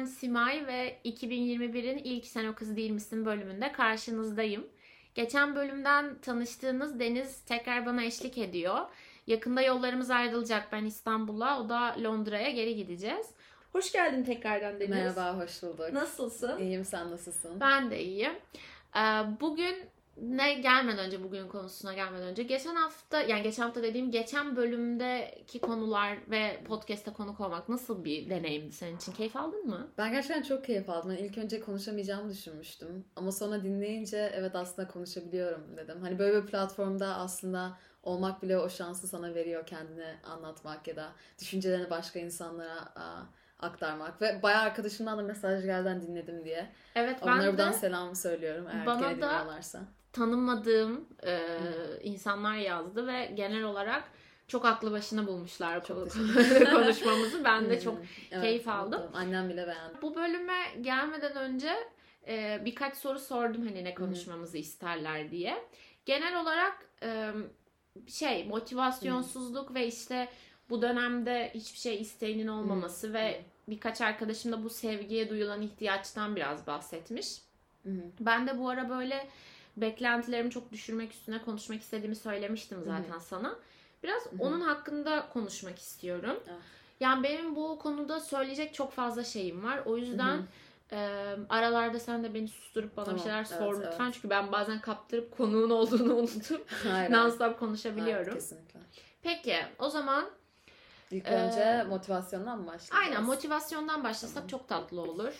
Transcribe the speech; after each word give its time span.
Ben 0.00 0.04
Simay 0.04 0.66
ve 0.66 0.96
2021'in 1.04 1.98
ilk 1.98 2.26
Sen 2.26 2.46
o 2.46 2.54
kız 2.54 2.76
değil 2.76 2.90
misin 2.90 3.26
bölümünde 3.26 3.72
karşınızdayım. 3.72 4.66
Geçen 5.14 5.54
bölümden 5.56 6.18
tanıştığınız 6.18 7.00
Deniz 7.00 7.40
tekrar 7.40 7.86
bana 7.86 8.02
eşlik 8.02 8.38
ediyor. 8.38 8.78
Yakında 9.26 9.62
yollarımız 9.62 10.10
ayrılacak. 10.10 10.72
Ben 10.72 10.84
İstanbul'a, 10.84 11.60
o 11.60 11.68
da 11.68 11.96
Londra'ya 12.02 12.50
geri 12.50 12.76
gideceğiz. 12.76 13.26
Hoş 13.72 13.92
geldin 13.92 14.24
tekrardan 14.24 14.80
Deniz. 14.80 14.90
Merhaba, 14.90 15.36
hoş 15.38 15.62
bulduk. 15.62 15.92
Nasılsın? 15.92 16.58
İyiyim, 16.58 16.84
sen 16.84 17.10
nasılsın? 17.10 17.60
Ben 17.60 17.90
de 17.90 18.02
iyiyim. 18.02 18.34
Ee, 18.96 19.00
Bugün 19.40 19.76
ne 20.20 20.54
gelmeden 20.54 20.98
önce 21.06 21.22
bugün 21.22 21.48
konusuna 21.48 21.94
gelmeden 21.94 22.26
önce 22.26 22.42
geçen 22.42 22.74
hafta 22.74 23.20
yani 23.20 23.42
geçen 23.42 23.62
hafta 23.62 23.82
dediğim 23.82 24.10
geçen 24.10 24.56
bölümdeki 24.56 25.60
konular 25.60 26.18
ve 26.30 26.60
podcast'te 26.68 27.12
konuk 27.12 27.40
olmak 27.40 27.68
nasıl 27.68 28.04
bir 28.04 28.30
deneyimdi 28.30 28.72
senin 28.72 28.96
için? 28.96 29.12
Keyif 29.12 29.36
aldın 29.36 29.66
mı? 29.66 29.88
Ben 29.98 30.12
gerçekten 30.12 30.42
çok 30.42 30.64
keyif 30.64 30.90
aldım. 30.90 31.10
Ben 31.10 31.24
ilk 31.24 31.38
önce 31.38 31.60
konuşamayacağımı 31.60 32.30
düşünmüştüm. 32.30 33.04
Ama 33.16 33.32
sonra 33.32 33.62
dinleyince 33.62 34.32
evet 34.34 34.54
aslında 34.56 34.88
konuşabiliyorum 34.88 35.76
dedim. 35.76 36.00
Hani 36.00 36.18
böyle 36.18 36.42
bir 36.42 36.50
platformda 36.50 37.06
aslında 37.16 37.78
olmak 38.02 38.42
bile 38.42 38.58
o 38.58 38.68
şansı 38.68 39.08
sana 39.08 39.34
veriyor 39.34 39.66
kendini 39.66 40.14
anlatmak 40.24 40.88
ya 40.88 40.96
da 40.96 41.12
düşüncelerini 41.40 41.90
başka 41.90 42.18
insanlara 42.18 42.92
aktarmak. 43.58 44.22
Ve 44.22 44.42
bayağı 44.42 44.62
arkadaşımdan 44.62 45.18
da 45.18 45.22
mesaj 45.22 45.64
gelden 45.64 46.02
dinledim 46.02 46.44
diye. 46.44 46.70
Evet 46.94 47.16
ben 47.22 47.26
Onlara 47.26 47.42
de 47.46 47.50
buradan 47.52 47.72
selam 47.72 48.16
söylüyorum 48.16 48.66
eğer 48.72 48.86
Bana 48.86 49.02
da- 49.02 49.10
dinliyorlarsa. 49.10 49.80
Tanımadığım 50.12 51.08
e, 51.26 51.40
insanlar 52.02 52.54
yazdı 52.56 53.06
ve 53.06 53.32
genel 53.34 53.62
olarak 53.62 54.04
çok 54.48 54.64
aklı 54.64 54.92
başına 54.92 55.26
bulmuşlar 55.26 55.84
Çok 55.84 55.96
konuşmamızı. 56.72 57.44
Ben 57.44 57.70
de 57.70 57.74
Hmm, 57.74 57.82
çok 57.82 57.98
evet, 58.30 58.42
keyif 58.42 58.68
aldım. 58.68 59.02
mutluyum. 59.02 59.28
Annem 59.28 59.48
bile 59.48 59.66
beğendi. 59.66 60.02
Bu 60.02 60.14
bölüme 60.14 60.58
gelmeden 60.80 61.36
önce 61.36 61.70
e, 62.28 62.62
birkaç 62.64 62.96
soru 62.96 63.18
sordum 63.18 63.66
hani 63.66 63.84
ne 63.84 63.94
konuşmamızı 63.94 64.58
isterler 64.58 65.30
diye. 65.30 65.64
Genel 66.06 66.40
olarak 66.40 66.84
e, 67.02 67.32
şey 68.08 68.44
motivasyonsuzluk 68.44 69.74
ve 69.74 69.86
işte 69.86 70.28
bu 70.70 70.82
dönemde 70.82 71.50
hiçbir 71.54 71.78
şey 71.78 72.00
isteğinin 72.00 72.48
olmaması 72.48 73.12
ve 73.12 73.44
birkaç 73.68 74.00
arkadaşım 74.00 74.52
da 74.52 74.64
bu 74.64 74.70
sevgiye 74.70 75.30
duyulan 75.30 75.62
ihtiyaçtan 75.62 76.36
biraz 76.36 76.66
bahsetmiş. 76.66 77.38
Hı 77.82 77.88
hı. 77.90 78.02
Ben 78.20 78.46
de 78.46 78.58
bu 78.58 78.68
ara 78.68 78.88
böyle 78.88 79.28
beklentilerimi 79.76 80.50
çok 80.50 80.72
düşürmek 80.72 81.12
üstüne 81.12 81.42
konuşmak 81.42 81.80
istediğimi 81.80 82.16
söylemiştim 82.16 82.82
zaten 82.84 83.18
sana. 83.18 83.56
Biraz 84.02 84.22
onun 84.38 84.60
hakkında 84.60 85.28
konuşmak 85.32 85.78
istiyorum. 85.78 86.36
Evet. 86.48 86.58
Yani 87.00 87.22
benim 87.22 87.56
bu 87.56 87.78
konuda 87.78 88.20
söyleyecek 88.20 88.74
çok 88.74 88.92
fazla 88.92 89.24
şeyim 89.24 89.64
var. 89.64 89.82
O 89.86 89.96
yüzden 89.96 90.42
e, 90.92 90.96
aralarda 91.48 92.00
sen 92.00 92.24
de 92.24 92.34
beni 92.34 92.48
susturup 92.48 92.96
bana 92.96 93.04
bir 93.06 93.10
Tamam, 93.10 93.22
şeyler 93.22 93.38
evet, 93.38 93.48
sor 93.48 93.74
lütfen. 93.84 94.04
evet. 94.04 94.14
Çünkü 94.14 94.30
ben 94.30 94.52
bazen 94.52 94.80
kaptırıp 94.80 95.36
konuğun 95.36 95.70
olduğunu 95.70 96.14
unutup 96.16 96.70
non-stop 97.10 97.58
konuşabiliyorum. 97.58 98.22
Evet, 98.24 98.34
kesinlikle. 98.34 98.80
Peki 99.22 99.56
o 99.78 99.88
zaman 99.90 100.30
İlk 101.10 101.26
Ee, 101.26 101.30
önce 101.34 101.82
motivasyondan 101.88 102.58
mı 102.58 102.66
başlayacağız? 102.66 103.02
aynen 103.04 103.24
motivasyondan 103.24 104.04
başlasak 104.04 104.48
çok 104.48 104.68
tatlı 104.68 105.00
olur. 105.00 105.34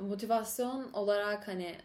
Motivasyon 0.00 0.92
olarak 0.92 1.48
hani 1.48 1.76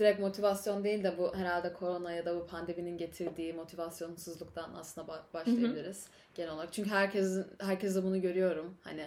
direkt 0.00 0.20
motivasyon 0.20 0.84
değil 0.84 1.04
de 1.04 1.18
bu 1.18 1.34
herhalde 1.36 1.72
korona 1.72 2.12
ya 2.12 2.24
da 2.24 2.36
bu 2.40 2.46
pandeminin 2.46 2.98
getirdiği 2.98 3.52
motivasyonsuzluktan 3.52 4.70
aslında 4.80 5.12
ba- 5.12 5.34
başlayabiliriz 5.34 6.06
genel 6.34 6.50
olarak. 6.52 6.72
Çünkü 6.72 6.90
herkesin 6.90 7.46
herkese 7.58 8.02
bunu 8.02 8.20
görüyorum. 8.20 8.74
Hani 8.84 9.06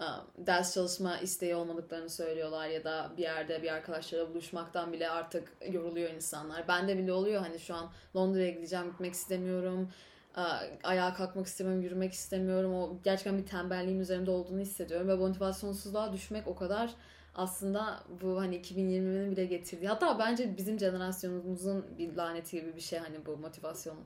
e, 0.00 0.06
ders 0.38 0.74
çalışma 0.74 1.18
isteği 1.18 1.54
olmadıklarını 1.54 2.10
söylüyorlar 2.10 2.68
ya 2.68 2.84
da 2.84 3.12
bir 3.16 3.22
yerde 3.22 3.62
bir 3.62 3.72
arkadaşlarla 3.72 4.30
buluşmaktan 4.30 4.92
bile 4.92 5.10
artık 5.10 5.52
yoruluyor 5.70 6.10
insanlar. 6.10 6.68
Bende 6.68 6.98
bile 6.98 7.12
oluyor 7.12 7.40
hani 7.42 7.58
şu 7.58 7.74
an 7.74 7.90
Londra'ya 8.16 8.50
gideceğim 8.50 8.90
gitmek 8.90 9.12
istemiyorum. 9.14 9.88
E, 10.36 10.42
Ayağa 10.82 11.14
kalkmak 11.14 11.46
istemiyorum, 11.46 11.82
yürümek 11.82 12.12
istemiyorum. 12.12 12.74
O 12.74 12.96
gerçekten 13.04 13.38
bir 13.38 13.46
tembelliğim 13.46 14.00
üzerimde 14.00 14.30
olduğunu 14.30 14.60
hissediyorum 14.60 15.08
ve 15.08 15.14
motivasyonsuzluğa 15.14 16.12
düşmek 16.12 16.46
o 16.48 16.54
kadar 16.54 16.90
aslında 17.34 18.04
bu 18.22 18.40
hani 18.40 18.56
2020'nin 18.56 19.32
bile 19.32 19.44
getirdiği 19.44 19.88
hatta 19.88 20.18
bence 20.18 20.56
bizim 20.56 20.78
jenerasyonumuzun 20.78 21.98
bir 21.98 22.16
laneti 22.16 22.60
gibi 22.60 22.76
bir 22.76 22.80
şey 22.80 22.98
hani 22.98 23.26
bu 23.26 23.36
motivasyon. 23.36 23.96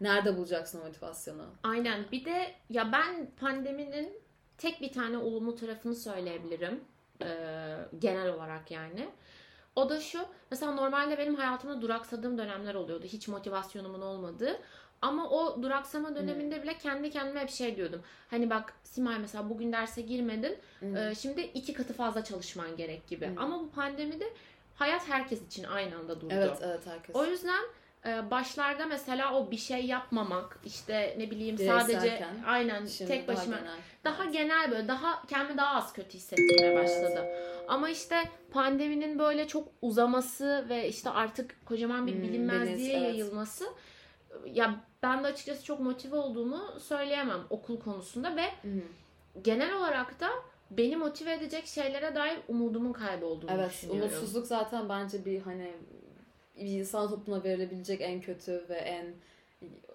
Nerede 0.00 0.36
bulacaksın 0.36 0.80
o 0.80 0.84
motivasyonu? 0.84 1.46
Aynen. 1.62 2.04
Bir 2.12 2.24
de 2.24 2.54
ya 2.70 2.92
ben 2.92 3.30
pandeminin 3.40 4.12
tek 4.58 4.80
bir 4.80 4.92
tane 4.92 5.18
olumlu 5.18 5.56
tarafını 5.56 5.94
söyleyebilirim. 5.94 6.84
Ee, 7.22 7.76
genel 7.98 8.28
olarak 8.34 8.70
yani. 8.70 9.08
O 9.76 9.88
da 9.88 10.00
şu. 10.00 10.18
Mesela 10.50 10.72
normalde 10.72 11.18
benim 11.18 11.34
hayatımda 11.34 11.82
duraksadığım 11.82 12.38
dönemler 12.38 12.74
oluyordu. 12.74 13.04
Hiç 13.06 13.28
motivasyonumun 13.28 14.00
olmadığı. 14.00 14.60
Ama 15.02 15.30
o 15.30 15.62
duraksama 15.62 16.16
döneminde 16.16 16.62
bile 16.62 16.78
kendi 16.78 17.10
kendime 17.10 17.40
hep 17.40 17.50
şey 17.50 17.76
diyordum. 17.76 18.02
Hani 18.30 18.50
bak 18.50 18.72
Simay 18.84 19.18
mesela 19.18 19.50
bugün 19.50 19.72
derse 19.72 20.02
girmedin. 20.02 20.58
Ee, 20.82 21.14
şimdi 21.14 21.40
iki 21.40 21.72
katı 21.74 21.92
fazla 21.92 22.24
çalışman 22.24 22.76
gerek 22.76 23.08
gibi. 23.08 23.26
Hı. 23.26 23.30
Ama 23.36 23.60
bu 23.60 23.70
pandemide 23.70 24.24
hayat 24.74 25.08
herkes 25.08 25.46
için 25.46 25.64
aynı 25.64 25.96
anda 25.96 26.20
durdu. 26.20 26.34
Evet 26.36 26.58
evet 26.62 26.80
herkes. 26.86 27.16
O 27.16 27.24
yüzden 27.24 27.62
e, 28.06 28.30
başlarda 28.30 28.86
mesela 28.86 29.34
o 29.34 29.50
bir 29.50 29.56
şey 29.56 29.86
yapmamak 29.86 30.58
işte 30.64 31.14
ne 31.18 31.30
bileyim 31.30 31.58
Bireyselken, 31.58 31.98
sadece 31.98 32.26
aynen 32.46 32.86
tek 32.86 33.28
daha 33.28 33.36
başıma 33.36 33.56
genel. 33.56 33.78
daha 34.04 34.24
genel 34.24 34.70
böyle 34.70 34.88
daha 34.88 35.26
kendimi 35.26 35.58
daha 35.58 35.76
az 35.76 35.92
kötü 35.92 36.14
hissetmeye 36.14 36.76
başladı. 36.76 37.26
Ama 37.68 37.88
işte 37.88 38.24
pandeminin 38.52 39.18
böyle 39.18 39.46
çok 39.46 39.68
uzaması 39.82 40.66
ve 40.68 40.88
işte 40.88 41.10
artık 41.10 41.66
kocaman 41.66 42.06
bir 42.06 42.12
Hmm, 42.14 42.22
bilinmezliğe 42.22 43.00
biliniz, 43.00 43.20
evet. 43.20 43.32
Ya 44.46 44.84
ben 45.02 45.24
de 45.24 45.26
açıkçası 45.26 45.64
çok 45.64 45.80
motive 45.80 46.16
olduğumu 46.16 46.80
söyleyemem 46.80 47.40
okul 47.50 47.80
konusunda 47.80 48.36
ve 48.36 48.44
Hı 48.62 48.68
hı. 48.68 48.80
genel 49.42 49.76
olarak 49.76 50.20
da 50.20 50.28
beni 50.70 50.96
motive 50.96 51.32
edecek 51.32 51.66
şeylere 51.66 52.14
dair 52.14 52.38
umudumun 52.48 52.92
kaybolduğunu 52.92 53.50
Evet 53.50 53.70
düşünüyorum. 53.70 54.02
umutsuzluk 54.02 54.46
zaten 54.46 54.88
bence 54.88 55.24
bir 55.24 55.40
hani 55.40 55.72
bir 56.56 56.66
insan 56.78 57.08
toplumuna 57.08 57.44
verilebilecek 57.44 58.00
en 58.00 58.20
kötü 58.20 58.66
ve 58.68 58.74
en 58.74 59.14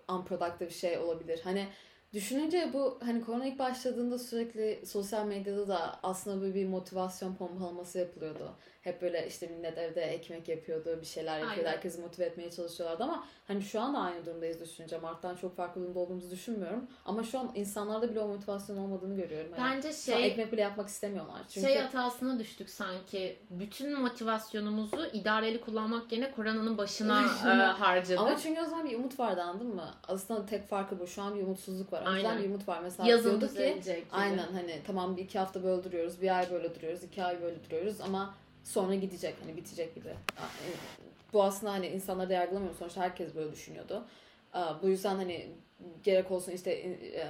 unproductive 0.10 0.70
şey 0.70 0.98
olabilir. 0.98 1.40
Hani 1.44 1.68
düşününce 2.14 2.70
bu 2.74 3.00
hani 3.06 3.22
korona 3.22 3.46
ilk 3.46 3.60
başladığında 3.60 4.20
sürekli 4.20 4.86
sosyal 4.86 5.26
medyada 5.26 5.68
da 5.68 6.00
aslında 6.04 6.42
böyle 6.42 6.56
bir 6.56 6.68
motivasyon 6.68 7.36
pompalaması 7.36 8.00
yapılıyordu. 8.00 8.52
Hep 8.82 9.02
böyle 9.02 9.28
işte 9.28 9.48
millet 9.48 9.78
evde 9.78 10.02
ekmek 10.02 10.50
yapıyordu, 10.50 10.98
bir 11.02 11.06
şeyler 11.06 11.40
yapıyordu. 11.40 11.60
Aynen. 11.60 11.72
Herkesi 11.72 12.02
motive 12.02 12.26
etmeye 12.26 12.52
çalışıyorlardı 12.52 13.04
ama 13.04 13.26
hani 13.48 13.62
şu 13.62 13.82
an 13.82 13.94
da 13.94 14.00
aynı 14.00 14.26
durumdayız 14.26 14.62
düşününce. 14.62 14.98
Mart'tan 14.98 15.36
çok 15.36 15.56
farklı 15.56 15.82
durumda 15.82 16.00
olduğumuzu 16.00 16.32
düşünmüyorum. 16.32 16.88
Ama 17.06 17.24
şu 17.24 17.40
an 17.40 17.52
insanlarda 17.56 18.10
bile 18.10 18.20
o 18.20 18.28
motivasyon 18.28 18.78
olmadığını 18.78 19.16
görüyorum. 19.16 19.52
Yani 19.58 19.76
Bence 19.76 19.94
şey 19.94 20.26
ekmek 20.28 20.52
bile 20.52 20.62
yapmak 20.62 20.90
istemiyorlar. 20.90 21.42
Çünkü 21.50 21.68
Şey 21.68 21.78
hatasına 21.78 22.40
düştük 22.40 22.70
sanki. 22.70 23.40
Bütün 23.50 24.00
motivasyonumuzu 24.02 25.06
idareli 25.14 25.62
kullanmak 25.62 26.12
yerine 26.12 26.78
başına 26.78 27.24
Başına. 27.24 27.64
e, 27.64 27.66
harcadık. 27.66 28.20
Ama 28.20 28.38
çünkü 28.38 28.62
o 28.62 28.66
zaman 28.66 28.90
bir 28.90 28.98
umut 28.98 29.20
vardı 29.20 29.42
anladın 29.42 29.76
mı? 29.76 29.90
Aslında 30.08 30.46
tek 30.46 30.68
farkı 30.68 31.00
bu. 31.00 31.08
Şu 31.08 31.22
an 31.22 31.36
bir 31.36 31.44
umutsuzluk 31.44 31.94
var. 31.94 32.05
Önceden 32.06 32.30
Aynen. 32.30 32.44
bir 32.44 32.50
umut 32.50 32.68
var. 32.68 32.80
Mesela 32.84 33.10
Yazın 33.10 33.40
ki 33.40 33.48
gibi. 33.84 34.04
aynen 34.12 34.48
hani 34.54 34.80
tamam 34.88 35.18
bir 35.18 35.24
iki 35.24 35.40
hafta 35.40 35.64
böyle 35.64 35.84
duruyoruz. 35.84 36.22
Bir 36.22 36.38
ay 36.38 36.52
böyle 36.52 36.76
duruyoruz. 36.76 37.04
iki 37.04 37.24
ay 37.24 37.42
böyle 37.42 37.56
duruyoruz 37.66 38.02
ama 38.02 38.36
sonra 38.64 38.96
gidecek 38.96 39.36
hani 39.44 39.58
bitecek 39.58 39.96
gibi. 39.96 40.08
Yani 40.08 40.76
Bu 41.34 41.44
aslında 41.44 41.72
hani 41.74 41.88
insanları 41.88 42.30
da 42.30 42.34
yargılamıyorum. 42.34 42.78
Sonuçta 42.80 43.02
herkes 43.02 43.36
böyle 43.36 43.52
düşünüyordu. 43.52 44.06
Bu 44.84 44.88
yüzden 44.88 45.16
hani 45.16 45.48
gerek 46.04 46.32
olsun 46.32 46.52
işte 46.52 46.72
e, 46.72 47.28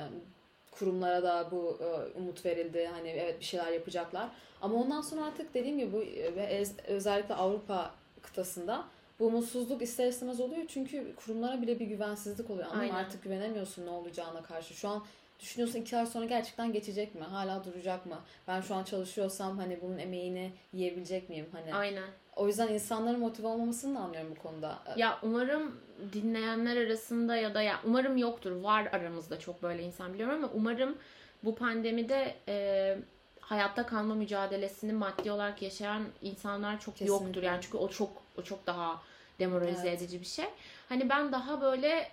kurumlara 0.71 1.23
da 1.23 1.47
bu 1.51 1.79
e, 1.81 2.17
umut 2.17 2.45
verildi. 2.45 2.89
Hani 2.93 3.09
evet 3.09 3.39
bir 3.39 3.45
şeyler 3.45 3.71
yapacaklar. 3.71 4.29
Ama 4.61 4.75
ondan 4.75 5.01
sonra 5.01 5.25
artık 5.25 5.53
dediğim 5.53 5.79
gibi 5.79 5.93
bu 5.93 6.03
e, 6.03 6.35
ve 6.35 6.63
özellikle 6.87 7.35
Avrupa 7.35 7.91
kıtasında 8.21 8.85
bu 9.19 9.25
umutsuzluk 9.25 9.81
ister 9.81 10.07
istemez 10.07 10.39
oluyor. 10.39 10.61
Çünkü 10.67 11.15
kurumlara 11.15 11.61
bile 11.61 11.79
bir 11.79 11.85
güvensizlik 11.87 12.49
oluyor. 12.49 12.67
Ama 12.71 12.81
Aynen. 12.81 12.93
artık 12.95 13.23
güvenemiyorsun 13.23 13.85
ne 13.85 13.89
olacağına 13.89 14.41
karşı. 14.43 14.73
Şu 14.73 14.89
an 14.89 15.03
düşünüyorsun 15.39 15.79
iki 15.79 15.97
ay 15.97 16.05
sonra 16.05 16.25
gerçekten 16.25 16.73
geçecek 16.73 17.15
mi? 17.15 17.21
Hala 17.21 17.63
duracak 17.63 18.05
mı? 18.05 18.19
Ben 18.47 18.61
şu 18.61 18.75
an 18.75 18.83
çalışıyorsam 18.83 19.57
hani 19.57 19.81
bunun 19.81 19.97
emeğini 19.97 20.51
yiyebilecek 20.73 21.29
miyim? 21.29 21.45
Hani 21.51 21.75
Aynen. 21.75 22.03
o 22.35 22.47
yüzden 22.47 22.67
insanların 22.67 23.19
motive 23.19 23.47
olmamasını 23.47 23.95
da 23.95 23.99
anlıyorum 23.99 24.33
bu 24.37 24.41
konuda. 24.41 24.79
Ya 24.97 25.19
umarım 25.23 25.79
dinleyenler 26.13 26.77
arasında 26.77 27.35
ya 27.35 27.53
da 27.53 27.61
ya 27.61 27.79
umarım 27.85 28.17
yoktur. 28.17 28.51
Var 28.51 28.89
aramızda 28.91 29.39
çok 29.39 29.63
böyle 29.63 29.83
insan 29.83 30.13
biliyorum 30.13 30.35
ama 30.35 30.49
umarım 30.53 30.97
bu 31.43 31.55
pandemide 31.55 32.35
e, 32.47 32.97
hayatta 33.39 33.85
kalma 33.85 34.15
mücadelesini 34.15 34.93
maddi 34.93 35.31
olarak 35.31 35.61
yaşayan 35.61 36.03
insanlar 36.21 36.79
çok 36.79 36.97
Kesinlikle. 36.97 37.25
yoktur. 37.25 37.43
Yani 37.43 37.61
çünkü 37.61 37.77
o 37.77 37.87
çok 37.89 38.24
o 38.37 38.41
çok 38.41 38.67
daha 38.67 39.01
demoralize 39.39 39.87
Evet. 39.89 40.01
edici 40.01 40.21
bir 40.21 40.25
şey. 40.25 40.45
Hani 40.89 41.09
ben 41.09 41.31
daha 41.31 41.61
böyle 41.61 42.11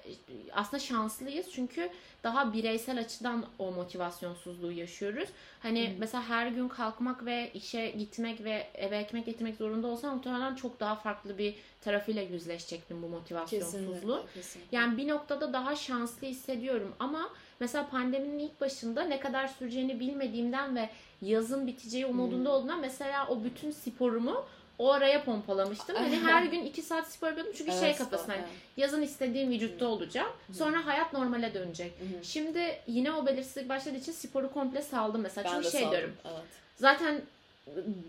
aslında 0.52 0.78
şanslıyız 0.82 1.46
çünkü 1.52 1.90
daha 2.24 2.52
bireysel 2.52 2.98
açıdan 3.00 3.44
o 3.58 3.70
motivasyonsuzluğu 3.72 4.72
yaşıyoruz. 4.72 5.28
Hani 5.60 5.88
Hı. 5.88 5.92
mesela 5.98 6.28
her 6.28 6.46
gün 6.46 6.68
kalkmak 6.68 7.24
ve 7.24 7.50
işe 7.54 7.90
gitmek 7.90 8.44
ve 8.44 8.66
eve 8.74 8.98
ekmek 8.98 9.26
getirmek 9.26 9.56
zorunda 9.56 9.86
olsam 9.86 10.14
muhtemelen 10.16 10.54
çok 10.54 10.80
daha 10.80 10.96
farklı 10.96 11.38
bir 11.38 11.54
tarafıyla 11.80 12.22
yüzleşecektim 12.22 13.02
bu 13.02 13.08
motivasyonsuzluğu. 13.08 13.86
Kesinlikle. 13.88 14.34
kesinlikle. 14.34 14.76
Yani 14.76 14.96
bir 14.96 15.08
noktada 15.08 15.52
daha 15.52 15.76
şanslı 15.76 16.26
hissediyorum 16.26 16.94
ama 16.98 17.30
mesela 17.60 17.88
pandeminin 17.88 18.38
ilk 18.38 18.60
başında 18.60 19.02
ne 19.04 19.20
kadar 19.20 19.48
süreceğini 19.48 20.00
bilmediğimden 20.00 20.76
ve 20.76 20.88
yazın 21.22 21.66
biteceği 21.66 22.06
umudunda 22.06 22.48
Hmm. 22.48 22.56
olduğundan 22.56 22.80
mesela 22.80 23.26
o 23.28 23.44
bütün 23.44 23.70
sporumu 23.70 24.44
o 24.78 24.92
araya 24.92 25.24
pompalamıştım. 25.24 25.96
Hani 25.96 26.16
her 26.20 26.42
gün 26.42 26.64
iki 26.64 26.82
saat 26.82 27.12
spor 27.12 27.26
yapıyordum 27.26 27.52
çünkü 27.56 27.72
şey 27.72 27.88
Evet, 27.88 27.98
kafasına 27.98 28.34
hani 28.34 28.42
evet. 28.42 28.50
yazın 28.76 29.02
istediğim 29.02 29.50
vücutta 29.50 29.86
olacağım. 29.86 30.32
Sonra 30.52 30.86
hayat 30.86 31.12
normale 31.12 31.54
dönecek. 31.54 31.92
Şimdi 32.22 32.78
yine 32.86 33.12
o 33.12 33.26
belirsizlik 33.26 33.68
başladığı 33.68 33.96
için 33.96 34.12
sporu 34.12 34.52
komple 34.52 34.82
saldım 34.82 35.20
mesela. 35.20 35.44
Ben 35.44 35.54
Çünkü 35.54 35.70
şey 35.70 35.80
saldım, 35.80 35.90
diyorum. 35.90 36.14
Evet. 36.24 36.42
Zaten 36.76 37.20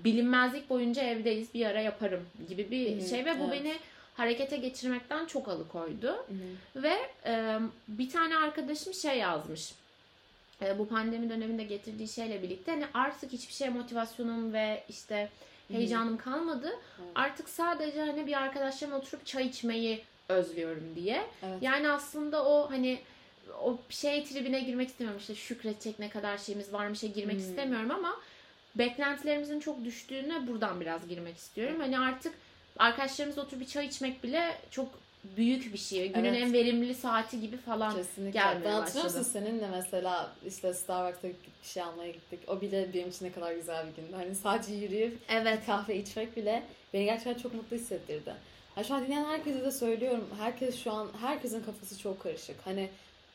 bilinmezlik 0.03 0.69
boyunca 0.69 1.03
evdeyiz 1.03 1.53
bir 1.53 1.65
ara 1.65 1.81
yaparım 1.81 2.25
gibi 2.49 2.71
bir 2.71 3.01
Hı 3.01 3.09
şey 3.09 3.25
ve 3.25 3.39
bu 3.39 3.43
evet. 3.43 3.53
beni 3.53 3.75
harekete 4.13 4.57
geçirmekten 4.57 5.25
çok 5.25 5.47
alıkoydu. 5.47 6.11
Hı. 6.11 6.83
Ve 6.83 6.97
e, 7.25 7.59
bir 7.87 8.09
tane 8.09 8.37
arkadaşım 8.37 8.93
şey 8.93 9.17
yazmış. 9.17 9.73
E, 10.61 10.79
bu 10.79 10.87
pandemi 10.87 11.29
döneminde 11.29 11.63
getirdiği 11.63 12.07
şeyle 12.07 12.43
birlikte 12.43 12.71
hani 12.71 12.85
artık 12.93 13.33
hiçbir 13.33 13.53
şeye 13.53 13.69
motivasyonum 13.69 14.53
ve 14.53 14.83
işte 14.89 15.29
heyecanım 15.71 16.17
kalmadı. 16.17 16.67
Evet. 16.99 17.11
Artık 17.15 17.49
sadece 17.49 17.99
hani 18.01 18.27
bir 18.27 18.33
arkadaşlarımla 18.41 18.97
oturup 18.97 19.25
çay 19.25 19.47
içmeyi 19.47 20.03
özlüyorum 20.29 20.95
diye. 20.95 21.25
Evet. 21.43 21.57
Yani 21.61 21.89
aslında 21.89 22.45
o 22.45 22.71
hani 22.71 22.99
o 23.61 23.77
şey 23.89 24.23
tribine 24.25 24.59
girmek 24.59 24.89
istemiyorum 24.89 25.19
işte 25.21 25.35
şükredecek 25.35 25.99
ne 25.99 26.09
kadar 26.09 26.37
şeyimiz 26.37 26.73
varmışa 26.73 27.07
girmek 27.07 27.35
Hmm. 27.35 27.43
istemiyorum 27.43 27.91
ama 27.91 28.19
beklentilerimizin 28.75 29.59
çok 29.59 29.85
düştüğüne 29.85 30.47
buradan 30.47 30.81
biraz 30.81 31.07
girmek 31.07 31.37
istiyorum. 31.37 31.79
Hani 31.79 31.99
artık 31.99 32.33
arkadaşlarımızla 32.79 33.41
oturup 33.41 33.61
bir 33.61 33.67
çay 33.67 33.85
içmek 33.85 34.23
bile 34.23 34.57
çok 34.71 34.87
büyük 35.37 35.73
bir 35.73 35.77
şey. 35.77 36.11
Günün 36.11 36.29
Evet. 36.33 36.41
en 36.41 36.53
verimli 36.53 36.95
saati 36.95 37.41
gibi 37.41 37.57
falan. 37.57 37.95
Kesinlikle. 37.95 38.39
gelmeye 38.39 38.69
hatırlıyor 38.69 39.05
başladı. 39.05 39.17
musun 39.19 39.31
seninle 39.33 39.67
mesela 39.67 40.31
işte 40.47 40.73
Starbucks'ta 40.73 41.27
bir 41.27 41.35
şey 41.63 41.83
almaya 41.83 42.11
gittik. 42.11 42.39
O 42.47 42.61
bile 42.61 42.93
benim 42.93 43.09
için 43.09 43.25
ne 43.25 43.31
kadar 43.31 43.53
güzel 43.53 43.87
bir 43.87 43.95
gündü. 44.01 44.15
Hani 44.15 44.35
sadece 44.35 44.73
yürüyüp 44.73 45.19
Evet. 45.29 45.61
bir 45.61 45.65
kahve 45.65 45.95
içmek 45.97 46.37
bile 46.37 46.63
beni 46.93 47.05
gerçekten 47.05 47.33
çok 47.33 47.53
mutlu 47.53 47.77
hissettirdi. 47.77 48.33
Yani 48.77 48.87
şu 48.87 48.93
an 48.93 49.05
dinleyen 49.05 49.25
herkese 49.25 49.61
de 49.61 49.71
söylüyorum. 49.71 50.27
Herkes 50.39 50.83
şu 50.83 50.91
an, 50.91 51.07
herkesin 51.21 51.63
kafası 51.63 51.99
çok 51.99 52.23
karışık. 52.23 52.55
Hani 52.65 52.89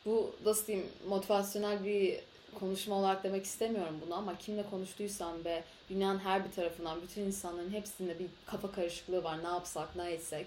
bu 0.07 0.35
nasıl 0.45 0.67
diyeyim 0.67 0.87
motivasyonel 1.09 1.85
bir 1.85 2.17
konuşma 2.55 2.95
olarak 2.95 3.25
demek 3.25 3.45
istemiyorum 3.45 4.01
bunu 4.07 4.15
ama 4.15 4.39
kimle 4.39 4.63
konuştuysam 4.71 5.45
ve 5.45 5.63
dünyanın 5.91 6.19
her 6.19 6.45
bir 6.45 6.53
tarafından 6.53 7.03
bütün 7.03 7.23
insanların 7.23 7.71
hepsinde 7.73 8.19
bir 8.19 8.27
kafa 8.47 8.73
karışıklığı 8.73 9.25
var. 9.25 9.45
Ne 9.45 9.49
yapsak, 9.49 9.97
ne 9.97 10.11
etsek. 10.11 10.47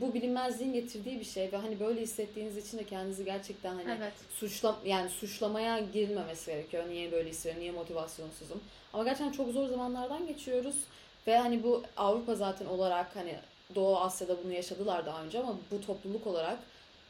Bu, 0.00 0.14
bilinmezliğin 0.14 0.72
getirdiği 0.72 1.20
bir 1.20 1.24
şey 1.24 1.52
ve 1.52 1.56
hani 1.56 1.80
böyle 1.80 2.00
hissettiğiniz 2.00 2.56
için 2.56 2.78
de 2.78 2.84
kendinizi 2.84 3.24
gerçekten 3.24 3.74
hani 3.74 3.96
Evet. 3.98 4.12
suçla 4.30 4.76
yani 4.84 5.10
suçlamaya 5.10 5.78
girilmemesi 5.80 6.46
gerekiyor. 6.50 6.88
Niye 6.88 7.12
böyle 7.12 7.30
hissediyorum, 7.30 7.60
niye 7.62 7.72
motivasyonsuzum. 7.72 8.60
Ama 8.92 9.04
gerçekten 9.04 9.32
çok 9.32 9.52
zor 9.52 9.68
zamanlardan 9.68 10.26
geçiyoruz 10.26 10.74
ve 11.26 11.36
hani 11.38 11.62
bu 11.62 11.82
Avrupa 11.96 12.34
zaten 12.34 12.66
olarak 12.66 13.16
hani 13.16 13.36
Doğu 13.74 13.96
Asya'da 13.96 14.44
bunu 14.44 14.52
yaşadılar 14.52 15.06
daha 15.06 15.24
önce 15.24 15.38
ama 15.38 15.56
bu 15.70 15.80
topluluk 15.80 16.26
olarak 16.26 16.58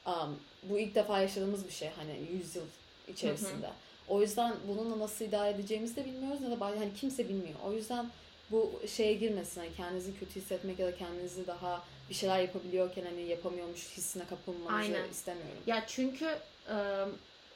um, 0.06 0.38
bu 0.62 0.78
ilk 0.78 0.94
defa 0.94 1.20
yaşadığımız 1.20 1.66
bir 1.66 1.72
şey 1.72 1.88
hani 1.96 2.38
100 2.38 2.56
yıl 2.56 2.64
içerisinde. 3.08 3.70
O 4.08 4.20
yüzden 4.20 4.54
bununla 4.68 4.98
nasıl 4.98 5.24
idare 5.24 5.50
edeceğimizi 5.50 5.96
de 5.96 6.04
bilmiyoruz 6.04 6.40
ne 6.40 6.50
de 6.50 6.54
bah- 6.54 6.78
hani 6.78 6.94
kimse 6.94 7.28
bilmiyor. 7.28 7.58
O 7.66 7.72
yüzden 7.72 8.10
bu 8.50 8.72
şeye 8.86 9.14
girmesin 9.14 9.60
hani 9.60 9.74
kendinizi 9.76 10.18
kötü 10.18 10.40
hissetmek 10.40 10.78
ya 10.78 10.86
da 10.86 10.96
kendinizi 10.96 11.46
daha 11.46 11.82
bir 12.10 12.14
şeyler 12.14 12.40
yapabiliyorken 12.40 13.04
hani 13.04 13.22
yapamıyormuş 13.22 13.80
hissine 13.96 14.24
kapılmanızı 14.26 14.74
Aynen. 14.74 15.10
istemiyorum. 15.10 15.62
Ya 15.66 15.84
çünkü 15.86 16.38
e, 16.68 16.76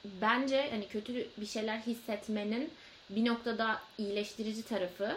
bence 0.04 0.68
hani 0.70 0.88
kötü 0.88 1.28
bir 1.36 1.46
şeyler 1.46 1.78
hissetmenin 1.78 2.70
bir 3.10 3.24
noktada 3.24 3.80
iyileştirici 3.98 4.62
tarafı 4.62 5.16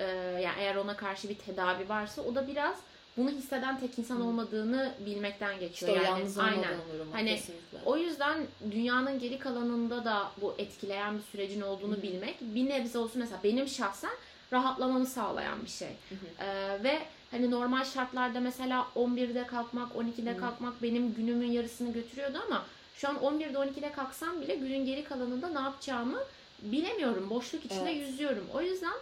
e, 0.00 0.04
yani 0.42 0.54
eğer 0.58 0.76
ona 0.76 0.96
karşı 0.96 1.28
bir 1.28 1.34
tedavi 1.34 1.88
varsa 1.88 2.22
o 2.22 2.34
da 2.34 2.46
biraz 2.46 2.76
bunu 3.16 3.30
hisseden 3.30 3.80
tek 3.80 3.98
insan 3.98 4.16
Hı. 4.16 4.24
olmadığını 4.24 4.94
bilmekten 5.06 5.60
geçiyor. 5.60 5.92
İşte 5.92 6.04
yani 6.04 6.20
yalnız 6.20 6.38
aynen. 6.38 6.74
durumu 6.94 7.14
Hani 7.14 7.34
kesinlikle. 7.34 7.78
O 7.84 7.96
yüzden 7.96 8.46
dünyanın 8.70 9.18
geri 9.18 9.38
kalanında 9.38 10.04
da 10.04 10.30
bu 10.40 10.54
etkileyen 10.58 11.18
bir 11.18 11.22
sürecin 11.22 11.60
olduğunu 11.60 11.96
Hı. 11.96 12.02
bilmek 12.02 12.40
bir 12.40 12.68
nebze 12.68 12.98
olsun 12.98 13.18
mesela 13.20 13.40
benim 13.44 13.68
şahsen 13.68 14.12
rahatlamamı 14.52 15.06
sağlayan 15.06 15.64
bir 15.64 15.70
şey. 15.70 15.88
Hı. 15.88 16.44
Ee, 16.44 16.84
ve 16.84 17.02
hani 17.32 17.50
normal 17.50 17.84
şartlarda 17.84 18.40
mesela 18.40 18.86
11'de 18.96 19.46
kalkmak, 19.46 19.92
12'de 19.92 20.34
Hı. 20.34 20.40
kalkmak 20.40 20.82
benim 20.82 21.14
günümün 21.14 21.50
yarısını 21.52 21.92
götürüyordu 21.92 22.42
ama 22.46 22.66
şu 22.96 23.08
an 23.08 23.16
11'de 23.16 23.58
12'de 23.58 23.92
kalksam 23.92 24.40
bile 24.40 24.54
günün 24.54 24.86
geri 24.86 25.04
kalanında 25.04 25.48
ne 25.48 25.60
yapacağımı 25.60 26.18
bilemiyorum. 26.62 27.30
Boşluk 27.30 27.64
içinde 27.64 27.92
Evet. 27.92 28.08
yüzüyorum. 28.08 28.46
O 28.54 28.62
yüzden 28.62 28.94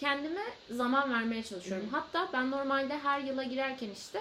kendime 0.00 0.42
zaman 0.70 1.12
vermeye 1.12 1.42
çalışıyorum. 1.42 1.86
Hı. 1.86 1.96
Hatta 1.96 2.28
ben 2.32 2.50
normalde 2.50 2.98
her 2.98 3.20
yıla 3.20 3.42
girerken 3.42 3.90
işte 3.90 4.20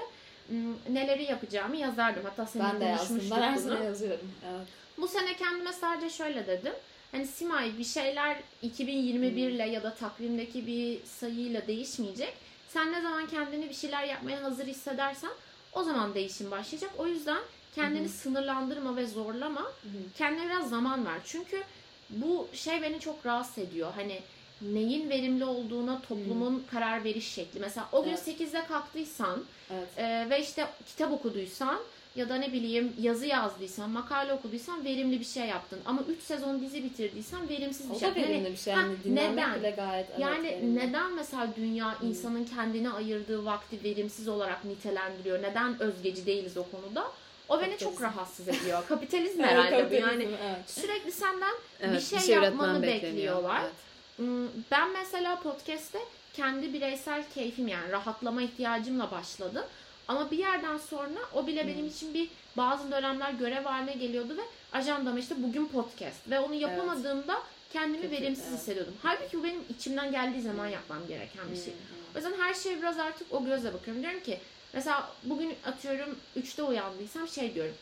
neleri 0.90 1.24
yapacağımı 1.24 1.78
yazardım. 1.78 2.24
Hatta 2.24 2.46
seninle 2.46 2.74
Ben 2.74 2.80
de 2.82 2.86
yazdım. 2.86 3.22
Ben 3.32 3.42
her 3.42 3.58
sene 3.58 3.84
yazıyorum. 3.84 4.32
Evet. 4.50 4.68
Bu 4.98 5.08
sene 5.08 5.34
kendime 5.34 5.74
sadece 5.74 6.10
şöyle 6.10 6.48
dedim. 6.48 6.74
Hani 7.12 7.28
Simay 7.28 7.78
bir 7.78 7.84
şeyler 7.84 8.38
2021 8.62 9.50
ile 9.50 9.64
ya 9.70 9.84
da 9.84 9.94
takvimdeki 9.94 10.68
bir 10.68 11.06
sayıyla 11.06 11.68
değişmeyecek. 11.68 12.34
Sen 12.76 12.92
ne 12.92 13.02
zaman 13.02 13.28
kendini 13.28 13.70
bir 13.70 13.74
şeyler 13.74 14.04
yapmaya 14.04 14.44
hazır 14.44 14.66
hissedersen 14.68 15.30
o 15.74 15.84
zaman 15.84 16.16
değişim 16.16 16.52
başlayacak. 16.52 16.92
O 16.98 17.08
yüzden 17.08 17.38
kendini 17.76 18.04
Hı 18.04 18.10
hı. 18.10 18.10
sınırlandırma 18.14 18.96
ve 18.96 19.08
zorlama. 19.08 19.62
Hı 19.62 19.66
hı. 19.66 20.14
Kendine 20.18 20.46
biraz 20.46 20.70
zaman 20.70 21.06
ver. 21.06 21.20
Çünkü 21.26 21.64
bu 22.10 22.48
şey 22.54 22.82
beni 22.82 23.00
çok 23.00 23.26
rahatsız 23.26 23.58
ediyor. 23.58 23.92
Hani 23.96 24.20
neyin 24.62 25.10
verimli 25.10 25.46
olduğuna 25.46 26.02
toplumun 26.02 26.64
karar 26.72 27.04
veriş 27.04 27.28
şekli. 27.34 27.60
Mesela 27.60 27.90
o 27.92 28.04
gün 28.04 28.10
Evet. 28.10 28.28
8'de 28.28 28.66
kalktıysan 28.68 29.44
Evet. 29.74 29.88
ee, 29.98 30.28
ve 30.30 30.42
işte 30.42 30.68
kitap 30.88 31.12
okuduysan 31.12 31.80
ya 32.16 32.30
da 32.30 32.36
ne 32.36 32.54
bileyim 32.54 32.94
yazı 33.02 33.26
yazdıysan, 33.26 33.90
makale 33.90 34.34
okuduysan 34.34 34.86
verimli 34.86 35.20
bir 35.20 35.26
şey 35.26 35.46
yaptın. 35.48 35.80
Ama 35.86 36.02
3 36.02 36.22
sezon 36.24 36.62
dizi 36.62 36.84
bitirdiysen 36.84 37.50
verimsiz 37.50 37.90
bir 37.90 37.96
O 37.96 38.00
şey. 38.00 38.16
da 38.16 38.20
Yani- 38.20 38.30
verimli 38.30 38.52
bir 38.52 38.58
şey. 38.58 38.74
Ha, 38.74 38.82
Yani 38.82 38.96
dinlenmek 39.04 39.46
neden? 39.48 39.60
bile 39.60 39.70
gayet 39.72 40.08
yani 40.20 40.44
verimli. 40.48 40.76
neden 40.76 41.14
mesela 41.14 41.48
dünya 41.58 42.00
Hmm. 42.00 42.08
insanın 42.10 42.44
kendine 42.44 42.90
ayırdığı 42.90 43.46
vakti 43.46 43.84
verimsiz 43.84 44.28
olarak 44.28 44.66
nitelendiriyor? 44.66 45.42
Neden 45.44 45.80
özgeci 45.82 46.26
değiliz 46.26 46.58
o 46.58 46.64
konuda? 46.72 47.08
O 47.50 47.62
beni 47.62 47.78
çok 47.78 48.02
rahatsız 48.02 48.48
ediyor. 48.48 48.84
Kapitalizm 48.90 49.40
Evet, 49.40 49.52
herhalde 49.52 49.76
bu 49.76 49.80
kapitalizm, 49.80 50.10
yani. 50.22 50.24
evet. 50.24 50.70
Sürekli 50.70 51.12
senden 51.12 51.54
Evet, 51.80 51.96
bir 52.12 52.20
şey, 52.20 52.20
üretmen 52.20 52.44
yapmanı 52.44 52.82
bekleniyor. 52.82 53.06
bekliyorlar. 53.14 53.62
Evet. 53.62 53.72
Hmm, 54.18 54.48
Ben 54.72 54.92
mesela 54.94 55.40
podcast'te 55.40 56.00
kendi 56.34 56.74
bireysel 56.74 57.24
keyfim 57.34 57.68
yani 57.68 57.92
rahatlama 57.92 58.42
ihtiyacımla 58.42 59.12
başladım. 59.12 59.64
Ama 60.08 60.32
bir 60.32 60.38
yerden 60.38 60.78
sonra 60.78 61.20
o 61.34 61.48
bile 61.48 61.68
benim 61.68 61.80
Hmm. 61.80 61.88
için 61.88 62.14
bir 62.14 62.30
bazı 62.58 62.92
dönemler 62.92 63.32
görev 63.32 63.64
haline 63.64 63.94
geliyordu 63.94 64.38
ve 64.38 64.42
ajandama 64.78 65.20
işte 65.20 65.36
bugün 65.44 65.66
podcast 65.68 66.30
ve 66.30 66.40
onu 66.40 66.54
yapamadığımda 66.54 67.42
kendimi 67.74 68.02
Kötü, 68.02 68.12
verimsiz 68.22 68.46
evet. 68.50 68.60
hissediyordum. 68.60 68.94
Halbuki 69.04 69.38
bu 69.40 69.44
benim 69.44 69.64
içimden 69.70 70.12
geldiği 70.12 70.42
zaman 70.42 70.68
yapmam 70.68 71.08
gereken 71.08 71.52
bir 71.52 71.56
şey. 71.58 71.74
Hı, 71.74 71.78
O 72.16 72.18
yüzden 72.18 72.34
her 72.40 72.54
şeye 72.54 72.78
biraz 72.78 73.00
artık 73.00 73.34
o 73.34 73.46
gözle 73.46 73.74
bakıyorum. 73.74 74.04
Diyorum 74.04 74.20
ki 74.24 74.40
mesela 74.74 75.10
bugün 75.24 75.56
atıyorum 75.66 76.20
3'te 76.38 76.64
uyandıysam 76.64 77.28
şey 77.28 77.56
diyorum. 77.56 77.74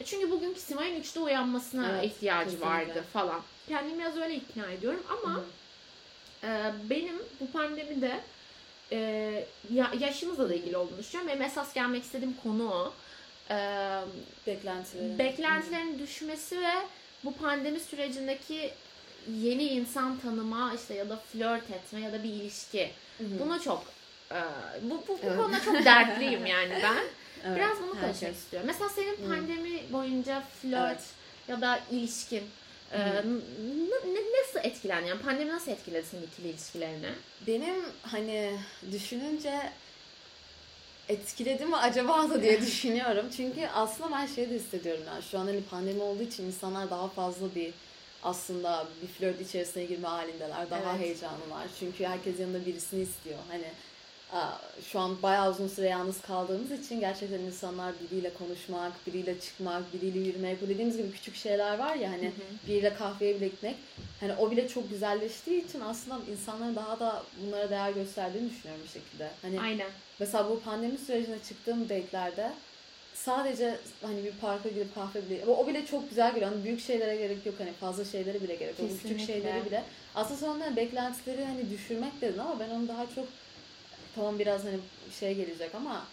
"E 0.00 0.04
Çünkü 0.04 0.30
bugünkü 0.30 0.60
Simay'ın 0.60 1.00
3'te 1.00 1.20
uyanmasına 1.20 1.88
Evet, 1.92 2.04
ihtiyacı 2.04 2.44
kesinlikle. 2.50 2.70
vardı 2.70 3.04
falan. 3.12 3.40
Kendimi 3.68 3.98
biraz 3.98 4.16
öyle 4.16 4.34
ikna 4.34 4.66
ediyorum 4.70 5.02
ama 5.10 5.34
hı. 5.34 5.44
ee, 6.44 6.72
benim 6.90 7.22
bu 7.40 7.50
pandemide 7.52 8.20
e, 8.92 8.98
ya, 9.72 9.90
yaşımızla 10.00 10.48
da 10.48 10.54
ilgili 10.54 10.76
olduğunu 10.76 10.98
düşünüyorum. 10.98 11.30
Benim 11.32 11.42
esas 11.42 11.74
gelmek 11.74 12.02
istediğim 12.04 12.34
konu 12.42 12.70
o. 12.72 12.92
Ee, 13.50 14.00
Beklentilerin. 14.46 15.18
beklentilerin 15.18 15.98
düşmesi 15.98 16.60
ve 16.60 16.72
bu 17.24 17.34
pandemi 17.34 17.80
sürecindeki 17.80 18.70
yeni 19.40 19.64
insan 19.64 20.18
tanıma 20.18 20.72
işte 20.74 20.94
ya 20.94 21.08
da 21.08 21.16
flört 21.16 21.70
etme 21.70 22.00
ya 22.00 22.12
da 22.12 22.22
bir 22.22 22.28
ilişki. 22.28 22.90
Hı 23.18 23.24
hı. 23.24 23.38
Buna 23.38 23.60
çok 23.60 23.84
e, 24.32 24.40
bu, 24.82 24.94
bu, 25.08 25.08
bu 25.08 25.18
Evet. 25.22 25.36
konuda 25.36 25.60
çok 25.60 25.84
dertliyim 25.84 26.46
yani 26.46 26.78
ben. 26.82 26.96
Evet, 27.46 27.56
Biraz 27.56 27.78
bunu 27.82 27.90
konuşmak 27.90 28.16
şey. 28.16 28.30
istiyorum. 28.30 28.66
Mesela 28.72 28.88
senin 28.90 29.16
Hı. 29.16 29.28
pandemi 29.28 29.92
boyunca 29.92 30.42
flört 30.62 30.90
Evet. 30.90 31.02
ya 31.48 31.60
da 31.60 31.80
ilişkin 31.90 32.42
e, 32.92 32.98
n- 32.98 34.14
n- 34.14 34.40
nasıl 34.40 34.68
etkilendi? 34.68 35.08
Yani 35.08 35.22
pandemi 35.22 35.50
nasıl 35.50 35.70
etkiledi 35.72 36.06
senin 36.06 36.22
ikili 36.22 36.48
ilişkilerini? 36.48 37.08
Benim 37.46 37.74
hani 38.02 38.56
düşününce 38.92 39.70
etkiledi 41.08 41.64
mi 41.66 41.76
acaba 41.76 42.30
da 42.30 42.42
diye 42.42 42.60
düşünüyorum. 42.66 43.26
Çünkü 43.36 43.66
aslında 43.74 44.12
ben 44.12 44.26
şey 44.26 44.50
de 44.50 44.54
hissediyorum 44.54 45.02
yani 45.06 45.22
şu 45.22 45.38
an 45.38 45.46
hani 45.46 45.62
pandemi 45.62 46.02
olduğu 46.02 46.22
için 46.22 46.46
insanlar 46.46 46.90
daha 46.90 47.08
fazla 47.08 47.54
bir 47.54 47.74
aslında 48.22 48.86
bir 49.02 49.08
flört 49.08 49.40
içerisine 49.40 49.84
girme 49.84 50.08
halindeler. 50.08 50.70
Daha 50.70 50.90
Evet. 50.96 51.00
heyecanlılar. 51.00 51.66
Çünkü 51.80 52.04
herkes 52.04 52.40
yanında 52.40 52.66
birisini 52.66 53.02
istiyor. 53.02 53.38
Hani 53.48 53.64
şu 54.92 55.00
an 55.00 55.22
bayağı 55.22 55.50
uzun 55.50 55.68
süre 55.68 55.88
yalnız 55.88 56.20
kaldığımız 56.20 56.70
için 56.70 57.00
gerçekten 57.00 57.38
insanlar 57.40 57.92
biriyle 58.00 58.34
konuşmak, 58.34 59.06
biriyle 59.06 59.40
çıkmak, 59.40 59.94
biriyle 59.94 60.18
yürümek, 60.18 60.62
bu 60.62 60.68
dediğimiz 60.68 60.96
gibi 60.96 61.12
küçük 61.12 61.36
şeyler 61.36 61.78
var 61.78 61.94
ya 61.94 62.10
hani 62.10 62.32
biriyle 62.68 62.94
kahveye 62.94 63.36
bile 63.36 63.48
gitmek. 63.48 63.76
Hani 64.20 64.32
o 64.34 64.50
bile 64.50 64.68
çok 64.68 64.90
güzelleştiği 64.90 65.64
için 65.64 65.80
aslında 65.80 66.20
insanların 66.30 66.76
daha 66.76 67.00
da 67.00 67.22
bunlara 67.42 67.70
değer 67.70 67.90
gösterdiğini 67.90 68.50
düşünüyorum 68.50 68.84
bir 68.84 69.00
şekilde. 69.00 69.30
Hani 69.42 69.60
Aynen. 69.60 69.90
Mesela 70.18 70.50
bu 70.50 70.60
pandemi 70.60 70.98
sürecinde 70.98 71.38
çıktığım 71.48 71.88
date'lerde 71.88 72.52
sadece 73.14 73.78
hani 74.02 74.24
bir 74.24 74.32
parka 74.32 74.68
gidip 74.68 74.94
kahve 74.94 75.30
bile 75.30 75.46
o, 75.46 75.66
bile 75.66 75.86
çok 75.86 76.08
güzel 76.08 76.34
geliyor. 76.34 76.52
Hani 76.52 76.64
büyük 76.64 76.80
şeylere 76.80 77.16
gerek 77.16 77.46
yok 77.46 77.54
hani 77.58 77.72
fazla 77.72 78.04
şeylere 78.04 78.42
bile 78.42 78.54
gerek 78.54 78.78
yok. 78.78 78.90
Küçük 79.02 79.20
şeyleri 79.20 79.66
bile. 79.66 79.84
Aslında 80.14 80.40
sonra 80.40 80.76
beklentileri 80.76 81.44
hani 81.44 81.70
düşürmek 81.70 82.20
dedin 82.20 82.38
ama 82.38 82.60
ben 82.60 82.70
onu 82.70 82.88
daha 82.88 83.06
çok 83.14 83.24
tamam 84.14 84.38
biraz 84.38 84.64
hani 84.64 84.78
şey 85.20 85.34
gelecek 85.34 85.74
ama 85.74 86.04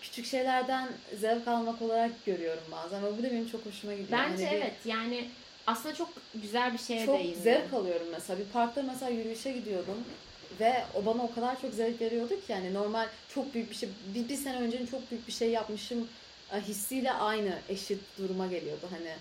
küçük 0.00 0.26
şeylerden 0.26 0.88
zevk 1.20 1.48
almak 1.48 1.82
olarak 1.82 2.24
görüyorum 2.26 2.62
bazen 2.72 3.04
ve 3.04 3.18
bu 3.18 3.22
da 3.22 3.30
benim 3.30 3.50
çok 3.50 3.66
hoşuma 3.66 3.92
gidiyor. 3.92 4.08
Bence 4.12 4.44
Hani 4.46 4.56
bir- 4.56 4.60
evet 4.62 4.74
yani 4.84 5.28
aslında 5.66 5.94
çok 5.94 6.08
güzel 6.34 6.72
bir 6.72 6.78
şeye 6.78 7.06
çok 7.06 7.18
değindin. 7.18 7.40
zevk 7.40 7.74
alıyorum 7.74 8.06
mesela. 8.12 8.38
Bir 8.38 8.44
parkta 8.44 8.82
mesela 8.82 9.10
yürüyüşe 9.10 9.52
gidiyordum 9.52 10.04
ve 10.60 10.84
o 10.94 11.06
bana 11.06 11.22
o 11.22 11.34
kadar 11.34 11.60
çok 11.60 11.74
zevk 11.74 12.00
veriyordu 12.00 12.28
ki 12.46 12.52
yani 12.52 12.74
normal 12.74 13.08
çok 13.34 13.54
büyük 13.54 13.70
bir 13.70 13.74
şey 13.76 13.88
bir, 14.14 14.28
bir 14.28 14.36
sene 14.36 14.56
öncenin 14.60 14.86
çok 14.86 15.10
büyük 15.10 15.26
bir 15.26 15.32
şey 15.32 15.50
yapmışım 15.50 16.08
e, 16.52 16.60
hissiyle 16.60 17.12
aynı 17.12 17.58
eşit 17.68 18.00
duruma 18.18 18.46
geliyordu 18.46 18.86
hani 18.90 19.12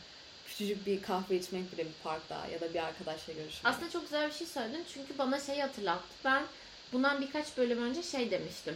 küçücük 0.48 0.86
bir 0.86 1.02
kahve 1.02 1.36
içmek 1.36 1.72
bile 1.72 1.86
bir 1.86 1.94
parkta 2.04 2.48
ya 2.54 2.62
da 2.62 2.74
bir 2.74 2.80
arkadaşla 2.86 3.34
görüşmek. 3.34 3.62
Aslında 3.76 3.90
çok 3.92 4.02
güzel 4.04 4.28
bir 4.30 4.34
şey 4.36 4.48
söyledin 4.48 4.84
çünkü 4.94 5.18
bana 5.18 5.40
şeyi 5.40 5.62
hatırlattı. 5.62 6.08
Ben 6.26 6.44
bundan 6.94 7.22
birkaç 7.22 7.58
bölüm 7.58 7.84
önce 7.84 8.04
şey 8.04 8.32
demiştim. 8.32 8.76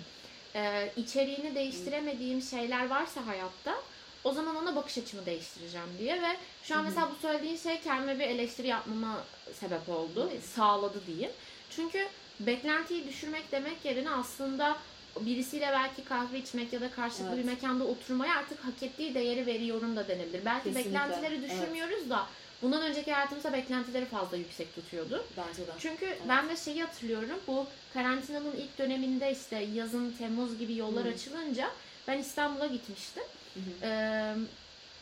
Ee, 0.56 0.92
içeriğini 0.98 1.56
değiştiremediğim 1.56 2.42
şeyler 2.42 2.90
varsa 2.90 3.26
hayatta 3.26 3.76
o 4.24 4.34
zaman 4.34 4.56
ona 4.56 4.76
bakış 4.76 4.98
açımı 4.98 5.26
değiştireceğim 5.26 5.88
diye 6.00 6.22
ve 6.22 6.38
şu 6.64 6.76
an 6.76 6.84
mesela 6.84 7.10
bu 7.12 7.22
söylediğin 7.22 7.58
şey 7.58 7.80
kendime 7.80 8.20
bir 8.20 8.26
eleştiri 8.26 8.68
yapmama 8.68 9.18
sebep 9.60 9.90
oldu. 9.90 10.30
Sağladı 10.56 11.02
diyeyim. 11.08 11.32
Çünkü 11.70 12.08
beklentiyi 12.40 13.08
düşürmek 13.08 13.52
demek 13.52 13.86
yerine 13.86 14.10
aslında 14.10 14.78
birisiyle 15.20 15.68
belki 15.72 16.04
kahve 16.04 16.40
içmek 16.40 16.74
ya 16.74 16.82
da 16.82 16.92
karşılıklı 16.92 17.36
Evet. 17.36 17.44
bir 17.46 17.52
mekanda 17.52 17.84
oturmaya 17.84 18.36
artık 18.36 18.66
hak 18.66 18.84
ettiği 18.84 19.16
değeri 19.16 19.46
veriyorum 19.46 19.96
da 19.96 20.08
denebilir. 20.08 20.46
Belki 20.46 20.64
Kesinlikle, 20.64 20.90
beklentileri 20.90 21.36
evet. 21.36 21.52
düşürmüyoruz 21.52 22.10
da 22.10 22.28
bundan 22.62 22.82
önceki 22.82 23.12
hayatımızda 23.14 23.54
beklentileri 23.54 24.06
fazla 24.06 24.38
yüksek 24.38 24.76
tutuyordu. 24.76 25.26
Bence 25.38 25.68
de. 25.68 25.72
Çünkü 25.80 26.18
ben 26.30 26.50
de 26.50 26.58
şeyi 26.58 26.84
hatırlıyorum. 26.84 27.40
Bu 27.48 27.66
karantinanın 27.94 28.56
ilk 28.56 28.78
döneminde 28.78 29.32
işte 29.32 29.68
yazın 29.74 30.12
Temmuz 30.12 30.58
gibi 30.58 30.76
yollar 30.78 31.06
Hı. 31.06 31.10
açılınca 31.10 31.72
ben 32.08 32.18
İstanbul'a 32.18 32.68
gitmiştim. 32.68 33.24
Hı, 33.54 33.60
Ee, 33.84 34.34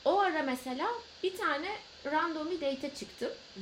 o 0.05 0.19
ara 0.19 0.43
mesela 0.43 0.87
bir 1.23 1.37
tane 1.37 1.67
random 2.05 2.51
bir 2.51 2.61
date'e 2.61 2.95
çıktım. 2.95 3.31
hı. 3.55 3.61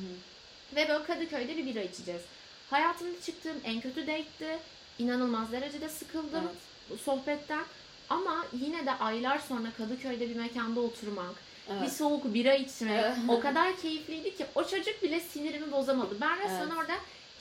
Ve 0.76 0.90
böyle 0.90 1.04
Kadıköy'de 1.04 1.58
bir 1.58 1.66
bira 1.66 1.82
içeceğiz. 1.82 2.22
Hayatımda 2.70 3.22
çıktığım 3.22 3.58
en 3.64 3.82
kötü 3.82 4.02
date'ti. 4.08 4.60
İnanılmaz 5.00 5.52
derecede 5.52 5.90
sıkıldım 5.90 6.44
Evet. 6.92 7.00
sohbetten. 7.02 7.64
Ama 8.10 8.46
yine 8.54 8.86
de 8.86 8.92
aylar 8.94 9.40
sonra 9.40 9.68
Kadıköy'de 9.78 10.30
bir 10.30 10.36
mekanda 10.36 10.80
oturmak, 10.80 11.36
bir 11.70 11.76
Evet. 11.82 11.92
soğuk 11.92 12.34
bira 12.34 12.54
Evet. 12.82 13.16
o 13.30 13.40
kadar 13.40 13.78
keyifliydi 13.82 14.36
ki 14.38 14.46
o 14.56 14.64
çocuk 14.68 15.04
bile 15.04 15.20
sinirimi 15.20 15.72
bozamadı. 15.72 16.18
Ben 16.22 16.38
resmen 16.40 16.60
Evet. 16.68 16.78
orada 16.78 16.94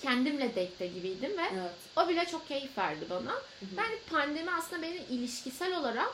kendimle 0.02 0.48
date'te 0.50 0.86
gibiydim 0.86 1.30
ve 1.38 1.42
Evet. 1.54 1.70
o 1.96 2.08
bile 2.08 2.24
çok 2.24 2.48
keyif 2.48 2.78
verdi 2.78 3.04
bana. 3.10 3.32
hı. 3.32 3.64
Yani 3.76 3.94
pandemi 4.10 4.50
aslında 4.50 4.82
beni 4.82 4.96
ilişkisel 5.10 5.78
olarak 5.78 6.10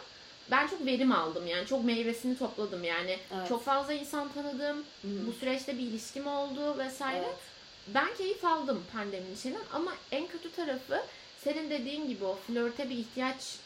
ben 0.51 0.67
çok 0.67 0.87
verim 0.87 1.13
aldım 1.13 1.47
yani 1.47 1.67
çok 1.67 1.85
meyvesini 1.85 2.39
topladım 2.39 2.85
yani 2.85 3.19
Evet. 3.37 3.49
çok 3.49 3.65
fazla 3.65 3.93
insan 3.93 4.33
tanıdım 4.33 4.77
Hı 5.03 5.09
hı. 5.09 5.27
bu 5.27 5.33
süreçte 5.33 5.79
bir 5.79 5.83
ilişkim 5.83 6.27
oldu 6.27 6.79
vesaire 6.79 7.25
Evet. 7.27 7.37
ben 7.89 8.15
keyif 8.19 8.45
aldım 8.45 8.85
pandeminin 8.93 9.35
içinden 9.35 9.61
ama 9.73 9.93
en 10.11 10.27
kötü 10.27 10.53
tarafı 10.53 11.03
senin 11.45 11.71
dediğin 11.71 12.09
gibi 12.09 12.25
o 12.25 12.35
flörte 12.47 12.91
bir 12.91 12.97
ihtiyaç 12.99 13.57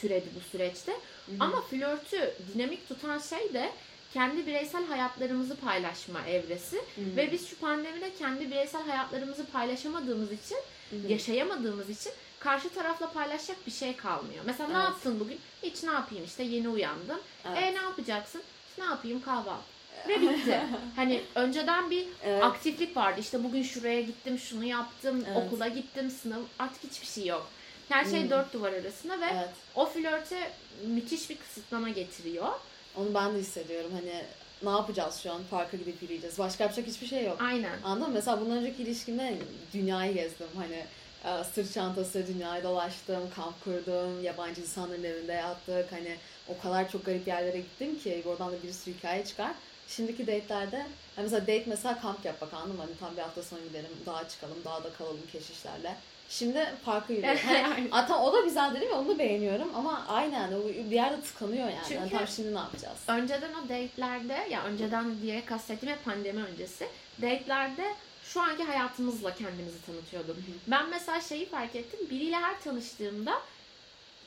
türedi 0.00 0.26
bu 0.36 0.40
süreçte 0.50 0.92
Hı 0.92 1.32
hı. 1.32 1.36
ama 1.40 1.60
flörtü 1.60 2.34
dinamik 2.54 2.88
tutan 2.88 3.18
şey 3.18 3.54
de 3.54 3.70
kendi 4.16 4.46
bireysel 4.46 4.86
hayatlarımızı 4.86 5.56
paylaşma 5.56 6.20
evresi 6.26 6.76
Hı 6.76 7.00
hı. 7.00 7.16
ve 7.16 7.32
biz 7.32 7.48
şu 7.48 7.56
pandemide 7.58 8.14
kendi 8.18 8.50
bireysel 8.50 8.82
hayatlarımızı 8.82 9.46
paylaşamadığımız 9.46 10.32
için, 10.32 10.58
Hı 10.90 10.96
hı. 10.96 11.12
yaşayamadığımız 11.12 11.90
için 11.90 12.12
karşı 12.40 12.68
tarafla 12.68 13.12
paylaşacak 13.12 13.66
bir 13.66 13.72
şey 13.72 13.96
kalmıyor. 13.96 14.44
Mesela 14.46 14.68
ne 14.68 14.74
Evet. 14.74 14.84
yaptın 14.84 15.20
bugün? 15.20 15.38
Hiç 15.62 15.82
ne 15.82 15.90
yapayım 15.92 16.24
işte 16.24 16.42
yeni 16.42 16.68
uyandım. 16.68 17.18
Evet. 17.44 17.58
E 17.62 17.74
ne 17.74 17.82
yapacaksın? 17.82 18.42
Ne 18.78 18.84
yapayım 18.84 19.20
kahvaltı. 19.22 19.62
Ve 20.08 20.20
bitti. 20.20 20.60
hani 20.96 21.22
önceden 21.34 21.90
bir 21.90 22.06
Evet. 22.24 22.44
aktiflik 22.44 22.96
vardı. 22.96 23.20
İşte 23.20 23.44
bugün 23.44 23.62
şuraya 23.62 24.00
gittim, 24.00 24.38
şunu 24.38 24.64
yaptım, 24.64 25.24
Evet. 25.28 25.36
okula 25.46 25.68
gittim, 25.68 26.10
sınav. 26.10 26.40
Artık 26.58 26.84
hiçbir 26.84 27.06
şey 27.06 27.26
yok. 27.26 27.46
Her 27.88 28.04
şey 28.04 28.22
Hmm. 28.22 28.30
dört 28.30 28.52
duvar 28.52 28.72
arasında 28.72 29.20
ve 29.20 29.26
Evet. 29.34 29.48
o 29.74 29.86
flörte 29.86 30.50
müthiş 30.86 31.30
bir 31.30 31.36
kısıtlama 31.36 31.88
getiriyor. 31.88 32.48
Onu 32.96 33.14
ben 33.14 33.34
de 33.34 33.38
hissediyorum. 33.38 33.90
Hani 33.92 34.22
ne 34.62 34.70
yapacağız 34.70 35.20
şu 35.22 35.32
an? 35.32 35.40
Parka 35.50 35.76
gidip 35.76 36.02
yürüyeceğiz. 36.02 36.38
Başka 36.38 36.64
yapacak 36.64 36.86
hiçbir 36.86 37.06
şey 37.06 37.24
yok. 37.24 37.36
Aynen. 37.40 37.78
Anladın 37.84 38.08
mı? 38.08 38.14
Mesela 38.14 38.40
bundan 38.40 38.56
önceki 38.58 38.82
ilişkimde 38.82 39.38
dünyayı 39.72 40.14
gezdim. 40.14 40.46
Hani 40.56 40.84
e, 41.24 41.44
sırt 41.44 41.74
çantası 41.74 42.26
dünyayı 42.26 42.62
dolaştım, 42.62 43.22
kamp 43.36 43.64
kurdum, 43.64 44.22
yabancı 44.24 44.60
insanların 44.60 45.04
evinde 45.04 45.32
yattık. 45.32 45.92
Hani 45.92 46.16
o 46.48 46.62
kadar 46.62 46.90
çok 46.90 47.06
garip 47.06 47.28
yerlere 47.28 47.58
gittim 47.58 47.98
ki 47.98 48.22
oradan 48.26 48.52
da 48.52 48.62
bir 48.62 48.72
sürü 48.72 48.94
hikaye 48.94 49.24
çıkar. 49.24 49.52
Şimdiki 49.88 50.26
date'lerde 50.26 50.86
hani 51.16 51.22
mesela 51.24 51.42
date 51.42 51.64
mesela 51.66 52.00
kamp 52.00 52.24
yapmak 52.24 52.54
anladın 52.54 52.76
mı? 52.76 52.82
Hani 52.82 52.98
tam 53.00 53.16
bir 53.16 53.22
hafta 53.22 53.42
sonu 53.42 53.60
gidelim, 53.68 53.90
dağa 54.06 54.28
çıkalım, 54.28 54.56
dağda 54.64 54.92
kalalım 54.92 55.20
keşişlerle. 55.32 55.96
Şimdi 56.28 56.66
parka 56.84 57.12
yürüyorum. 57.12 57.40
Hani, 57.46 57.90
tamam, 57.90 58.24
o 58.24 58.32
da 58.32 58.40
güzel 58.40 58.74
dedim 58.74 58.88
ya 58.88 58.98
onu 58.98 59.08
da 59.08 59.18
beğeniyorum 59.18 59.68
ama 59.74 60.04
aynen 60.08 60.52
o 60.52 60.68
bir 60.68 60.90
yerde 60.96 61.20
tıkanıyor 61.20 61.64
yani. 61.68 61.78
Çünkü- 61.88 61.94
Yani 61.94 62.10
tam 62.10 62.26
şimdi 62.28 62.54
ne 62.54 62.58
yapacağız? 62.58 62.96
önceden 63.08 63.50
o 63.54 63.62
date'lerde 63.68 64.46
ya 64.50 64.64
önceden 64.64 65.22
diye 65.22 65.44
kastettiğim 65.44 65.94
hep 65.96 66.04
pandemi 66.04 66.44
öncesi 66.44 66.88
date'lerde 67.22 67.94
şu 68.24 68.40
anki 68.40 68.62
hayatımızla 68.62 69.34
kendimizi 69.34 69.82
tanıtıyorduk. 69.86 70.36
Ben 70.66 70.88
mesela 70.90 71.20
şeyi 71.20 71.46
fark 71.48 71.76
ettim. 71.76 72.00
Biriyle 72.10 72.36
her 72.36 72.60
tanıştığımda 72.60 73.32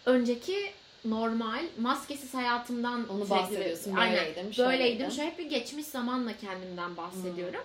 önceki 0.06 0.72
normal 1.06 1.64
maskesiz 1.80 2.34
hayatımdan 2.34 3.10
Onu 3.10 3.30
bahsediyorsun. 3.30 3.96
Aynen. 3.96 4.16
Böyleydim, 4.18 4.36
Böyleydim. 4.36 4.54
şöyleydim. 4.54 5.12
Şu 5.12 5.22
hep 5.22 5.40
bir 5.40 5.46
geçmiş 5.50 5.86
zamanla 5.86 6.38
kendimden 6.38 6.98
bahsediyorum. 6.98 7.62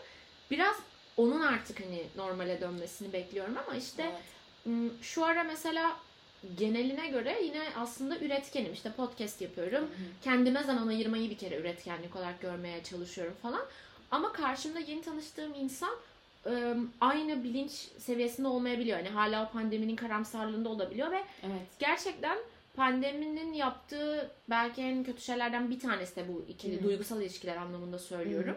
Biraz 0.51 0.77
onun 1.17 1.41
artık 1.41 1.81
hani 1.81 2.03
normale 2.17 2.61
dönmesini 2.61 3.13
bekliyorum 3.13 3.57
ama 3.67 3.77
işte 3.77 4.13
Evet. 4.67 4.93
şu 5.03 5.25
ara 5.25 5.45
mesela 5.45 5.97
geneline 6.59 7.09
göre 7.09 7.43
yine 7.45 7.63
aslında 7.77 8.19
üretkenim. 8.19 8.73
İşte 8.73 8.93
podcast 8.93 9.41
yapıyorum. 9.41 9.91
Kendime 10.23 10.63
zaman 10.63 10.87
ayırmayı 10.89 11.31
bir 11.31 11.39
kere 11.39 11.57
üretkenlik 11.57 12.17
olarak 12.17 12.41
görmeye 12.41 12.83
çalışıyorum 12.83 13.35
falan. 13.43 13.63
Ama 14.11 14.33
karşımda 14.33 14.79
yeni 14.81 15.03
tanıştığım 15.03 15.55
insan 15.55 15.95
aynı 17.01 17.45
bilinç 17.45 17.73
seviyesinde 17.99 18.49
olmayabiliyor. 18.49 18.99
Yani 18.99 19.09
hala 19.09 19.51
pandeminin 19.51 19.97
karamsarlığında 19.97 20.69
olabiliyor 20.69 21.11
ve 21.11 21.25
Evet. 21.43 21.63
gerçekten 21.79 22.39
pandeminin 22.77 23.53
yaptığı 23.53 24.31
belki 24.51 24.83
en 24.83 25.05
kötü 25.05 25.23
şeylerden 25.23 25.71
bir 25.71 25.81
tanesi 25.81 26.17
de 26.17 26.29
bu 26.29 26.45
ikili 26.49 26.77
Hı 26.77 26.81
hı. 26.81 26.85
duygusal 26.85 27.23
ilişkiler 27.23 27.57
anlamında 27.57 27.99
söylüyorum. 27.99 28.57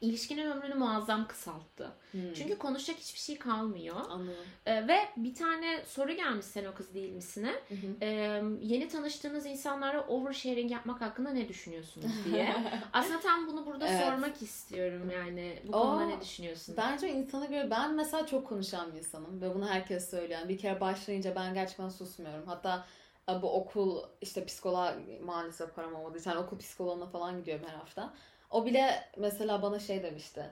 İlişkinin 0.00 0.50
ömrünü 0.50 0.74
muazzam 0.74 1.28
kısalttı. 1.28 1.92
Hmm. 2.12 2.32
Çünkü 2.34 2.58
konuşacak 2.58 2.96
hiçbir 2.96 3.18
şey 3.18 3.38
kalmıyor. 3.38 3.96
Anladım. 4.10 4.34
E, 4.66 4.88
ve 4.88 4.98
bir 5.16 5.34
tane 5.34 5.84
soru 5.86 6.12
gelmiş 6.12 6.46
sen 6.46 6.64
o 6.64 6.74
kız 6.74 6.94
değil 6.94 7.12
misine. 7.12 7.50
Hı 7.68 7.74
hı. 7.74 7.96
Ee, 8.02 8.42
yeni 8.60 8.88
tanıştığınız 8.88 9.46
insanlara 9.46 10.06
oversharing 10.06 10.70
yapmak 10.70 11.00
hakkında 11.00 11.30
ne 11.30 11.48
düşünüyorsunuz 11.48 12.12
diye. 12.24 12.56
Aslında 12.92 13.20
tam 13.20 13.46
bunu 13.46 13.66
burada 13.66 13.88
Evet. 13.88 14.04
sormak 14.04 14.42
istiyorum 14.42 15.10
yani. 15.10 15.62
Bu 15.68 15.76
Oo, 15.76 15.80
konuda 15.82 16.06
ne 16.06 16.20
düşünüyorsun? 16.20 16.74
Bence 16.78 17.08
insana 17.08 17.44
göre 17.44 17.70
ben 17.70 17.94
mesela 17.94 18.26
çok 18.26 18.46
konuşan 18.48 18.92
bir 18.92 18.98
insanım 18.98 19.40
ve 19.40 19.54
bunu 19.54 19.68
herkes 19.68 20.10
söylüyor. 20.10 20.40
Yani 20.40 20.48
bir 20.48 20.58
kere 20.58 20.80
başlayınca 20.80 21.34
ben 21.34 21.54
gerçekten 21.54 21.88
susmuyorum. 21.88 22.46
Hatta 22.46 22.86
e, 23.30 23.42
bu 23.42 23.52
okul 23.52 24.02
işte 24.20 24.44
psikoloğa 24.44 24.94
maalesef 25.24 25.74
param 25.74 25.94
olmadığı 25.94 26.18
için 26.18 26.30
yani 26.30 26.40
okul 26.40 26.58
psikoloğuna 26.58 27.06
falan 27.06 27.38
gidiyorum 27.38 27.66
her 27.68 27.74
hafta. 27.74 28.12
O 28.50 28.66
bile 28.66 29.04
mesela 29.16 29.62
bana 29.62 29.78
şey 29.78 30.02
demişti. 30.02 30.50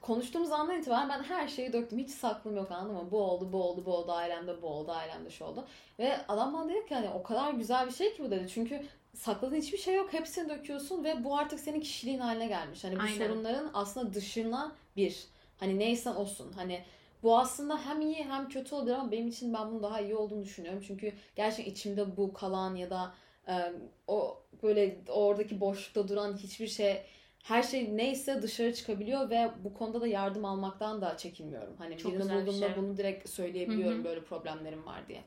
konuştuğumuz 0.00 0.52
andan 0.52 0.78
itibaren 0.78 1.08
ben 1.08 1.22
her 1.22 1.48
şeyi 1.48 1.72
döktüm. 1.72 1.98
Hiç 1.98 2.10
saklım 2.10 2.56
yok 2.56 2.70
anladın 2.70 2.96
mı? 2.96 3.10
Bu 3.10 3.22
oldu, 3.22 3.52
bu 3.52 3.62
oldu, 3.62 3.82
bu 3.86 3.94
oldu, 3.94 4.12
ailemde 4.12 4.62
bu 4.62 4.66
oldu, 4.66 4.92
ailemde 4.92 5.30
şu 5.30 5.44
oldu. 5.44 5.64
Ve 5.98 6.16
adam 6.28 6.54
bana 6.54 6.68
dedi 6.68 6.86
ki 6.86 6.94
hani 6.94 7.08
o 7.08 7.22
kadar 7.22 7.52
güzel 7.52 7.86
bir 7.86 7.92
şey 7.92 8.14
ki 8.14 8.24
bu 8.24 8.30
dedi. 8.30 8.48
Çünkü 8.48 8.82
sakladığın 9.14 9.56
hiçbir 9.56 9.78
şey 9.78 9.94
yok. 9.94 10.12
Hepsini 10.12 10.48
döküyorsun 10.48 11.04
ve 11.04 11.24
bu 11.24 11.38
artık 11.38 11.60
senin 11.60 11.80
kişiliğin 11.80 12.18
haline 12.18 12.46
gelmiş. 12.46 12.84
Hani 12.84 12.96
bu 12.96 13.02
Aynen. 13.02 13.18
sorunların 13.18 13.70
aslında 13.74 14.14
dışına 14.14 14.72
bir. 14.96 15.26
Hani 15.60 15.78
neysen 15.78 16.14
olsun. 16.14 16.52
Hani 16.52 16.84
bu 17.22 17.38
aslında 17.38 17.86
hem 17.86 18.00
iyi 18.00 18.24
hem 18.24 18.48
kötü 18.48 18.74
olabilir 18.74 18.94
ama 18.94 19.12
benim 19.12 19.28
için 19.28 19.54
ben 19.54 19.70
bunun 19.70 19.82
daha 19.82 20.00
iyi 20.00 20.14
olduğunu 20.14 20.44
düşünüyorum. 20.44 20.82
Çünkü 20.86 21.12
gerçekten 21.36 21.72
içimde 21.72 22.16
bu 22.16 22.32
kalan 22.32 22.74
ya 22.74 22.90
da 22.90 23.14
e, 23.48 23.72
o 24.06 24.38
böyle 24.62 24.98
oradaki 25.08 25.60
boşlukta 25.60 26.08
duran 26.08 26.36
hiçbir 26.36 26.68
şey 26.68 27.02
her 27.42 27.62
şey 27.62 27.96
neyse 27.96 28.42
dışarı 28.42 28.74
çıkabiliyor 28.74 29.30
ve 29.30 29.50
bu 29.64 29.74
konuda 29.74 30.00
da 30.00 30.06
yardım 30.06 30.44
almaktan 30.44 31.00
da 31.00 31.16
çekinmiyorum. 31.16 31.74
Hani 31.78 31.98
Çok 31.98 32.12
birini 32.12 32.34
bulduğumda 32.34 32.66
şey. 32.68 32.76
bunu 32.76 32.96
direkt 32.96 33.28
söyleyebiliyorum 33.28 33.96
Hı 33.98 34.00
hı. 34.00 34.04
böyle 34.04 34.20
problemlerim 34.24 34.86
var 34.86 35.08
diye. 35.08 35.22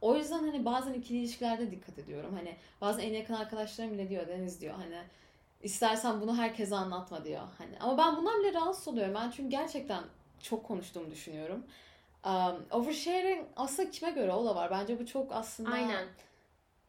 O 0.00 0.16
yüzden 0.16 0.38
hani 0.38 0.64
bazen 0.64 0.92
ikili 0.92 1.18
ilişkilerde 1.18 1.70
dikkat 1.70 1.98
ediyorum. 1.98 2.34
Hani 2.34 2.56
bazen 2.80 3.02
en 3.02 3.12
yakın 3.12 3.34
arkadaşlarım 3.34 3.92
bile 3.92 4.08
diyor 4.08 4.28
Deniz 4.28 4.60
diyor 4.60 4.74
hani 4.74 5.02
istersen 5.62 6.20
bunu 6.20 6.36
herkese 6.36 6.76
anlatma 6.76 7.24
diyor. 7.24 7.42
Hani 7.58 7.78
ama 7.80 7.98
ben 7.98 8.16
bundan 8.16 8.40
bile 8.40 8.54
rahatsız 8.54 8.88
oluyorum. 8.88 9.14
Ben 9.14 9.30
çünkü 9.30 9.50
gerçekten 9.50 10.04
çok 10.42 10.64
konuştuğumu 10.64 11.10
düşünüyorum. 11.10 11.64
Um, 12.26 12.64
oversharing 12.70 13.46
aslında 13.56 13.90
kime 13.90 14.10
göre 14.10 14.32
o 14.32 14.44
da 14.44 14.54
var. 14.54 14.70
Bence 14.70 14.98
bu 14.98 15.06
çok 15.06 15.32
aslında 15.32 15.70
Aynen. 15.70 16.06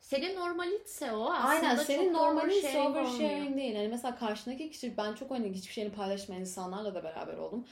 Senin 0.04 0.36
normalitse 0.36 1.12
o 1.12 1.32
aslında 1.32 1.48
Aynen 1.48 1.76
senin 1.76 2.14
normalin 2.14 2.50
ise 2.50 2.82
oversharing 2.82 2.98
oversharing 2.98 3.58
değil. 3.58 3.76
Yani 3.76 3.88
mesela 3.88 4.16
karşındaki 4.16 4.72
kişi 4.72 4.98
ben 4.98 5.14
çok 5.14 5.32
hani 5.32 5.54
hiçbir 5.54 5.74
şeyini 5.74 5.92
paylaşmayan 5.92 6.42
insanlarla 6.42 6.96
da 6.96 7.04
beraber 7.04 7.38
oldum. 7.38 7.66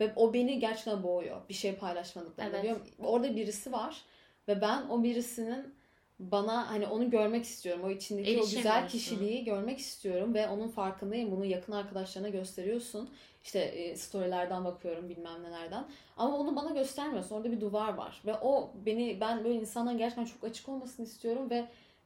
Ve 0.00 0.12
o 0.16 0.34
beni 0.34 0.58
gerçekten 0.58 1.02
boğuyor. 1.02 1.48
Bir 1.48 1.54
şey 1.54 1.74
paylaşmadıklarında. 1.74 2.56
Evet. 2.56 2.64
Diyorum, 2.64 2.86
orada 2.98 3.36
birisi 3.36 3.72
var 3.72 4.02
ve 4.48 4.60
ben 4.60 4.82
o 4.88 5.02
birisinin 5.02 5.74
bana 6.20 6.70
hani 6.70 6.86
onu 6.86 7.10
görmek 7.10 7.44
istiyorum. 7.44 7.82
O 7.84 7.90
içindeki 7.90 8.30
o 8.40 8.44
güzel 8.56 8.88
kişiliği 8.88 9.44
görmek 9.44 9.78
istiyorum 9.78 10.34
ve 10.34 10.48
onun 10.48 10.68
farkındayım. 10.68 11.30
Bunu 11.30 11.44
yakın 11.44 11.72
arkadaşlarına 11.72 12.28
gösteriyorsun. 12.28 13.10
İşte 13.44 13.58
e, 13.58 13.96
storylerden 13.96 14.64
bakıyorum 14.64 15.08
bilmem 15.08 15.42
nelerden. 15.42 15.84
Ama 16.16 16.36
onu 16.38 16.56
bana 16.56 16.70
göstermiyorsun. 16.70 17.36
Orada 17.36 17.52
bir 17.52 17.60
duvar 17.60 17.94
var. 17.94 18.22
Ve 18.26 18.34
o 18.42 18.70
beni 18.86 19.20
ben 19.20 19.44
böyle 19.44 19.54
insanların 19.54 19.98
gerçekten 19.98 20.24
çok 20.24 20.44
açık 20.44 20.68
olmasını 20.68 21.06
istiyorum 21.06 21.50
ve 21.50 21.64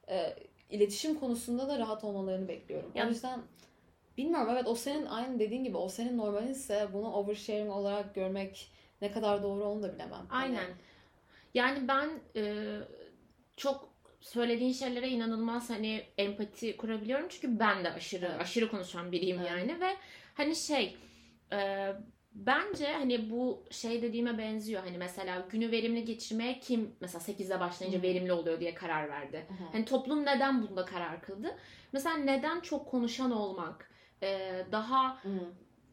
e, 0.09 0.37
iletişim 0.71 1.21
konusunda 1.21 1.69
da 1.69 1.79
rahat 1.79 2.05
olmalarını 2.05 2.49
bekliyorum. 2.49 2.93
Ya- 2.95 3.07
O 3.07 3.09
yüzden 3.09 3.41
bilmiyorum 4.19 4.49
evet 4.53 4.67
o 4.67 4.75
senin 4.75 5.07
aynı 5.07 5.39
dediğin 5.39 5.65
gibi 5.65 5.77
o 5.77 5.89
senin 5.89 6.19
normalinse 6.19 6.89
bunu 6.93 7.13
oversharing 7.13 7.71
olarak 7.71 8.15
görmek 8.15 8.71
ne 9.03 9.13
kadar 9.13 9.43
doğru 9.43 9.65
onu 9.65 9.83
da 9.83 9.95
bilemem. 9.95 10.27
Hani- 10.29 10.45
Aynen. 10.59 10.71
Yani 11.55 11.89
ben 11.89 12.11
e, 12.37 12.65
çok 13.57 13.94
söylediğin 14.25 14.73
şeylere 14.73 15.09
inanılmaz 15.09 15.71
hani 15.71 16.03
empati 16.19 16.77
kurabiliyorum 16.77 17.27
çünkü 17.29 17.59
ben 17.59 17.85
de 17.85 17.93
aşırı 17.93 18.27
Evet. 18.27 18.41
aşırı 18.41 18.71
konuşan 18.71 19.13
biriyim 19.13 19.39
Evet. 19.39 19.51
yani 19.51 19.81
ve 19.81 19.97
hani 20.35 20.57
şey 20.57 20.97
e, 21.53 21.89
bence 22.35 22.93
hani 22.93 23.31
bu 23.31 23.65
şey 23.71 24.03
dediğime 24.03 24.39
benziyor 24.39 24.83
hani 24.83 24.99
mesela 24.99 25.47
günü 25.51 25.71
verimli 25.71 26.05
geçirmeye 26.05 26.61
kim 26.61 26.97
mesela 27.01 27.25
8'de 27.25 27.61
başlayınca 27.61 27.99
Hı. 27.99 28.03
verimli 28.03 28.33
oluyor 28.33 28.61
diye 28.61 28.75
karar 28.75 29.09
verdi. 29.09 29.47
Aha. 29.51 29.73
Hani 29.73 29.85
toplum 29.85 30.23
neden 30.23 30.63
bunda 30.63 30.85
karar 30.85 31.23
kıldı? 31.23 31.57
Mesela 31.93 32.17
neden 32.17 32.61
çok 32.61 32.89
konuşan 32.89 33.31
olmak, 33.31 33.91
e, 34.23 34.51
daha 34.73 35.23
Hı. 35.23 35.29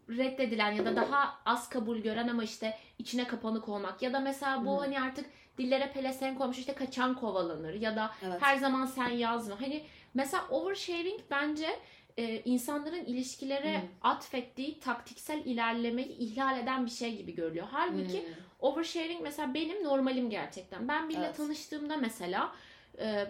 reddedilen 0.09 0.71
ya 0.71 0.85
da 0.85 0.95
daha 0.95 1.41
az 1.45 1.69
kabul 1.69 1.97
gören 1.97 2.27
ama 2.27 2.43
işte 2.43 2.77
içine 2.99 3.27
kapanık 3.27 3.69
olmak 3.69 4.01
ya 4.01 4.13
da 4.13 4.19
mesela 4.19 4.65
bu 4.65 4.75
Hı. 4.75 4.79
hani 4.79 5.01
artık 5.01 5.25
dillere 5.61 5.91
pelesenk 5.93 6.41
olmuş 6.41 6.57
işte 6.59 6.73
kaçan 6.73 7.15
kovalanır 7.15 7.73
ya 7.73 7.95
da 7.95 8.11
Evet. 8.27 8.41
her 8.41 8.57
zaman 8.57 8.85
sen 8.85 9.09
yazma. 9.09 9.61
Hani 9.61 9.83
mesela 10.13 10.47
oversharing 10.49 11.19
bence 11.31 11.79
e, 12.17 12.41
insanların 12.41 13.05
ilişkilere 13.05 13.77
Hı. 13.77 13.81
atfettiği 14.01 14.79
taktiksel 14.79 15.45
ilerlemeyi 15.45 16.07
ihlal 16.17 16.59
eden 16.59 16.85
bir 16.85 16.91
şey 16.91 17.17
gibi 17.17 17.35
görülüyor. 17.35 17.67
Halbuki 17.71 18.19
Hı. 18.19 18.25
oversharing 18.59 19.21
mesela 19.21 19.53
benim 19.53 19.83
normalim 19.83 20.29
gerçekten. 20.29 20.87
Ben 20.87 21.09
biriyle 21.09 21.25
Evet. 21.25 21.37
tanıştığımda 21.37 21.97
mesela 21.97 22.55
e, 22.99 23.25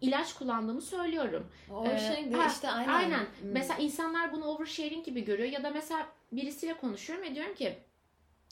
ilaç 0.00 0.34
kullandığımı 0.34 0.82
söylüyorum. 0.82 1.50
Oversharing 1.70 2.32
de 2.32 2.36
Ee, 2.36 2.38
ha, 2.38 2.46
işte 2.46 2.70
aynen. 2.70 2.92
Aynen. 2.94 3.18
Hı. 3.20 3.26
Mesela 3.42 3.78
insanlar 3.80 4.32
bunu 4.32 4.44
oversharing 4.44 5.04
gibi 5.04 5.24
görüyor 5.24 5.48
ya 5.48 5.62
da 5.62 5.70
mesela 5.70 6.06
birisiyle 6.32 6.74
konuşuyorum 6.76 7.24
ve 7.24 7.34
diyorum 7.34 7.54
ki 7.54 7.78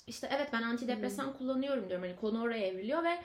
işte 0.06 0.28
evet 0.36 0.48
ben 0.52 0.62
antidepresan 0.62 1.32
kullanıyorum 1.38 1.88
diyorum. 1.88 2.06
Hani 2.06 2.16
konu 2.16 2.42
oraya 2.42 2.66
evriliyor 2.66 3.04
ve 3.04 3.18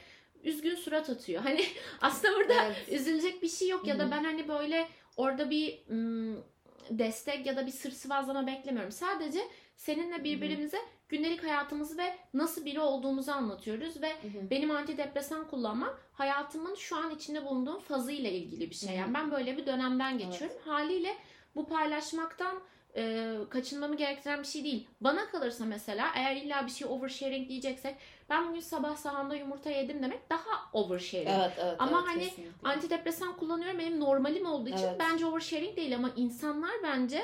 üzgün 0.43 0.75
surat 0.75 1.09
atıyor. 1.09 1.41
Hani 1.47 1.63
aslında 2.01 2.35
burada 2.35 2.53
Evet. 2.65 2.89
üzülecek 2.91 3.43
bir 3.43 3.49
şey 3.49 3.67
yok 3.67 3.87
ya 3.87 3.99
da 3.99 4.11
ben 4.11 4.23
hani 4.23 4.47
böyle 4.47 4.87
orada 5.17 5.49
bir 5.49 5.79
ım, 5.89 6.43
destek 6.89 7.45
ya 7.45 7.55
da 7.55 7.65
bir 7.65 7.71
sır 7.71 7.91
sıvazlama 7.91 8.47
beklemiyorum. 8.47 8.91
Sadece 8.91 9.39
seninle 9.77 10.23
birbirimize 10.23 10.77
gündelik 11.09 11.43
hayatımızı 11.43 11.97
ve 11.97 12.15
nasıl 12.33 12.65
biri 12.65 12.79
olduğumuzu 12.79 13.31
anlatıyoruz 13.31 14.01
ve 14.01 14.11
benim 14.49 14.71
antidepresan 14.71 15.47
kullanmam 15.47 15.97
hayatımın 16.13 16.75
şu 16.75 16.95
an 16.97 17.15
içinde 17.15 17.45
bulunduğum 17.45 17.79
fazıyla 17.79 18.29
ilgili 18.29 18.69
bir 18.69 18.75
şey. 18.75 18.95
Yani 18.95 19.13
ben 19.13 19.31
böyle 19.31 19.57
bir 19.57 19.65
dönemden 19.65 20.17
geçiyorum. 20.17 20.57
Haliyle 20.65 21.15
bu 21.55 21.67
paylaşmaktan 21.67 22.59
e, 22.97 23.35
kaçınmamı 23.49 23.97
gerektiren 23.97 24.39
bir 24.39 24.47
şey 24.47 24.63
değil. 24.63 24.87
Bana 25.01 25.29
kalırsa 25.29 25.65
mesela 25.65 26.07
eğer 26.15 26.35
illa 26.35 26.65
bir 26.65 26.71
şey 26.71 26.87
oversharing 26.87 27.49
diyeceksek 27.49 27.95
ben 28.29 28.49
bugün 28.49 28.59
sabah 28.59 28.95
sahanda 28.95 29.35
yumurta 29.35 29.69
yedim 29.69 30.03
demek 30.03 30.29
daha 30.29 30.69
oversharing. 30.73 31.29
Evet, 31.29 31.51
evet, 31.59 31.75
Ama 31.79 31.97
evet, 31.99 32.07
hani 32.09 32.23
kesinlikle. 32.23 32.69
Antidepresan 32.69 33.37
kullanıyorum 33.37 33.79
benim 33.79 33.99
normalim 33.99 34.45
olduğu 34.45 34.69
için 34.69 34.87
Evet. 34.87 34.99
bence 34.99 35.25
oversharing 35.25 35.77
değil 35.77 35.95
ama 35.95 36.09
insanlar 36.15 36.71
bence 36.83 37.23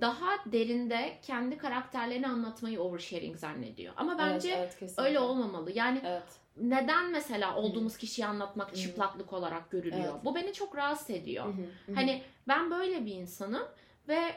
daha 0.00 0.30
derinde 0.46 1.18
kendi 1.22 1.58
karakterlerini 1.58 2.28
anlatmayı 2.28 2.80
oversharing 2.80 3.36
zannediyor. 3.36 3.92
Ama 3.96 4.18
bence 4.18 4.48
evet, 4.48 4.58
evet, 4.58 4.78
kesinlikle. 4.78 5.02
öyle 5.02 5.20
olmamalı. 5.20 5.72
Yani 5.74 6.00
Evet. 6.06 6.22
neden 6.56 7.10
mesela 7.10 7.56
olduğumuz 7.56 7.96
kişiyi 7.96 8.26
anlatmak 8.26 8.76
çıplaklık 8.76 9.32
olarak 9.32 9.70
görülüyor? 9.70 10.12
Evet. 10.12 10.24
Bu 10.24 10.34
beni 10.34 10.52
çok 10.52 10.76
rahatsız 10.76 11.10
ediyor. 11.10 11.54
Hani 11.94 12.22
ben 12.48 12.70
böyle 12.70 13.06
bir 13.06 13.14
insanım 13.14 13.62
ve 14.08 14.34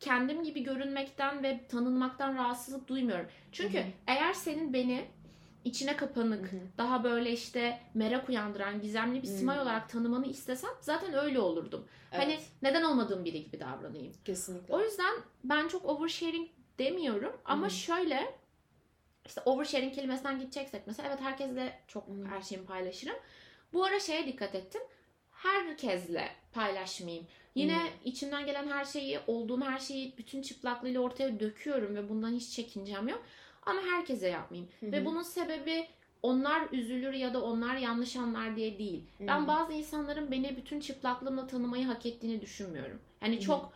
kendim 0.00 0.42
gibi 0.42 0.62
görünmekten 0.62 1.42
ve 1.42 1.60
tanınmaktan 1.68 2.34
rahatsızlık 2.34 2.88
duymuyorum. 2.88 3.26
Çünkü 3.52 3.78
Hı 3.78 3.82
hı. 3.82 3.86
eğer 4.06 4.32
senin 4.32 4.72
beni 4.72 5.04
içine 5.64 5.96
kapanık, 5.96 6.52
Hı 6.52 6.56
hı. 6.56 6.60
daha 6.78 7.04
böyle 7.04 7.32
işte 7.32 7.80
merak 7.94 8.28
uyandıran, 8.28 8.80
gizemli 8.80 9.22
bir 9.22 9.26
simay 9.26 9.56
Hı. 9.56 9.62
olarak 9.62 9.88
tanımanı 9.88 10.26
istesem 10.26 10.70
zaten 10.80 11.14
öyle 11.14 11.40
olurdum. 11.40 11.86
Evet, 12.12 12.24
Hani 12.24 12.38
neden 12.62 12.82
olmadığım 12.82 13.24
biri 13.24 13.44
gibi 13.44 13.60
davranayım. 13.60 14.12
kesinlikle. 14.24 14.74
O 14.74 14.80
yüzden 14.80 15.14
ben 15.44 15.68
çok 15.68 15.84
oversharing 15.84 16.48
demiyorum 16.78 17.36
ama 17.44 17.66
Hı. 17.66 17.70
şöyle 17.70 18.34
işte 19.26 19.40
oversharing 19.44 19.94
kelimesinden 19.94 20.38
gideceksek 20.38 20.86
mesela 20.86 21.08
evet 21.08 21.20
herkesle 21.20 21.80
çok 21.88 22.08
Hı. 22.08 22.24
her 22.28 22.42
şeyimi 22.42 22.66
paylaşırım. 22.66 23.16
Bu 23.72 23.84
ara 23.84 24.00
şeye 24.00 24.26
dikkat 24.26 24.54
ettim. 24.54 24.82
Herkesle 25.30 26.28
paylaşmayayım. 26.52 27.26
Yine 27.54 27.76
Hı. 27.76 27.88
içimden 28.04 28.46
gelen 28.46 28.68
her 28.68 28.84
şeyi, 28.84 29.18
olduğum 29.26 29.60
her 29.60 29.78
şeyi 29.78 30.14
bütün 30.18 30.42
çıplaklığıyla 30.42 31.00
ortaya 31.00 31.40
döküyorum 31.40 31.94
ve 31.94 32.08
bundan 32.08 32.32
hiç 32.32 32.50
çekincem 32.50 33.08
yok. 33.08 33.22
Ama 33.62 33.80
herkese 33.82 34.28
yapmayayım. 34.28 34.70
Hı. 34.80 34.92
Ve 34.92 35.04
bunun 35.04 35.22
sebebi 35.22 35.86
onlar 36.22 36.68
üzülür 36.72 37.12
ya 37.12 37.34
da 37.34 37.44
onlar 37.44 37.76
yanlış 37.76 38.16
anlar 38.16 38.56
diye 38.56 38.78
değil. 38.78 39.04
Hı. 39.18 39.26
Ben 39.26 39.48
bazı 39.48 39.72
insanların 39.72 40.30
beni 40.30 40.56
bütün 40.56 40.80
çıplaklığımla 40.80 41.46
tanımayı 41.46 41.86
hak 41.86 42.06
ettiğini 42.06 42.40
düşünmüyorum. 42.40 43.00
Yani 43.22 43.36
Hı. 43.36 43.40
çok 43.40 43.72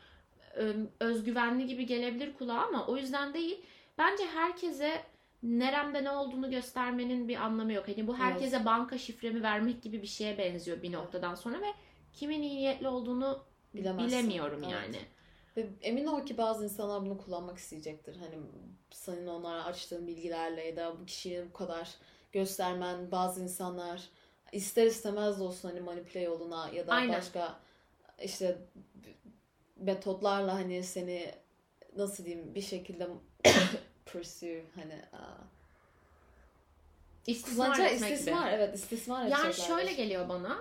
özgüvenli 1.00 1.66
gibi 1.66 1.87
gelebilir 1.87 2.34
kulağa 2.34 2.60
ama 2.60 2.87
o 2.87 2.96
yüzden 2.96 3.34
değil. 3.34 3.60
Bence 3.98 4.26
herkese 4.26 5.02
neremde 5.42 6.04
ne 6.04 6.10
olduğunu 6.10 6.50
göstermenin 6.50 7.28
bir 7.28 7.37
anlamı 7.37 7.72
yok. 7.72 7.88
Hani 7.88 8.06
bu 8.06 8.16
herkese 8.16 8.64
banka 8.64 8.98
şifremi 8.98 9.42
vermek 9.42 9.82
gibi 9.82 10.02
bir 10.02 10.06
şeye 10.06 10.38
benziyor 10.38 10.82
bir 10.82 10.92
noktadan 10.92 11.34
sonra 11.34 11.60
ve 11.60 11.66
kimin 12.12 12.42
iyi 12.42 12.56
niyetli 12.56 12.88
olduğunu 12.88 13.44
Bilemezsin. 13.74 14.08
bilemiyorum 14.08 14.60
Evet. 14.64 14.72
yani. 14.72 14.98
Ve 15.56 15.66
emin 15.82 16.06
ol 16.06 16.26
ki 16.26 16.38
bazı 16.38 16.64
insanlar 16.64 17.02
bunu 17.02 17.18
kullanmak 17.18 17.58
isteyecektir. 17.58 18.16
Hani 18.16 18.34
senin 18.90 19.26
onlara 19.26 19.64
açtığın 19.64 20.06
bilgilerle 20.06 20.64
ya 20.66 20.76
da 20.76 21.00
bu 21.00 21.06
kişiyi 21.06 21.44
bu 21.48 21.52
kadar 21.52 21.88
göstermen 22.32 23.10
bazı 23.10 23.42
insanlar 23.42 24.02
ister 24.52 24.87
istemez 24.87 25.38
de 25.40 25.42
olsun 25.42 25.68
hani 25.68 25.80
manipüle 25.80 26.20
yoluna 26.20 26.68
ya 26.68 26.87
da 26.87 26.92
Aynen. 26.92 27.16
başka 27.18 27.58
işte 28.22 28.58
metotlarla 29.76 30.54
hani 30.54 30.82
seni 30.84 31.34
nasıl 31.96 32.24
diyeyim 32.24 32.54
bir 32.54 32.60
şekilde 32.62 33.08
pursue 34.06 34.64
hani 34.74 34.94
aa, 35.12 35.38
İstismar 37.26 37.66
kullanacağı 37.66 37.87
etmek 37.94 38.10
gibi. 38.10 38.18
istismar 38.18 38.52
evet 38.52 38.74
istismar 38.74 39.26
Yani 39.26 39.54
şöyle 39.54 39.92
geliyor 39.92 40.28
bana. 40.28 40.58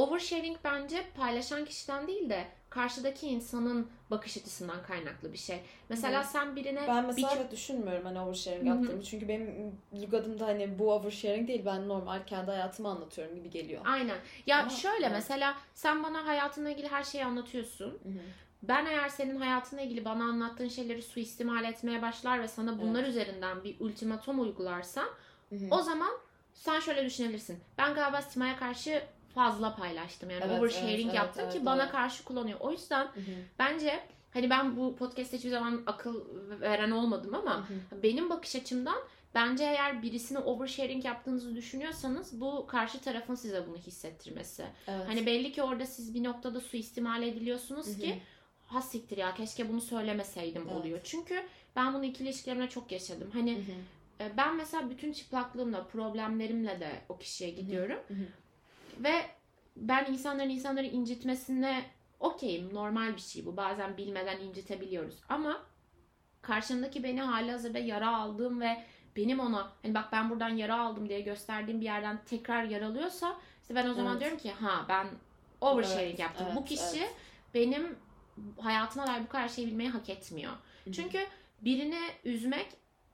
Oversharing 0.00 0.56
bence 0.64 1.02
paylaşan 1.16 1.64
kişiden 1.64 2.06
değil 2.06 2.30
de 2.30 2.44
karşıdaki 2.70 3.26
insanın 3.26 3.90
bakış 4.10 4.36
açısından 4.36 4.82
kaynaklı 4.82 5.32
bir 5.32 5.38
şey. 5.38 5.60
Mesela 5.88 6.24
Hı. 6.24 6.28
sen 6.28 6.56
birine 6.56 6.84
Ben 6.88 7.06
mesela 7.06 7.30
bir 7.34 7.36
evet 7.36 7.52
düşünmüyorum 7.52 8.04
hani 8.04 8.20
oversharing 8.20 8.60
Hı 8.60 8.64
hı. 8.64 8.74
yaptığımı. 8.76 9.02
Çünkü 9.02 9.28
benim 9.28 9.74
lügatımda 9.94 10.46
hani 10.46 10.78
bu 10.78 10.92
oversharing 10.92 11.48
değil. 11.48 11.62
Ben 11.64 11.88
normal 11.88 12.26
kendi 12.26 12.50
hayatımı 12.50 12.88
anlatıyorum 12.88 13.34
gibi 13.34 13.50
geliyor. 13.50 13.82
Aynen. 13.84 14.16
Ya 14.46 14.58
Ama- 14.60 14.70
şöyle 14.70 15.06
evet. 15.06 15.16
mesela 15.16 15.54
sen 15.74 16.02
bana 16.02 16.26
hayatınla 16.26 16.70
ilgili 16.70 16.88
her 16.88 17.02
şeyi 17.02 17.24
anlatıyorsun. 17.24 17.90
Hı 17.90 18.08
hı. 18.08 18.22
Ben 18.62 18.86
eğer 18.86 19.08
senin 19.08 19.36
hayatınla 19.36 19.82
ilgili 19.82 20.04
bana 20.04 20.24
anlattığın 20.24 20.68
şeyleri 20.68 21.02
suistimal 21.02 21.64
etmeye 21.64 22.02
başlar 22.02 22.42
ve 22.42 22.48
sana 22.48 22.78
bunlar 22.78 23.04
üzerinden 23.04 23.64
bir 23.64 23.80
ultimatom 23.80 24.40
uygularsam 24.40 25.08
Hı 25.48 25.56
hı. 25.56 25.66
o 25.70 25.82
zaman 25.82 26.10
sen 26.54 26.80
şöyle 26.80 27.04
düşünebilirsin. 27.04 27.58
Ben 27.78 27.94
galiba 27.94 28.22
Sima'ya 28.22 28.56
karşı 28.56 29.02
fazla 29.34 29.76
paylaştım. 29.76 30.30
Yani 30.30 30.44
Evet, 30.46 30.58
oversharing 30.58 31.04
evet, 31.04 31.14
yaptım 31.14 31.42
evet, 31.42 31.52
ki 31.52 31.58
evet, 31.58 31.66
bana 31.66 31.82
evet. 31.82 31.92
karşı 31.92 32.24
kullanıyor. 32.24 32.60
O 32.60 32.72
yüzden 32.72 33.04
Hı 33.04 33.20
hı. 33.20 33.34
bence 33.58 34.00
hani 34.30 34.50
ben 34.50 34.76
bu 34.76 34.96
podcast'te 34.96 35.36
hiçbir 35.36 35.50
zaman 35.50 35.82
akıl 35.86 36.24
veren 36.60 36.90
olmadım 36.90 37.34
ama 37.34 37.56
Hı 37.68 37.74
hı. 37.74 38.02
benim 38.02 38.30
bakış 38.30 38.56
açımdan 38.56 38.98
bence 39.34 39.64
eğer 39.64 40.02
birisine 40.02 40.38
oversharing 40.38 41.04
yaptığınızı 41.04 41.56
düşünüyorsanız 41.56 42.40
bu 42.40 42.66
karşı 42.66 43.00
tarafın 43.00 43.34
size 43.34 43.66
bunu 43.68 43.76
hissettirmesi. 43.76 44.64
Evet. 44.86 45.08
Hani 45.08 45.26
belli 45.26 45.52
ki 45.52 45.62
orada 45.62 45.86
siz 45.86 46.14
bir 46.14 46.24
noktada 46.24 46.60
suistimal 46.60 47.22
ediliyorsunuz 47.22 47.86
Hı 47.86 47.92
hı. 47.92 47.96
ki 48.00 48.22
ha 48.66 48.82
siktir 48.82 49.16
ya 49.16 49.34
keşke 49.34 49.68
bunu 49.68 49.80
söylemeseydim 49.80 50.62
Evet. 50.66 50.76
oluyor. 50.76 51.00
Çünkü 51.04 51.42
ben 51.76 51.94
bunu 51.94 52.04
ikili 52.04 52.28
ilişkilerimde 52.28 52.68
çok 52.68 52.92
yaşadım. 52.92 53.30
Hani 53.32 53.56
Hı 53.56 53.60
hı. 53.60 54.24
e, 54.24 54.36
ben 54.36 54.56
mesela 54.56 54.90
bütün 54.90 55.12
çıplaklığımla, 55.12 55.86
problemlerimle 55.86 56.80
de 56.80 56.90
o 57.08 57.18
kişiye 57.18 57.50
gidiyorum. 57.50 57.98
Hı 58.08 58.14
hı. 58.14 58.26
Ve 59.00 59.12
ben 59.76 60.06
insanların 60.12 60.50
insanları 60.50 60.86
incitmesine 60.86 61.84
okeyim. 62.20 62.74
Normal 62.74 63.16
bir 63.16 63.20
şey 63.20 63.46
bu. 63.46 63.56
Bazen 63.56 63.96
bilmeden 63.96 64.40
incitebiliyoruz. 64.40 65.20
Ama 65.28 65.62
karşındaki 66.42 67.02
beni 67.04 67.22
hali 67.22 67.50
hazırda 67.50 67.78
yara 67.78 68.16
aldığım 68.16 68.60
ve 68.60 68.84
benim 69.16 69.40
ona 69.40 69.72
hani 69.82 69.94
bak 69.94 70.12
ben 70.12 70.30
buradan 70.30 70.48
yara 70.48 70.80
aldım 70.80 71.08
diye 71.08 71.20
gösterdiğim 71.20 71.80
bir 71.80 71.84
yerden 71.84 72.18
tekrar 72.24 72.64
yaralıyorsa 72.64 73.36
işte 73.62 73.74
ben 73.74 73.88
o 73.88 73.94
zaman 73.94 74.12
Evet. 74.12 74.20
diyorum 74.20 74.38
ki 74.38 74.52
ha 74.52 74.84
ben 74.88 75.06
oversharing 75.60 76.08
Evet, 76.08 76.18
yaptım. 76.18 76.46
evet, 76.46 76.56
bu 76.56 76.64
kişi 76.64 76.98
evet. 76.98 77.14
benim 77.54 77.96
hayatıma 78.60 79.06
dair 79.06 79.22
bu 79.22 79.28
kadar 79.28 79.48
şey 79.48 79.66
bilmeyi 79.66 79.90
hak 79.90 80.08
etmiyor. 80.08 80.52
hı. 80.84 80.92
Çünkü 80.92 81.18
birini 81.60 82.00
üzmek 82.24 82.66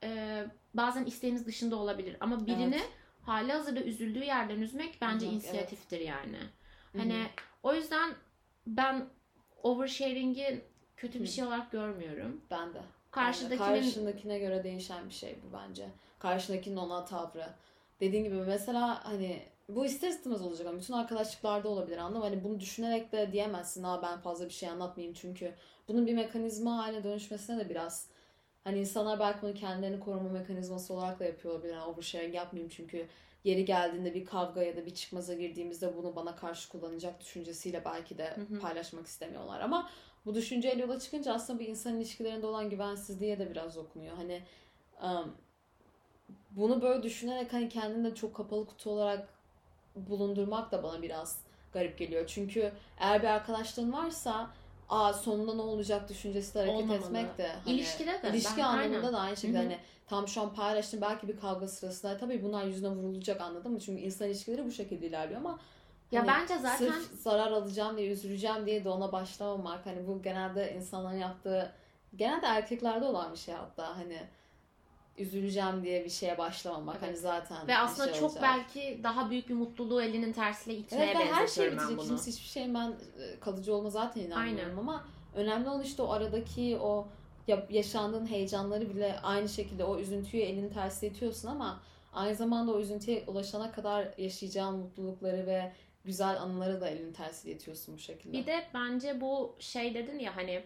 e, 0.03 0.43
bazen 0.73 1.05
isteğimiz 1.05 1.45
dışında 1.47 1.75
olabilir 1.75 2.17
ama 2.19 2.45
birini 2.47 2.75
Evet. 2.75 2.89
Hali 3.27 3.51
hazırda 3.51 3.79
üzüldüğü 3.79 4.23
yerden 4.23 4.61
üzmek 4.61 4.97
bence 5.01 5.27
hı, 5.27 5.31
inisiyatiftir 5.31 5.99
yani. 5.99 6.37
Hani 6.97 7.25
o 7.63 7.73
yüzden 7.73 8.13
ben 8.67 9.05
oversharing'i 9.63 10.61
kötü 10.97 11.21
bir 11.21 11.27
şey 11.27 11.43
olarak 11.43 11.71
görmüyorum. 11.71 12.41
Ben 12.51 12.73
de. 12.73 12.81
Karşıdakinin 13.11 13.57
Karşındakine 13.57 14.39
göre 14.39 14.63
değişen 14.63 15.09
bir 15.09 15.13
şey 15.13 15.37
bu 15.43 15.57
bence. 15.57 15.85
Karşındakinin 16.19 16.77
ona 16.77 17.05
tavrı. 17.05 17.47
Dediğin 17.99 18.23
gibi 18.23 18.35
mesela 18.35 19.05
hani 19.05 19.41
bu 19.69 19.85
ister 19.85 20.09
istemez 20.09 20.41
olacak 20.41 20.67
ama 20.67 20.79
bütün 20.79 20.93
arkadaşlıklarda 20.93 21.69
olabilir 21.69 21.97
anladın 21.97 22.17
mı? 22.17 22.23
Hani 22.23 22.43
bunu 22.43 22.59
düşünerek 22.59 23.11
de 23.11 23.31
diyemezsin 23.31 23.83
ha 23.83 24.01
ben 24.03 24.19
fazla 24.19 24.45
bir 24.45 24.53
şey 24.53 24.69
anlatmayayım 24.69 25.15
çünkü 25.19 25.53
bunun 25.87 26.07
bir 26.07 26.13
mekanizma 26.13 26.77
haline 26.77 27.03
dönüşmesine 27.03 27.59
de 27.59 27.69
biraz 27.69 28.07
hani 28.67 28.79
insanlar 28.79 29.19
belki 29.19 29.41
bunu 29.41 29.53
kendilerini 29.53 29.99
koruma 29.99 30.29
mekanizması 30.29 30.93
olarak 30.93 31.19
da 31.19 31.25
yapıyor 31.25 31.53
olabilir. 31.53 31.73
Yani 31.73 31.83
oversharing 31.83 32.35
yapmayayım 32.35 32.69
çünkü 32.75 33.07
yeri 33.43 33.65
geldiğinde 33.65 34.13
bir 34.13 34.25
kavga 34.25 34.63
ya 34.63 34.77
da 34.77 34.85
bir 34.85 34.95
çıkmaza 34.95 35.33
girdiğimizde 35.33 35.97
bunu 35.97 36.15
bana 36.15 36.35
karşı 36.35 36.69
kullanacak 36.69 37.21
düşüncesiyle 37.21 37.85
belki 37.85 38.17
de 38.17 38.35
Hı 38.35 38.55
hı. 38.55 38.59
paylaşmak 38.59 39.07
istemiyorlar 39.07 39.59
ama 39.59 39.89
bu 40.25 40.35
düşünceyle 40.35 40.81
yola 40.81 40.99
çıkınca 40.99 41.33
aslında 41.33 41.59
bir 41.59 41.67
insan 41.67 41.95
ilişkilerinde 41.97 42.45
olan 42.45 42.69
güvensizliğe 42.69 43.39
de 43.39 43.51
biraz 43.51 43.75
dokunuyor. 43.75 44.15
Hani 44.15 44.41
um, 45.03 45.35
bunu 46.51 46.81
böyle 46.81 47.03
düşünerek 47.03 47.53
hani 47.53 47.69
kendini 47.69 48.11
de 48.11 48.15
çok 48.15 48.35
kapalı 48.35 48.65
kutu 48.65 48.89
olarak 48.89 49.27
bulundurmak 49.95 50.71
da 50.71 50.83
bana 50.83 51.01
biraz 51.01 51.41
garip 51.73 51.97
geliyor. 51.97 52.27
Çünkü 52.27 52.71
eğer 52.99 53.21
bir 53.21 53.27
arkadaşlığın 53.27 53.93
varsa 53.93 54.49
aa 54.89 55.13
sonunda 55.13 55.53
ne 55.53 55.61
olacak 55.61 56.09
düşüncesiyle 56.09 56.59
hareket 56.65 56.81
Olmamalı. 56.83 57.05
etmek 57.05 57.37
de 57.37 57.47
hani, 57.65 57.75
İlişkide 57.75 58.19
de, 58.23 58.29
ilişki 58.29 58.57
ben- 58.57 58.63
anlamında 58.63 58.97
aynen. 58.97 59.13
da 59.13 59.19
aynı 59.19 59.37
şekilde 59.37 59.57
hani 59.57 59.77
tam 60.07 60.27
şu 60.27 60.41
an 60.41 60.53
paylaştım 60.53 61.01
belki 61.01 61.27
bir 61.27 61.37
kavga 61.39 61.67
sırasında 61.67 62.17
tabii 62.17 62.43
bunlar 62.43 62.63
yüzüne 62.65 62.89
vurulacak 62.89 63.41
anladın 63.41 63.71
mı? 63.71 63.79
Çünkü 63.79 64.01
insan 64.01 64.27
ilişkileri 64.27 64.65
bu 64.65 64.71
şekilde 64.71 65.07
ilerliyor 65.07 65.39
ama 65.39 65.59
Ya 66.11 66.21
hani 66.21 66.27
bence 66.27 66.57
zaten 66.57 66.77
sırf 66.77 67.11
zarar 67.21 67.51
alacağım 67.51 67.97
diye 67.97 68.11
üzüleceğim 68.11 68.65
diye 68.65 68.83
de 68.83 68.89
ona 68.89 69.11
başlamamak 69.11 69.85
hani 69.85 70.07
bu 70.07 70.21
genelde 70.21 70.73
insanların 70.75 71.17
yaptığı 71.17 71.71
genelde 72.15 72.45
erkeklerde 72.45 73.05
olan 73.05 73.31
bir 73.31 73.37
şey 73.37 73.53
hatta 73.55 73.97
hani 73.97 74.19
üzüleceğim 75.17 75.83
diye 75.83 76.05
bir 76.05 76.09
şeye 76.09 76.37
başlamamak 76.37 76.95
Evet. 76.99 77.07
hani 77.07 77.17
zaten 77.17 77.67
ve 77.67 77.77
aslında 77.77 78.11
şey 78.11 78.19
çok 78.21 78.29
olacak. 78.31 78.43
belki 78.43 78.99
daha 79.03 79.29
büyük 79.29 79.49
bir 79.49 79.53
mutluluğu 79.53 80.01
elinin 80.01 80.33
tersiyle 80.33 80.77
itmeye 80.79 81.03
Evet 81.05 81.15
ben 81.19 81.25
her 81.27 81.27
şey 81.33 81.37
benzetiyorum 81.41 81.73
bitecek. 81.77 81.97
bunu. 81.97 82.07
Kimse 82.07 82.31
hiçbir 82.31 82.47
şeyin 82.47 82.73
ben 82.73 82.87
e, 82.89 83.39
kalıcı 83.39 83.75
olma 83.75 83.89
zaten 83.89 84.21
inanmıyorum 84.21 84.69
Aynen. 84.69 84.77
ama 84.77 85.03
önemli 85.35 85.69
olan 85.69 85.81
işte 85.83 86.01
o 86.01 86.09
aradaki 86.11 86.77
o 86.81 87.07
ya- 87.47 87.67
yaşandığın 87.69 88.25
heyecanları 88.25 88.89
bile 88.95 89.19
aynı 89.23 89.49
şekilde 89.49 89.83
o 89.83 89.99
üzüntüyü 89.99 90.43
elinin 90.43 90.69
tersiyle 90.69 91.13
itiyorsun 91.15 91.47
ama 91.47 91.79
aynı 92.13 92.35
zamanda 92.35 92.71
o 92.73 92.79
üzüntüye 92.79 93.23
ulaşana 93.27 93.71
kadar 93.71 94.07
yaşayacağın 94.17 94.75
mutlulukları 94.79 95.45
ve 95.47 95.71
güzel 96.05 96.41
anıları 96.41 96.81
da 96.81 96.89
elinin 96.89 97.13
tersiyle 97.13 97.55
itiyorsun 97.55 97.95
bu 97.95 97.99
şekilde. 97.99 98.33
Bir 98.37 98.45
de 98.45 98.63
bence 98.73 99.21
bu 99.21 99.55
şey 99.59 99.93
dedin 99.95 100.19
ya 100.19 100.35
hani 100.35 100.63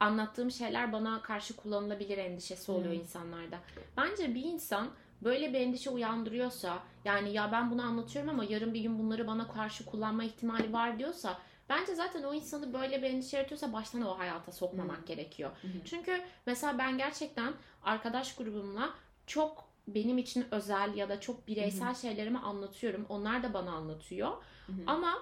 anlattığım 0.00 0.50
şeyler 0.50 0.92
bana 0.92 1.22
karşı 1.22 1.56
kullanılabilir 1.56 2.18
endişesi 2.18 2.72
oluyor 2.72 2.92
Hı. 2.92 2.96
insanlarda. 2.98 3.58
Bence 3.96 4.34
bir 4.34 4.44
insan 4.44 4.88
böyle 5.22 5.52
bir 5.52 5.60
endişe 5.60 5.90
uyandırıyorsa 5.90 6.78
yani 7.04 7.32
ya 7.32 7.52
ben 7.52 7.70
bunu 7.70 7.82
anlatıyorum 7.82 8.30
ama 8.30 8.44
yarın 8.44 8.74
bir 8.74 8.80
gün 8.80 8.98
bunları 8.98 9.26
bana 9.26 9.48
karşı 9.48 9.84
kullanma 9.84 10.24
ihtimali 10.24 10.72
var 10.72 10.98
diyorsa 10.98 11.38
bence 11.68 11.94
zaten 11.94 12.22
o 12.22 12.34
insanı 12.34 12.72
böyle 12.72 13.02
bir 13.02 13.10
endişe 13.10 13.36
yaratıyorsa 13.36 13.72
baştan 13.72 14.02
o 14.02 14.18
hayata 14.18 14.52
sokmamak 14.52 14.98
Hı. 14.98 15.06
gerekiyor. 15.06 15.50
Hı. 15.62 15.68
Çünkü 15.84 16.22
mesela 16.46 16.78
ben 16.78 16.98
gerçekten 16.98 17.52
arkadaş 17.82 18.34
grubumla 18.36 18.90
çok 19.26 19.70
benim 19.88 20.18
için 20.18 20.46
özel 20.50 20.94
ya 20.94 21.08
da 21.08 21.20
çok 21.20 21.48
bireysel 21.48 21.94
şeylerimi 21.94 22.38
anlatıyorum. 22.38 23.06
Onlar 23.08 23.42
da 23.42 23.54
bana 23.54 23.70
anlatıyor. 23.72 24.30
Hı. 24.66 24.72
Ama 24.86 25.18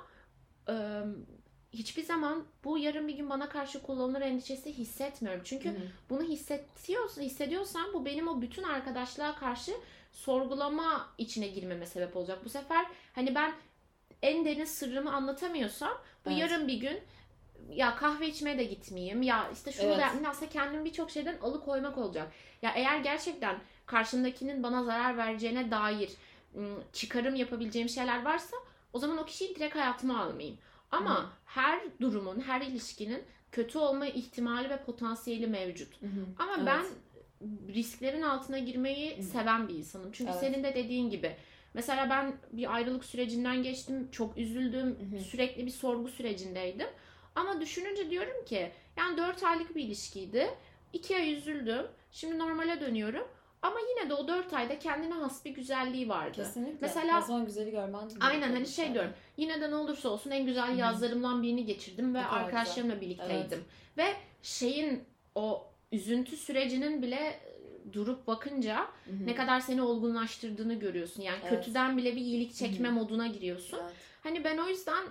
e, 0.68 1.02
hiçbir 1.72 2.02
zaman 2.04 2.44
bu 2.64 2.78
yarın 2.78 3.08
bir 3.08 3.16
gün 3.16 3.30
bana 3.30 3.48
karşı 3.48 3.82
kullanılır 3.82 4.20
endişesi 4.20 4.72
hissetmiyorum. 4.78 5.42
Çünkü 5.44 5.68
Hı 5.68 5.72
hı. 5.72 5.82
bunu 6.10 6.22
hissediyorsan, 6.22 7.22
hissediyorsan 7.22 7.92
bu 7.94 8.04
benim 8.04 8.28
o 8.28 8.40
bütün 8.40 8.62
arkadaşlığa 8.62 9.34
karşı 9.34 9.72
sorgulama 10.12 11.08
içine 11.18 11.48
girmeme 11.48 11.86
sebep 11.86 12.16
olacak. 12.16 12.38
Bu 12.44 12.48
sefer 12.48 12.86
hani 13.14 13.34
ben 13.34 13.52
en 14.22 14.44
derin 14.44 14.64
sırrımı 14.64 15.12
anlatamıyorsam 15.12 15.98
bu 16.24 16.30
Evet. 16.30 16.40
yarın 16.40 16.68
bir 16.68 16.80
gün 16.80 17.00
ya 17.70 17.96
kahve 17.96 18.28
içmeye 18.28 18.58
de 18.58 18.64
gitmeyeyim 18.64 19.22
ya 19.22 19.50
işte 19.52 19.72
şunu 19.72 19.86
Evet. 19.86 19.96
da 19.96 20.00
yapmayayım. 20.00 20.30
aslında 20.30 20.50
kendimi 20.50 20.84
birçok 20.84 21.10
şeyden 21.10 21.38
alıkoymak 21.42 21.98
olacak. 21.98 22.32
Ya 22.62 22.72
eğer 22.74 22.98
gerçekten 22.98 23.58
karşımdakinin 23.86 24.62
bana 24.62 24.84
zarar 24.84 25.16
vereceğine 25.16 25.70
dair 25.70 26.10
ım, 26.56 26.84
çıkarım 26.92 27.34
yapabileceğim 27.34 27.88
şeyler 27.88 28.24
varsa 28.24 28.56
o 28.92 28.98
zaman 28.98 29.18
o 29.18 29.24
kişiyi 29.24 29.54
direkt 29.54 29.74
hayatıma 29.74 30.20
almayayım. 30.22 30.58
Ama 30.90 31.22
Hı. 31.22 31.26
her 31.44 31.80
durumun, 32.00 32.40
her 32.40 32.60
ilişkinin 32.60 33.22
kötü 33.52 33.78
olma 33.78 34.06
ihtimali 34.06 34.70
ve 34.70 34.76
potansiyeli 34.84 35.46
mevcut. 35.46 36.02
Hı. 36.02 36.06
Ama 36.38 36.52
Evet. 36.56 36.66
ben 36.66 36.84
risklerin 37.74 38.22
altına 38.22 38.58
girmeyi 38.58 39.18
Hı. 39.18 39.22
seven 39.22 39.68
bir 39.68 39.74
insanım. 39.74 40.12
Çünkü 40.12 40.30
Evet. 40.30 40.40
senin 40.40 40.64
de 40.64 40.74
dediğin 40.74 41.10
gibi. 41.10 41.36
Mesela 41.74 42.10
ben 42.10 42.36
bir 42.52 42.74
ayrılık 42.74 43.04
sürecinden 43.04 43.62
geçtim. 43.62 44.08
Çok 44.12 44.38
üzüldüm. 44.38 44.98
Hı. 45.12 45.20
Sürekli 45.20 45.66
bir 45.66 45.70
sorgu 45.70 46.08
sürecindeydim. 46.08 46.88
Ama 47.34 47.60
düşününce 47.60 48.10
diyorum 48.10 48.44
ki 48.44 48.72
yani 48.96 49.16
4 49.16 49.42
aylık 49.42 49.76
bir 49.76 49.84
ilişkiydi. 49.84 50.48
2 50.92 51.16
ay 51.16 51.32
üzüldüm. 51.32 51.86
Şimdi 52.12 52.38
normale 52.38 52.80
dönüyorum. 52.80 53.28
Ama 53.62 53.76
yine 53.90 54.10
de 54.10 54.14
o 54.14 54.28
4 54.28 54.54
ayda 54.54 54.78
kendine 54.78 55.14
has 55.14 55.44
bir 55.44 55.50
güzelliği 55.50 56.08
vardı. 56.08 56.36
Kesinlikle. 56.36 56.78
Mesela- 56.80 57.20
zaman 57.20 57.46
güzeli 57.46 57.70
görmen 57.70 58.10
Aynen 58.20 58.52
hani 58.52 58.66
şey 58.66 58.94
diyorum. 58.94 59.10
Yine 59.36 59.60
de 59.60 59.70
ne 59.70 59.74
olursa 59.74 60.08
olsun 60.08 60.30
en 60.30 60.46
güzel 60.46 60.68
Hı 60.68 60.72
hı. 60.72 60.76
yazlarımdan 60.76 61.42
birini 61.42 61.66
geçirdim 61.66 62.14
ve 62.14 62.24
arkadaşlarımla 62.24 63.00
birlikteydim. 63.00 63.64
Ve 63.96 64.14
şeyin 64.42 65.04
o 65.34 65.66
üzüntü 65.92 66.36
sürecinin 66.36 67.02
bile 67.02 67.16
e, 67.16 67.92
durup 67.92 68.26
bakınca 68.26 68.76
Hı 69.04 69.10
hı. 69.10 69.26
ne 69.26 69.34
kadar 69.34 69.60
seni 69.60 69.82
olgunlaştırdığını 69.82 70.74
görüyorsun. 70.74 71.22
Yani 71.22 71.38
Evet. 71.42 71.50
kötüden 71.50 71.96
bile 71.96 72.16
bir 72.16 72.20
iyilik 72.20 72.54
çekme 72.54 72.88
Hı 72.88 72.92
hı. 72.92 72.94
moduna 72.94 73.26
giriyorsun. 73.26 73.78
Evet. 73.82 73.92
Hani 74.22 74.44
ben 74.44 74.58
o 74.58 74.68
yüzden 74.68 75.04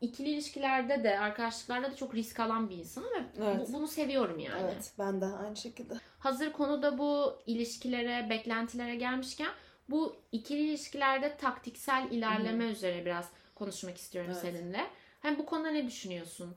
ikili 0.00 0.28
ilişkilerde 0.28 1.04
de 1.04 1.18
arkadaşlıklarda 1.18 1.90
da 1.90 1.96
çok 1.96 2.14
risk 2.14 2.40
alan 2.40 2.70
bir 2.70 2.76
insanım 2.76 3.10
ve 3.14 3.22
Evet. 3.44 3.68
bu- 3.68 3.72
bunu 3.72 3.88
seviyorum 3.88 4.38
yani. 4.38 4.60
Evet 4.64 4.92
ben 4.98 5.20
de 5.20 5.24
aynı 5.26 5.56
şekilde. 5.56 5.94
Hazır 6.18 6.52
konuda 6.52 6.98
bu 6.98 7.38
ilişkilere, 7.46 8.30
beklentilere 8.30 8.94
gelmişken 8.94 9.50
bu 9.88 10.16
ikili 10.32 10.60
ilişkilerde 10.60 11.36
taktiksel 11.36 12.08
ilerleme 12.10 12.64
üzerine 12.64 13.04
biraz 13.04 13.28
konuşmak 13.54 13.96
istiyorum 13.96 14.30
Evet. 14.34 14.42
seninle. 14.42 14.86
Hani 15.20 15.38
bu 15.38 15.46
konuda 15.46 15.70
ne 15.70 15.86
düşünüyorsun? 15.86 16.56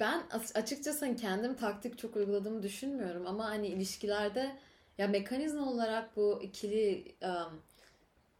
Ben 0.00 0.22
açıkçası 0.54 1.04
hani 1.06 1.16
kendim 1.16 1.54
taktik 1.54 1.98
çok 1.98 2.16
uyguladığımı 2.16 2.62
düşünmüyorum 2.62 3.26
ama 3.26 3.44
hani 3.44 3.66
ilişkilerde 3.66 4.56
ya 4.98 5.08
mekanizma 5.08 5.70
olarak 5.70 6.16
bu 6.16 6.42
ikili 6.42 7.14
um, 7.22 7.60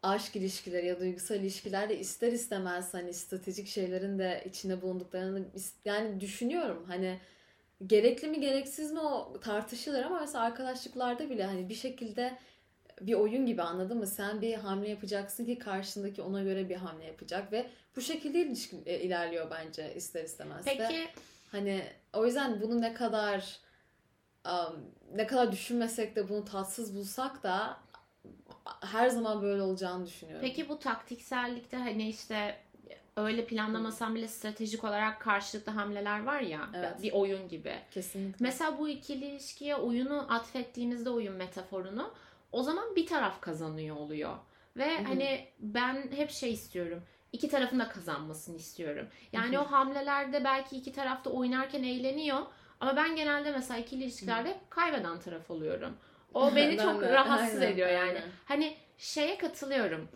aşk 0.03 0.37
ilişkileri 0.37 0.87
ya 0.87 1.01
duygusal 1.01 1.37
ilişkilerde 1.37 1.99
ister 1.99 2.33
istemez 2.33 2.95
hani 2.95 3.15
stratejik 3.15 3.69
şeylerin 3.69 4.19
de 4.19 4.45
içinde 4.49 4.83
bulunduklarını 4.83 5.47
yani 5.85 6.21
düşünüyorum. 6.21 6.85
Hani 6.89 7.19
gerekli 7.87 8.29
mi 8.29 8.41
gereksiz 8.41 8.93
mi 8.93 9.01
o 9.01 9.41
tartışılır 9.41 10.03
ama 10.03 10.21
mesela 10.21 10.45
arkadaşlıklarda 10.45 11.31
bile 11.31 11.45
hani 11.45 11.69
bir 11.69 11.75
şekilde 11.75 12.39
bir 13.01 13.15
oyun 13.15 13.47
gibi 13.47 13.63
anladın 13.63 13.99
mı? 13.99 14.07
Sen 14.07 14.41
bir 14.41 14.55
hamle 14.55 14.89
yapacaksın 14.89 15.45
ki 15.45 15.59
karşındaki 15.59 16.23
ona 16.23 16.43
göre 16.43 16.69
bir 16.69 16.77
hamle 16.77 17.05
yapacak 17.05 17.53
ve 17.53 17.67
bu 17.97 18.01
şekilde 18.01 18.41
ilişki 18.41 18.77
e, 18.87 19.01
ilerliyor 19.01 19.51
bence 19.51 19.95
ister 19.95 20.25
istemez 20.25 20.65
Peki. 20.65 20.79
de. 20.79 21.07
Hani 21.53 21.83
o 22.13 22.27
yüzden 22.27 22.61
bunu 22.61 22.81
ne 22.81 22.95
kadar 22.95 23.59
um, 24.47 24.91
ne 25.15 25.27
kadar 25.27 25.53
düşünmesek 25.53 26.17
de 26.17 26.29
bunu 26.29 26.45
tatsız 26.45 26.97
bulsak 26.97 27.43
da 27.43 27.79
her 28.81 29.09
zaman 29.09 29.43
böyle 29.43 29.63
olacağını 29.63 30.07
düşünüyorum. 30.07 30.47
Peki 30.49 30.69
bu 30.69 30.79
taktiksellikte 30.79 31.77
hani 31.77 32.09
işte 32.09 32.59
öyle 33.17 33.47
planlamasam 33.47 34.15
bile 34.15 34.29
stratejik 34.29 34.85
olarak 34.85 35.21
karşılıklı 35.21 35.73
hamleler 35.73 36.23
var 36.25 36.41
ya 36.41 36.69
Evet. 36.75 37.03
bir 37.03 37.13
oyun 37.13 37.49
gibi. 37.49 37.75
Kesinlikle. 37.91 38.45
Mesela 38.45 38.79
bu 38.79 38.89
ikili 38.89 39.25
ilişkiye 39.25 39.77
oyunu 39.77 40.27
atfettiğimizde 40.35 41.11
oyun 41.11 41.35
metaforunu 41.35 42.11
o 42.53 42.63
zaman 42.63 42.97
bir 42.97 43.07
taraf 43.07 43.41
kazanıyor 43.41 43.97
oluyor. 43.97 44.37
Ve 44.77 44.99
Hı 44.99 45.03
hı. 45.03 45.07
hani 45.07 45.47
ben 45.59 46.11
hep 46.17 46.31
şey 46.31 46.53
istiyorum. 46.53 47.03
iki 47.33 47.49
tarafın 47.49 47.79
da 47.79 47.89
kazanmasını 47.89 48.57
istiyorum. 48.57 49.07
Yani 49.33 49.57
Hı 49.57 49.61
hı. 49.61 49.65
o 49.65 49.71
hamlelerde 49.73 50.45
belki 50.45 50.77
iki 50.77 50.93
tarafta 50.93 51.31
oynarken 51.31 51.83
eğleniyor. 51.83 52.41
Ama 52.81 52.97
ben 52.97 53.17
genelde 53.17 53.51
mesela 53.53 53.81
ikili 53.81 54.05
ilişkilerde 54.05 54.61
kaybeden 54.71 55.21
taraf 55.21 55.51
oluyorum. 55.51 55.97
O 56.35 56.57
beni 56.57 56.79
Ben 56.79 56.83
çok 56.85 57.03
rahatsız 57.03 57.61
aynen, 57.61 57.73
ediyor 57.73 57.89
yani. 57.89 58.09
aynen. 58.09 58.23
Hani 58.45 58.77
şeye 58.99 59.39
katılıyorum. 59.39 60.09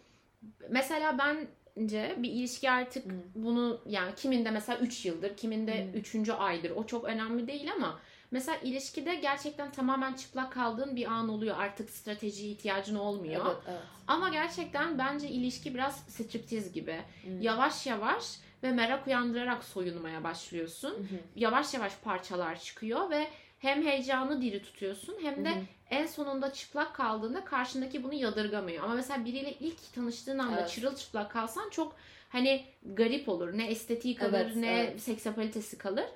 Mesela 0.70 1.18
bence 1.18 2.14
bir 2.18 2.31
ilişki 2.31 2.70
artık 2.70 3.07
Hı. 3.07 3.16
bunu 3.35 3.81
yani 3.87 4.14
kiminde 4.16 4.50
mesela 4.50 4.79
3 4.79 5.07
yıldır, 5.07 5.37
kiminde 5.37 5.87
Hı. 5.92 5.98
3. 5.98 6.29
aydır. 6.31 6.70
O 6.70 6.87
çok 6.87 7.05
önemli 7.05 7.46
değil 7.46 7.72
ama 7.76 8.00
mesela 8.31 8.59
ilişkide 8.59 9.14
gerçekten 9.14 9.72
tamamen 9.72 10.12
çıplak 10.12 10.52
kaldığın 10.52 10.96
bir 10.96 11.07
an 11.07 11.29
oluyor. 11.29 11.57
Artık 11.59 11.90
stratejiye 11.90 12.50
ihtiyacın 12.50 12.96
olmuyor. 12.96 13.46
Evet, 13.46 13.57
evet. 13.68 13.81
Ama 14.07 14.29
gerçekten 14.29 14.98
bence 14.98 15.29
ilişki 15.29 15.74
biraz 15.74 15.96
striptiz 15.98 16.72
gibi. 16.72 17.00
Hı. 17.22 17.31
Yavaş 17.40 17.87
yavaş 17.87 18.24
ve 18.62 18.72
merak 18.72 19.07
uyandırarak 19.07 19.64
soyunmaya 19.64 20.24
başlıyorsun. 20.24 20.90
Hı. 20.90 21.05
Yavaş 21.37 21.74
yavaş 21.74 21.92
parçalar 22.05 22.61
çıkıyor 22.61 23.11
ve 23.11 23.26
hem 23.59 23.83
heyecanı 23.87 24.42
diri 24.42 24.62
tutuyorsun 24.62 25.16
hem 25.22 25.44
de 25.44 25.50
Hı 25.50 25.55
hı. 25.55 25.62
En 25.90 26.07
sonunda 26.07 26.53
çıplak 26.53 26.94
kaldığında 26.94 27.44
karşındaki 27.44 28.05
bunu 28.05 28.14
yadırgamıyor. 28.14 28.85
Ama 28.85 28.94
mesela 28.94 29.25
biriyle 29.25 29.55
ilk 29.61 29.92
tanıştığın 29.94 30.38
anda 30.38 30.61
Evet. 30.61 30.70
çırılçıplak 30.70 31.31
kalsan 31.31 31.70
çok 31.70 31.96
hani 32.29 32.64
garip 32.85 33.29
olur. 33.29 33.59
Ne 33.59 33.66
estetiği 33.66 34.14
kalır 34.14 34.40
Evet, 34.46 34.57
ne 34.57 34.79
evet. 34.79 35.01
seksapalitesi 35.03 35.79
kalır. 35.79 36.07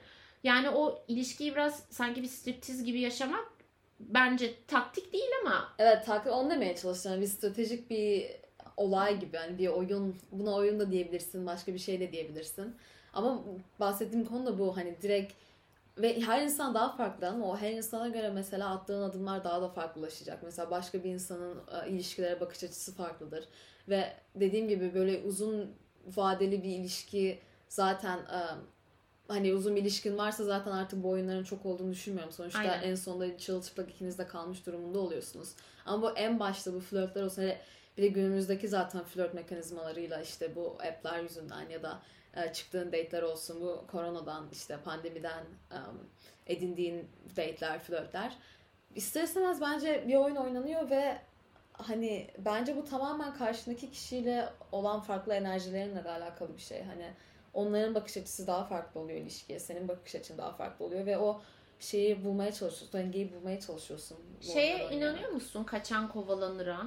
Yani 0.45 0.71
o 0.71 1.03
ilişkiyi 1.09 1.53
biraz 1.53 1.83
sanki 1.91 2.23
bir 2.23 2.29
striptiz 2.29 2.85
gibi 2.85 3.01
yaşamak 3.01 3.47
bence 4.01 4.55
taktik 4.67 5.13
değil 5.13 5.31
ama 5.43 5.69
Evet 5.79 6.07
takip 6.07 6.33
onu 6.33 6.51
demeye 6.51 6.77
çalışıyorum. 6.77 7.23
Bir 7.23 7.27
stratejik 7.27 7.91
bir 7.91 8.27
olay 8.77 9.21
gibi. 9.21 9.37
Hani 9.37 9.59
bir 9.59 9.69
oyun, 9.69 10.17
buna 10.33 10.55
oyun 10.55 10.81
da 10.81 10.91
diyebilirsin, 10.93 11.47
başka 11.47 11.75
bir 11.75 11.79
şey 11.79 12.01
de 12.01 12.13
diyebilirsin. 12.13 12.77
Ama 13.13 13.45
bahsettiğim 13.81 14.27
konu 14.27 14.47
da 14.47 14.59
bu. 14.59 14.77
Hani 14.77 14.97
direkt 15.03 15.33
ve 15.99 16.21
her 16.21 16.43
insan 16.43 16.75
daha 16.75 16.97
farklı 16.97 17.29
ama 17.29 17.51
o 17.51 17.57
her 17.57 17.73
insana 17.73 18.09
göre 18.09 18.31
mesela 18.31 18.71
attığın 18.71 19.03
adımlar 19.03 19.45
daha 19.45 19.63
da 19.63 19.69
farklılaşacak. 19.69 20.43
Mesela 20.43 20.71
başka 20.71 21.05
bir 21.05 21.11
insanın 21.11 21.59
e, 21.85 21.91
ilişkilere 21.91 22.41
bakış 22.41 22.65
açısı 22.65 22.95
farklıdır. 22.95 23.45
Ve 23.89 24.13
dediğim 24.35 24.69
gibi 24.69 24.95
böyle 24.95 25.23
uzun 25.23 25.75
vadeli 26.07 26.63
bir 26.63 26.71
ilişki 26.71 27.39
zaten 27.69 28.19
e, 28.19 28.41
hani 29.29 29.55
uzun 29.55 29.77
bir 29.77 29.83
ilişkin 29.83 30.19
varsa 30.19 30.45
zaten 30.45 30.73
artık 30.73 31.03
bu 31.03 31.09
oyunların 31.09 31.45
çok 31.45 31.67
olduğunu 31.67 31.93
düşünmüyorum. 31.93 32.33
Sonuçta 32.33 32.59
Aynen. 32.59 32.83
en 32.83 32.95
sonunda 32.95 33.39
çırılçıplak 33.39 33.91
ikiniz 33.91 34.19
de 34.19 34.27
kalmış 34.27 34.67
durumunda 34.67 34.99
oluyorsunuz. 34.99 35.55
Ama 35.87 36.03
bu 36.03 36.17
en 36.17 36.41
başta 36.41 36.75
bu 36.75 36.81
flörtler 36.81 37.23
olsa 37.23 37.43
hele 37.43 37.61
bir 37.97 38.03
de 38.03 38.09
günümüzdeki 38.09 38.69
zaten 38.69 39.05
flört 39.05 39.35
mekanizmalarıyla 39.35 40.23
işte 40.23 40.55
bu 40.55 40.71
app'ler 40.71 41.23
yüzünden 41.23 41.69
ya 41.69 41.83
da 41.83 42.03
çıktığın 42.53 42.87
date'ler 42.87 43.23
olsun 43.23 43.61
bu 43.61 43.87
koronadan 43.87 44.49
işte 44.53 44.79
pandemiden 44.85 45.45
edindiğin 46.47 47.09
date'ler, 47.37 47.79
flörtler. 47.79 48.37
İster 48.95 49.23
istemez 49.23 49.61
bence 49.61 50.05
bir 50.09 50.15
oyun 50.15 50.37
oynanıyor 50.37 50.91
ve 50.91 51.19
hani 51.73 52.31
bence 52.39 52.77
bu 52.77 52.85
tamamen 52.85 53.35
karşındaki 53.35 53.91
kişiyle 53.91 54.49
olan 54.73 55.01
farklı 55.01 55.35
enerjilerinle 55.35 56.05
de 56.05 56.11
alakalı 56.11 56.57
bir 56.57 56.63
şey. 56.63 56.83
Hani 56.83 57.07
onların 57.55 57.95
bakış 57.95 58.17
açısı 58.17 58.47
daha 58.47 58.65
farklı 58.65 59.01
oluyor 59.01 59.19
ilişkiye. 59.19 59.59
Senin 59.59 59.89
bakış 59.89 60.15
açın 60.15 60.39
daha 60.39 60.53
farklı 60.53 60.85
oluyor 60.85 61.07
ve 61.07 61.19
o 61.19 61.43
şeyi 61.81 62.25
bulmaya 62.25 62.53
çalışıyorsun. 62.53 63.01
Dengeyi 63.01 63.33
bulmaya 63.33 63.61
çalışıyorsun. 63.61 64.19
şeye 64.41 64.91
inanıyor 64.91 65.31
musun? 65.31 65.65
Kaçan 65.65 66.09
kovalanıra. 66.09 66.87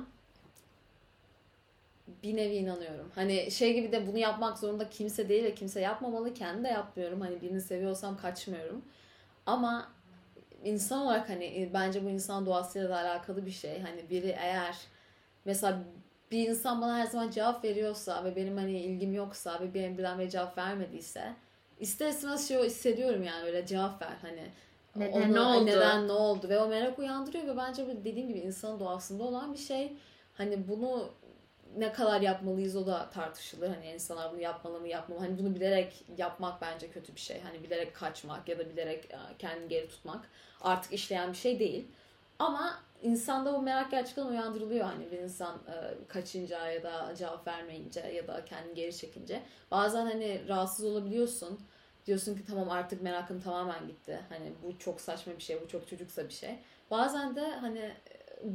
Bir 2.24 2.36
nevi 2.36 2.56
inanıyorum. 2.56 3.12
Hani 3.16 3.52
şey 3.52 3.74
gibi 3.74 3.92
de 3.92 4.08
bunu 4.08 4.18
yapmak 4.18 4.58
zorunda 4.58 4.90
kimse 4.90 5.30
değil 5.30 5.44
ve 5.44 5.56
kimse 5.56 5.82
yapmamalı. 5.82 6.34
Kendi 6.34 6.64
de 6.64 6.68
yapmıyorum. 6.68 7.22
Hani 7.22 7.42
birini 7.42 7.62
seviyorsam 7.62 8.18
kaçmıyorum. 8.18 8.82
Ama 9.46 9.92
insan 10.64 11.02
olarak 11.02 11.30
hani 11.30 11.46
e, 11.46 11.70
bence 11.74 12.06
bu 12.06 12.10
insan 12.10 12.46
doğasıyla 12.46 12.90
da 12.90 12.98
alakalı 12.98 13.46
bir 13.46 13.52
şey. 13.52 13.82
Hani 13.82 14.10
biri 14.10 14.36
eğer 14.40 14.78
mesela 15.46 15.80
bir 16.32 16.50
insan 16.50 16.82
bana 16.82 16.98
her 16.98 17.06
zaman 17.06 17.30
cevap 17.30 17.64
veriyorsa 17.64 18.24
ve 18.24 18.36
benim 18.36 18.58
hani 18.58 18.80
ilgim 18.80 19.14
yoksa 19.14 19.60
ve 19.62 19.74
benim 19.74 19.98
birden 19.98 20.20
ve 20.20 20.30
cevap 20.30 20.58
vermediyse 20.58 21.34
ister 21.80 22.10
istemez 22.10 22.48
şey 22.48 22.64
hissediyorum 22.64 23.24
yani 23.24 23.46
öyle 23.46 23.66
cevap 23.66 24.02
ver 24.02 24.18
hani 24.22 24.50
Neden, 24.96 25.34
ne 25.34 25.40
oldu? 25.40 25.66
Neden 25.66 26.08
ne 26.08 26.12
oldu 26.12 26.50
ve 26.50 26.60
o 26.60 26.68
merak 26.68 27.00
uyandırıyor 27.00 27.48
ve 27.48 27.58
bence 27.58 27.88
bu 27.88 28.06
dediğim 28.06 28.28
gibi 28.28 28.40
insanın 28.40 28.80
doğasında 28.80 29.24
olan 29.24 29.54
bir 29.54 29.58
şey. 29.58 29.98
Hani 30.34 30.68
bunu 30.68 31.10
ne 31.78 31.92
kadar 31.92 32.22
yapmalıyız 32.22 32.76
o 32.76 32.88
da 32.88 33.10
tartışılır. 33.10 33.70
Hani 33.70 33.86
insanlar 33.88 34.32
bunu 34.32 34.40
yapmalı 34.42 34.80
mı 34.80 34.88
yapmamalı. 34.88 35.26
Hani 35.26 35.40
bunu 35.40 35.56
bilerek 35.56 36.06
yapmak 36.18 36.62
bence 36.62 36.92
kötü 36.92 37.16
bir 37.16 37.20
şey. 37.20 37.42
Hani 37.42 37.64
bilerek 37.64 37.96
kaçmak 37.96 38.50
ya 38.50 38.60
da 38.60 38.70
bilerek 38.70 39.06
e, 39.06 39.18
kendini 39.40 39.68
geri 39.68 39.88
tutmak 39.88 40.30
artık 40.62 40.94
işleyen 40.94 41.32
bir 41.32 41.38
şey 41.38 41.60
değil. 41.60 41.88
Ama 42.40 42.80
insanda 43.02 43.54
bu 43.54 43.62
merak 43.62 43.92
gerçekten 43.92 44.26
uyandırılıyor. 44.26 44.86
Hani 44.86 45.12
bir 45.12 45.18
insan 45.20 45.56
e, 45.56 46.08
kaçınca 46.08 46.68
ya 46.68 46.84
da 46.84 47.16
cevap 47.16 47.48
vermeyince 47.48 48.00
ya 48.00 48.28
da 48.28 48.46
kendini 48.46 48.74
geri 48.74 48.98
çekince. 48.98 49.44
Bazen 49.72 50.06
hani 50.06 50.48
rahatsız 50.48 50.86
olabiliyorsun. 50.86 51.60
Diyorsun 52.06 52.36
ki 52.36 52.46
tamam 52.48 52.70
artık 52.70 53.02
merakım 53.02 53.42
tamamen 53.42 53.88
gitti. 53.88 54.20
Hani 54.30 54.54
bu 54.64 54.80
çok 54.80 55.02
saçma 55.02 55.34
bir 55.34 55.44
şey, 55.44 55.62
bu 55.62 55.68
çok 55.68 55.88
çocuksa 55.88 56.28
bir 56.28 56.34
şey. 56.34 56.56
Bazen 56.92 57.36
de 57.36 57.42
hani 57.42 57.92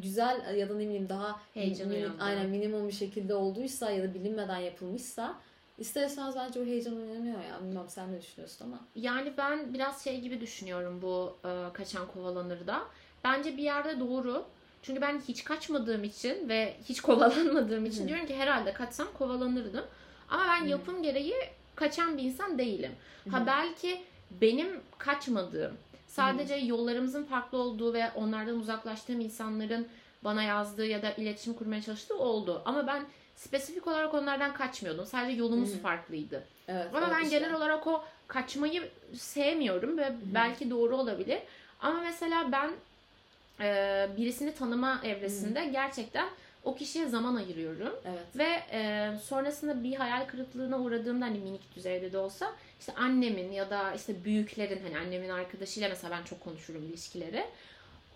güzel 0.03 0.57
ya 0.57 0.68
da 0.68 0.74
ne 0.74 0.85
bileyim 0.85 1.09
daha 1.09 1.40
Heyecan 1.55 1.88
mini- 1.88 1.96
uyandıran. 1.98 2.27
aynen 2.27 2.48
minimum 2.48 2.88
bir 2.88 2.92
şekilde 2.92 3.35
olduysa 3.35 3.90
ya 3.90 4.03
da 4.05 4.14
bilinmeden 4.14 4.59
yapılmışsa 4.59 5.35
ister 5.79 6.07
istemez 6.07 6.35
bence 6.37 6.61
o 6.61 6.64
heyecan 6.64 6.96
uyanıyor 6.96 7.38
ya. 7.44 7.61
Bilmem 7.62 7.88
sen 7.88 8.12
ne 8.12 8.20
düşünüyorsun 8.22 8.64
ama. 8.64 8.81
Yani 8.96 9.33
ben 9.38 9.74
biraz 9.74 10.05
şey 10.05 10.20
gibi 10.20 10.40
düşünüyorum 10.40 11.03
bu 11.03 11.37
e, 11.44 11.72
kaçan 11.72 12.07
kovalanır 12.07 12.66
da. 12.66 12.83
Bence 13.24 13.57
bir 13.57 13.62
yerde 13.62 14.01
doğru. 14.01 14.44
Çünkü 14.83 15.01
ben 15.01 15.20
hiç 15.29 15.44
kaçmadığım 15.44 16.05
için 16.05 16.48
ve 16.48 16.74
hiç 16.88 17.01
kovalanmadığım 17.01 17.87
için 17.87 18.03
Hı. 18.05 18.09
diyorum 18.09 18.27
ki 18.27 18.37
herhalde 18.37 18.72
kaçsam 18.72 19.09
kovalanırdım. 19.18 19.85
Ama 20.29 20.42
ben 20.48 20.64
Hı. 20.64 20.68
yapım 20.68 21.03
gereği 21.03 21.35
kaçan 21.74 22.18
bir 22.18 22.22
insan 22.22 22.59
değilim. 22.59 22.92
Hı. 23.24 23.31
Ha 23.31 23.46
belki 23.46 24.01
benim 24.40 24.81
kaçmadığım, 24.98 25.72
sadece 26.08 26.54
yollarımızın 26.54 27.24
farklı 27.24 27.58
olduğu 27.58 27.94
ve 27.94 28.10
onlardan 28.14 28.56
uzaklaştığım 28.56 29.20
insanların 29.20 29.88
bana 30.24 30.42
yazdığı 30.42 30.86
ya 30.86 31.02
da 31.02 31.12
iletişim 31.12 31.54
kurmaya 31.54 31.82
çalıştığı 31.82 32.18
oldu. 32.18 32.62
Ama 32.64 32.86
ben 32.86 33.02
spesifik 33.36 33.86
olarak 33.86 34.14
onlardan 34.14 34.54
kaçmıyordum. 34.54 35.06
Sadece 35.06 35.38
yolumuz 35.38 35.74
Hı. 35.74 35.78
farklıydı. 35.78 36.44
Evet. 36.68 36.86
Ama 36.94 37.10
ben 37.10 37.24
işte. 37.24 37.38
genel 37.38 37.54
olarak 37.54 37.86
o 37.86 38.04
kaçmayı 38.28 38.90
sevmiyorum 39.14 39.98
ve 39.98 40.12
belki 40.34 40.70
doğru 40.70 40.96
olabilir. 40.96 41.38
Ama 41.80 42.00
mesela 42.00 42.52
ben 42.52 42.70
e, 43.60 44.08
birisini 44.16 44.54
tanıma 44.54 45.00
evresinde 45.04 45.64
gerçekten 45.64 46.28
o 46.64 46.74
kişiye 46.74 47.06
zaman 47.06 47.34
ayırıyorum. 47.36 47.94
Evet. 48.04 48.26
Ve 48.36 48.62
e, 48.72 49.12
sonrasında 49.24 49.84
bir 49.84 49.94
hayal 49.94 50.26
kırıklığına 50.26 50.78
uğradığımda 50.78 51.24
hani 51.24 51.38
minik 51.38 51.76
düzeyde 51.76 52.12
de 52.12 52.18
olsa 52.18 52.52
işte 52.80 52.94
annemin 52.94 53.52
ya 53.52 53.70
da 53.70 53.94
işte 53.94 54.24
büyüklerin 54.24 54.82
hani 54.82 54.98
annemin 54.98 55.28
arkadaşıyla 55.28 55.88
mesela 55.88 56.18
ben 56.18 56.24
çok 56.24 56.40
konuşurum 56.40 56.82
ilişkileri. 56.82 57.44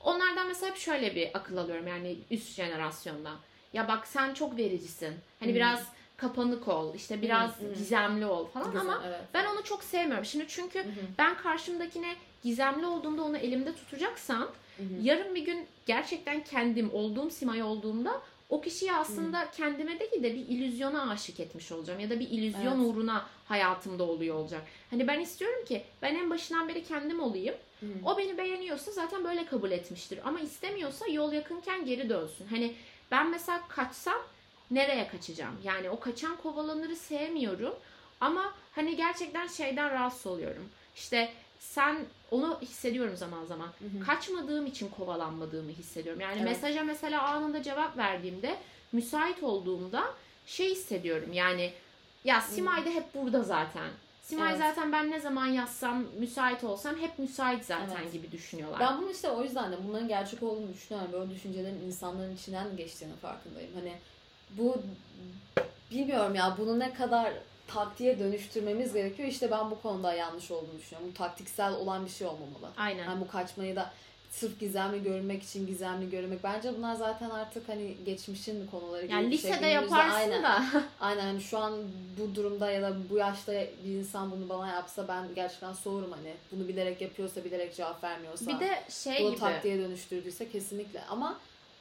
Onlardan 0.04 0.48
mesela 0.48 0.70
hep 0.70 0.76
şöyle 0.76 1.14
bir 1.14 1.30
akıl 1.34 1.56
alıyorum 1.56 1.86
yani 1.86 2.16
üst 2.30 2.54
jenerasyonda. 2.54 3.30
Ya 3.72 3.88
bak 3.88 4.06
sen 4.06 4.34
çok 4.34 4.56
vericisin. 4.56 5.14
Hani 5.40 5.48
Hmm. 5.48 5.56
biraz 5.56 5.84
kapanık 6.16 6.68
ol, 6.68 6.94
işte 6.94 7.22
biraz 7.22 7.60
Hı, 7.60 7.64
hı. 7.64 7.74
gizemli 7.74 8.26
ol 8.26 8.46
falan 8.46 8.72
Güzel, 8.72 8.80
ama 8.80 9.02
evet. 9.06 9.20
ben 9.34 9.44
onu 9.44 9.64
çok 9.64 9.84
sevmiyorum. 9.84 10.24
Şimdi 10.24 10.44
çünkü 10.48 10.78
hı, 10.78 10.88
ben 11.18 11.36
karşımdakine 11.36 12.16
gizemli 12.42 12.86
olduğumda 12.86 13.22
onu 13.22 13.36
elimde 13.36 13.74
tutacaksam 13.74 14.48
hı. 14.76 14.82
yarın 15.02 15.34
bir 15.34 15.44
gün 15.44 15.66
gerçekten 15.86 16.44
kendim 16.44 16.94
olduğum 16.94 17.30
Simay 17.30 17.62
olduğumda 17.62 18.22
o 18.52 18.60
kişiyi 18.60 18.92
aslında 18.92 19.50
kendime 19.50 20.00
değil 20.00 20.22
de 20.22 20.34
bir 20.34 20.48
illüzyona 20.48 21.10
aşık 21.10 21.40
etmiş 21.40 21.72
olacağım 21.72 22.00
ya 22.00 22.10
da 22.10 22.20
bir 22.20 22.28
illüzyon 22.28 22.78
Evet. 22.78 22.86
uğruna 22.86 23.26
hayatımda 23.44 24.04
oluyor 24.04 24.36
olacak. 24.36 24.62
Hani 24.90 25.08
ben 25.08 25.20
istiyorum 25.20 25.64
ki 25.64 25.84
ben 26.02 26.14
en 26.14 26.30
başından 26.30 26.68
beri 26.68 26.84
kendim 26.84 27.20
olayım. 27.20 27.54
Hı 27.80 27.86
hı. 27.86 27.90
O 28.04 28.18
beni 28.18 28.38
beğeniyorsa 28.38 28.90
zaten 28.92 29.24
böyle 29.24 29.46
kabul 29.46 29.70
etmiştir. 29.70 30.20
Ama 30.24 30.40
istemiyorsa 30.40 31.06
yol 31.06 31.32
yakınken 31.32 31.84
geri 31.84 32.08
dönsün. 32.08 32.46
Hani 32.46 32.74
ben 33.10 33.30
mesela 33.30 33.60
kaçsam 33.68 34.18
nereye 34.70 35.08
kaçacağım? 35.08 35.54
Yani 35.64 35.90
o 35.90 36.00
kaçan 36.00 36.36
kovalanırı 36.36 36.96
sevmiyorum. 36.96 37.74
Ama 38.20 38.54
hani 38.72 38.96
gerçekten 38.96 39.46
şeyden 39.46 39.90
rahatsız 39.90 40.26
oluyorum. 40.26 40.68
İşte 40.96 41.32
sen 41.62 41.96
onu 42.30 42.58
hissediyorum 42.62 43.16
zaman 43.16 43.44
zaman. 43.44 43.66
Hı 43.66 43.98
hı. 43.98 44.04
Kaçmadığım 44.04 44.66
için 44.66 44.88
kovalanmadığımı 44.88 45.70
hissediyorum. 45.70 46.20
Yani 46.20 46.36
Evet. 46.36 46.44
mesaja 46.44 46.84
mesela 46.84 47.22
anında 47.22 47.62
cevap 47.62 47.96
verdiğimde 47.96 48.56
müsait 48.92 49.42
olduğumda 49.42 50.04
şey 50.46 50.70
hissediyorum. 50.70 51.32
Yani 51.32 51.72
ya 52.24 52.40
Simay 52.40 52.84
da 52.84 52.90
hep 52.90 53.14
burada 53.14 53.42
zaten. 53.42 53.88
Simay 54.22 54.50
Evet. 54.50 54.58
zaten 54.58 54.92
ben 54.92 55.10
ne 55.10 55.20
zaman 55.20 55.46
yazsam, 55.46 56.04
müsait 56.18 56.64
olsam 56.64 56.96
hep 56.96 57.18
müsait 57.18 57.64
zaten 57.64 58.02
Evet. 58.02 58.12
gibi 58.12 58.32
düşünüyorlar. 58.32 58.80
Ben 58.80 58.98
bunu 58.98 59.10
işte 59.10 59.30
o 59.30 59.42
yüzden 59.42 59.72
de 59.72 59.76
bunların 59.88 60.08
gerçek 60.08 60.42
olduğunu 60.42 60.74
düşünüyorum. 60.74 61.12
Böyle 61.12 61.30
düşüncelerin 61.30 61.80
insanların 61.86 62.36
içinden 62.36 62.76
geçtiğini 62.76 63.16
farkındayım. 63.16 63.70
Hani 63.74 63.92
bu 64.50 64.76
bilmiyorum 65.90 66.34
ya 66.34 66.56
bunu 66.58 66.78
ne 66.78 66.94
kadar 66.94 67.32
taktiğe 67.66 68.18
dönüştürmemiz 68.18 68.92
gerekiyor. 68.92 69.28
İşte 69.28 69.50
ben 69.50 69.70
bu 69.70 69.82
konuda 69.82 70.14
yanlış 70.14 70.50
olduğunu 70.50 70.78
düşünüyorum. 70.78 71.10
Bu 71.12 71.18
taktiksel 71.18 71.72
olan 71.72 72.04
bir 72.06 72.10
şey 72.10 72.26
olmamalı. 72.26 72.70
Aynen. 72.76 73.04
Yani 73.04 73.20
bu 73.20 73.28
kaçmayı 73.28 73.76
da 73.76 73.90
sırf 74.30 74.60
gizemli 74.60 75.02
görünmek 75.02 75.42
için 75.42 75.66
gizemli 75.66 76.10
görünmek. 76.10 76.44
Bence 76.44 76.76
bunlar 76.78 76.94
zaten 76.94 77.30
artık 77.30 77.68
hani 77.68 77.96
geçmişin 78.04 78.66
konuları 78.66 79.06
Yani 79.06 79.22
şey. 79.22 79.30
lisede 79.30 79.50
Günümüzde 79.50 79.66
yaparsın 79.66 80.16
aynen, 80.16 80.42
da. 80.42 80.64
Aynen 81.00 81.20
hani 81.22 81.40
şu 81.40 81.58
an 81.58 81.72
bu 82.18 82.34
durumda 82.34 82.70
ya 82.70 82.82
da 82.82 82.96
bu 83.10 83.16
yaşta 83.16 83.52
bir 83.84 83.90
insan 83.90 84.30
bunu 84.30 84.48
bana 84.48 84.68
yapsa 84.68 85.08
ben 85.08 85.24
gerçekten 85.34 85.72
soğurum 85.72 86.12
hani. 86.12 86.34
Bunu 86.52 86.68
bilerek 86.68 87.00
yapıyorsa, 87.00 87.44
bilerek 87.44 87.76
cevap 87.76 88.04
vermiyorsa. 88.04 88.46
bir 88.50 88.60
de 88.60 88.82
şey 88.90 89.20
bunu 89.20 89.30
gibi. 89.30 89.40
taktiğe 89.40 89.78
dönüştürdüyse 89.78 90.48
kesinlikle. 90.50 91.04
Ama 91.10 91.38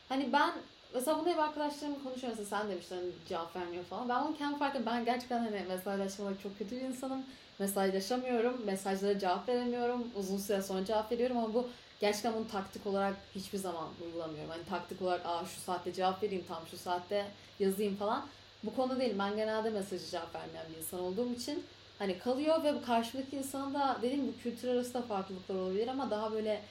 hani 0.10 0.34
ben 0.34 0.52
mesela 0.94 1.20
bunu 1.20 1.30
hep 1.30 1.40
arkadaşlarımla 1.40 2.04
konuşuyorum. 2.04 2.40
Mesela 2.40 2.62
sen 2.62 2.72
demiştin 2.72 2.96
hani 2.96 3.12
cevap 3.30 3.56
vermiyor 3.56 3.84
falan. 3.84 4.10
Ben 4.10 4.16
onu 4.16 4.38
kendi 4.38 4.60
farkında 4.60 4.86
ben 4.86 5.06
gerçekten 5.06 5.40
hani 5.40 5.66
mesajlaşmamak 5.68 6.42
çok 6.42 6.58
kötü 6.58 6.76
bir 6.76 6.82
insanım. 6.82 7.24
Mesajlaşamıyorum. 7.60 8.66
Mesajlara 8.66 9.20
cevap 9.20 9.50
veremiyorum. 9.50 10.08
Uzun 10.16 10.38
süre 10.38 10.62
sonra 10.62 10.86
cevap 10.86 11.12
veriyorum 11.12 11.38
ama 11.38 11.54
bu 11.54 11.70
gerçekten 12.00 12.34
bunu 12.34 12.48
taktik 12.48 12.88
olarak 12.88 13.16
hiçbir 13.36 13.58
zaman 13.58 13.88
uygulamıyorum. 14.06 14.50
Hani 14.50 14.66
taktik 14.66 15.02
olarak 15.02 15.22
aa 15.26 15.46
şu 15.46 15.62
saatte 15.62 15.94
cevap 15.94 16.24
vereyim 16.24 16.46
tam 16.48 16.68
şu 16.72 16.78
saatte 16.78 17.26
yazayım 17.60 17.96
falan. 17.96 18.26
Bu 18.64 18.76
konu 18.76 19.00
değil. 19.00 19.16
Ben 19.20 19.36
genelde 19.36 19.70
mesajı 19.70 20.10
cevap 20.12 20.36
vermeyen 20.36 20.66
bir 20.74 20.78
insan 20.78 21.00
olduğum 21.00 21.34
için 21.34 21.64
hani 22.00 22.20
kalıyor 22.20 22.64
ve 22.64 22.76
bu 22.76 22.86
karşımdaki 22.86 23.36
insanın 23.38 23.74
da 23.74 23.98
dediğim 24.02 24.26
gibi 24.26 24.38
kültür 24.38 24.68
arası 24.68 24.94
da 24.94 25.02
farklılıklar 25.02 25.56
olabilir 25.56 25.88
ama 25.88 26.12
daha 26.12 26.32
böyle 26.32 26.62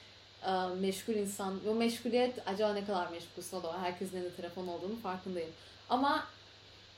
meşgul 0.79 1.13
insan. 1.13 1.59
O 1.69 1.75
meşguliyet 1.75 2.47
acaba 2.47 2.73
ne 2.73 2.85
kadar 2.85 3.11
meşgulsün 3.11 3.57
o 3.57 3.63
da 3.63 3.67
var. 3.67 3.79
Herkesin 3.81 4.17
elinde 4.17 4.35
telefon 4.35 4.67
olduğunu 4.67 4.99
farkındayım. 5.03 5.49
Ama 5.89 6.27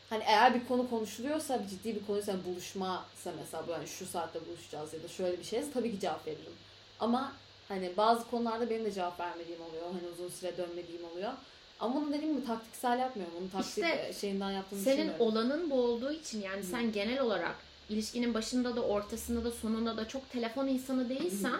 hani 0.10 0.24
eğer 0.28 0.54
bir 0.54 0.68
konu 0.68 0.90
konuşuluyorsa, 0.90 1.64
bir 1.64 1.68
ciddi 1.68 1.96
bir 1.96 2.06
konuysa 2.06 2.32
yani 2.32 2.46
buluşmasa 2.46 3.32
mesela 3.40 3.78
hani 3.78 3.88
şu 3.88 4.06
saatte 4.06 4.40
buluşacağız 4.48 4.94
ya 4.94 5.04
da 5.04 5.08
şöyle 5.08 5.40
bir 5.40 5.44
şeyse 5.44 5.72
tabii 5.72 5.92
ki 5.92 6.00
cevap 6.00 6.28
veririm. 6.28 6.54
Ama 7.00 7.34
hani 7.68 7.92
bazı 7.98 8.30
konularda 8.30 8.70
benim 8.70 8.86
de 8.86 8.92
cevap 8.92 9.20
vermediğim 9.20 9.62
oluyor. 9.62 9.84
Hani 9.84 10.14
uzun 10.14 10.30
süre 10.30 10.58
dönmediğim 10.58 11.06
oluyor. 11.12 11.32
Ama 11.80 11.96
bunu 11.96 12.14
dediğim 12.14 12.36
gibi 12.36 12.46
taktiksel 12.46 13.00
yapmıyorum. 13.00 13.36
Bunu 13.42 13.52
taktik 13.52 13.84
İşte 13.84 14.14
şeyinden 14.22 14.52
yaptığımı 14.52 14.82
Senin 14.82 15.12
olanın 15.20 15.70
bu 15.70 15.82
olduğu 15.82 16.12
için 16.12 16.42
yani 16.42 16.64
sen 16.64 16.92
genel 16.92 17.20
olarak 17.20 17.56
ilişkinin 17.90 18.34
başında 18.34 18.76
da 18.76 18.82
ortasında 18.82 19.44
da 19.44 19.52
sonunda 19.52 19.98
da 19.98 20.08
çok 20.08 20.30
telefon 20.30 20.68
insanı 20.68 21.10
değilsen 21.10 21.60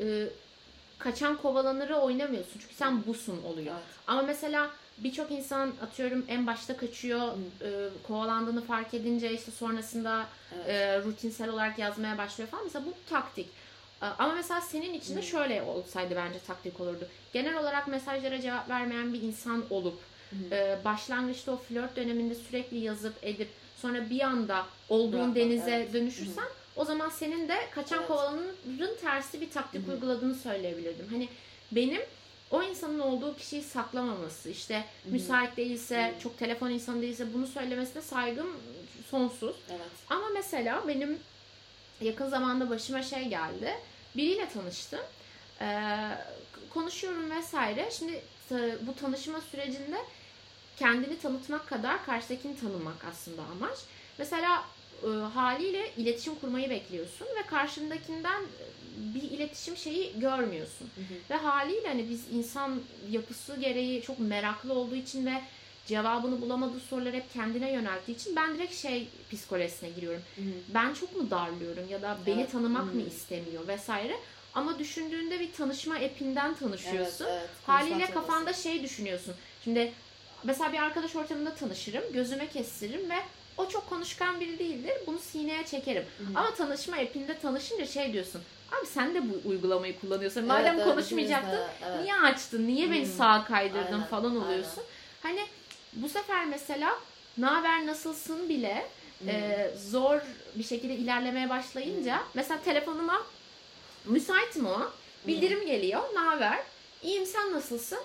e, 0.00 0.28
kaçan 0.98 1.36
kovalanırı 1.36 1.96
oynamıyorsun. 1.96 2.60
Çünkü 2.60 2.74
sen 2.74 3.06
busun 3.06 3.42
oluyor. 3.42 3.74
Evet. 3.74 3.84
Ama 4.06 4.22
mesela 4.22 4.70
birçok 4.98 5.30
insan 5.30 5.72
atıyorum 5.82 6.24
en 6.28 6.46
başta 6.46 6.76
kaçıyor, 6.76 7.28
e, 7.62 7.68
kovalandığını 8.06 8.64
fark 8.64 8.94
edince 8.94 9.32
işte 9.32 9.50
sonrasında 9.50 10.26
Evet. 10.54 10.68
e, 10.68 11.02
rutinsel 11.02 11.48
olarak 11.48 11.78
yazmaya 11.78 12.18
başlıyor 12.18 12.50
falan. 12.50 12.64
Mesela 12.64 12.84
bu 12.86 12.92
taktik. 13.10 13.46
E, 14.02 14.06
Ama 14.06 14.34
mesela 14.34 14.60
senin 14.60 14.94
için 14.94 15.16
de 15.16 15.20
Hı. 15.20 15.24
şöyle 15.26 15.62
olsaydı 15.62 16.14
bence 16.16 16.38
taktik 16.46 16.80
olurdu. 16.80 17.08
Genel 17.32 17.58
olarak 17.58 17.88
mesajlara 17.88 18.40
cevap 18.40 18.68
vermeyen 18.68 19.12
bir 19.12 19.22
insan 19.22 19.64
olup 19.70 19.98
Hı. 20.30 20.54
e, 20.54 20.78
başlangıçta 20.84 21.52
o 21.52 21.56
flört 21.56 21.96
döneminde 21.96 22.34
sürekli 22.34 22.78
yazıp 22.78 23.14
edip 23.22 23.48
sonra 23.76 24.10
bir 24.10 24.20
anda 24.20 24.66
olduğun 24.88 25.12
Bırakmak, 25.12 25.36
denize 25.36 25.70
evet. 25.70 25.92
dönüşürsen 25.92 26.44
o 26.78 26.84
zaman 26.84 27.08
senin 27.08 27.48
de 27.48 27.56
kaçan 27.70 27.98
Evet. 27.98 28.08
kovalanırın 28.08 28.96
tersi 29.00 29.40
bir 29.40 29.50
taktik 29.50 29.86
Hı 29.86 29.90
hı. 29.90 29.94
uyguladığını 29.94 30.34
söyleyebilirdim. 30.34 31.06
Hani 31.10 31.28
benim 31.72 32.02
o 32.50 32.62
insanın 32.62 32.98
olduğu 32.98 33.36
kişiyi 33.36 33.62
saklamaması, 33.62 34.50
işte 34.50 34.78
hı. 35.04 35.10
müsait 35.10 35.56
değilse, 35.56 36.14
Hı. 36.16 36.22
çok 36.22 36.38
telefon 36.38 36.70
insanı 36.70 37.02
değilse 37.02 37.34
bunu 37.34 37.46
söylemesine 37.46 38.02
saygım 38.02 38.56
sonsuz. 39.10 39.56
Evet. 39.70 39.80
Ama 40.10 40.28
mesela 40.34 40.88
benim 40.88 41.18
yakın 42.00 42.28
zamanda 42.28 42.70
başıma 42.70 43.02
şey 43.02 43.28
geldi. 43.28 43.74
Biriyle 44.16 44.48
tanıştım. 44.48 45.00
Ee, 45.60 46.08
konuşuyorum 46.70 47.30
vesaire. 47.30 47.88
Şimdi 47.90 48.22
bu 48.86 48.94
tanışma 49.00 49.40
sürecinde 49.40 49.96
kendini 50.76 51.18
tanıtmak 51.18 51.66
kadar 51.68 52.04
karşıdakini 52.06 52.60
tanımak 52.60 53.04
aslında 53.12 53.42
amaç. 53.42 53.78
Mesela 54.18 54.64
e, 55.04 55.08
haliyle 55.08 55.90
iletişim 55.96 56.34
kurmayı 56.34 56.70
bekliyorsun 56.70 57.26
ve 57.26 57.46
karşındakinden 57.46 58.42
bir 58.96 59.22
iletişim 59.22 59.76
şeyi 59.76 60.20
görmüyorsun. 60.20 60.90
Hı 60.94 61.00
hı. 61.00 61.18
Ve 61.30 61.34
haliyle 61.34 61.88
hani 61.88 62.10
biz 62.10 62.24
insan 62.32 62.80
yapısı 63.10 63.56
gereği 63.56 64.02
çok 64.02 64.18
meraklı 64.18 64.72
olduğu 64.72 64.96
için 64.96 65.26
ve 65.26 65.32
cevabını 65.86 66.40
bulamadığı 66.40 66.80
soruları 66.80 67.16
hep 67.16 67.32
kendine 67.32 67.72
yönelttiği 67.72 68.16
için 68.16 68.36
ben 68.36 68.54
direkt 68.54 68.74
şey 68.74 69.08
psikolojisine 69.30 69.90
giriyorum. 69.90 70.22
Hı 70.36 70.42
hı. 70.42 70.54
Ben 70.74 70.94
çok 70.94 71.16
mu 71.16 71.30
darlıyorum 71.30 71.88
ya 71.88 72.02
da 72.02 72.18
beni 72.26 72.40
Evet. 72.40 72.52
tanımak 72.52 72.84
mı 72.84 72.92
Hmm. 73.00 73.08
istemiyor 73.08 73.68
vesaire. 73.68 74.16
Ama 74.54 74.78
düşündüğünde 74.78 75.40
bir 75.40 75.52
tanışma 75.52 75.98
epinden 75.98 76.54
tanışıyorsun. 76.54 77.24
Evet, 77.24 77.38
evet. 77.38 77.50
Haliyle 77.66 77.94
Konuşmak 77.94 78.14
kafanda 78.14 78.52
şey 78.52 78.82
düşünüyorsun. 78.82 79.34
Şimdi 79.64 79.92
mesela 80.44 80.72
bir 80.72 80.78
arkadaş 80.78 81.16
ortamında 81.16 81.54
tanışırım, 81.54 82.12
gözüme 82.12 82.48
kestiririm 82.48 83.10
ve 83.10 83.16
o 83.58 83.68
çok 83.68 83.88
konuşkan 83.90 84.40
biri 84.40 84.58
değildir. 84.58 84.92
Bunu 85.06 85.18
sineye 85.18 85.66
çekerim. 85.66 86.04
Hı 86.18 86.24
hı. 86.24 86.38
Ama 86.38 86.54
tanışma 86.54 86.96
epinde 86.96 87.38
tanışınca 87.38 87.86
şey 87.86 88.12
diyorsun. 88.12 88.42
Abi 88.72 88.86
sen 88.86 89.14
de 89.14 89.22
bu 89.30 89.48
uygulamayı 89.48 90.00
kullanıyorsun. 90.00 90.44
Madem 90.44 90.74
evet, 90.74 90.84
konuşmayacaktın 90.84 91.60
evet. 91.86 92.00
niye 92.02 92.14
açtın? 92.14 92.66
Niye 92.66 92.90
beni 92.90 93.04
Hmm. 93.06 93.12
sağa 93.12 93.44
kaydırdın 93.44 93.92
Aynen, 93.92 94.06
falan 94.06 94.36
oluyorsun. 94.44 94.84
Hani 95.22 95.40
bu 95.92 96.08
sefer 96.08 96.46
mesela 96.46 96.98
ne 97.38 97.46
haber 97.46 97.86
nasılsın 97.86 98.48
bile 98.48 98.86
Hı. 99.24 99.30
e, 99.30 99.70
zor 99.90 100.20
bir 100.54 100.64
şekilde 100.64 100.94
ilerlemeye 100.94 101.50
başlayınca 101.50 102.22
mesela 102.34 102.60
telefonuma 102.62 103.22
müsait 104.04 104.56
mi 104.56 104.68
o? 104.68 104.92
Bildirim 105.26 105.66
geliyor. 105.66 106.02
Ne 106.14 106.18
haber? 106.18 106.58
İyiyim 107.02 107.26
sen 107.26 107.52
nasılsın? 107.52 107.98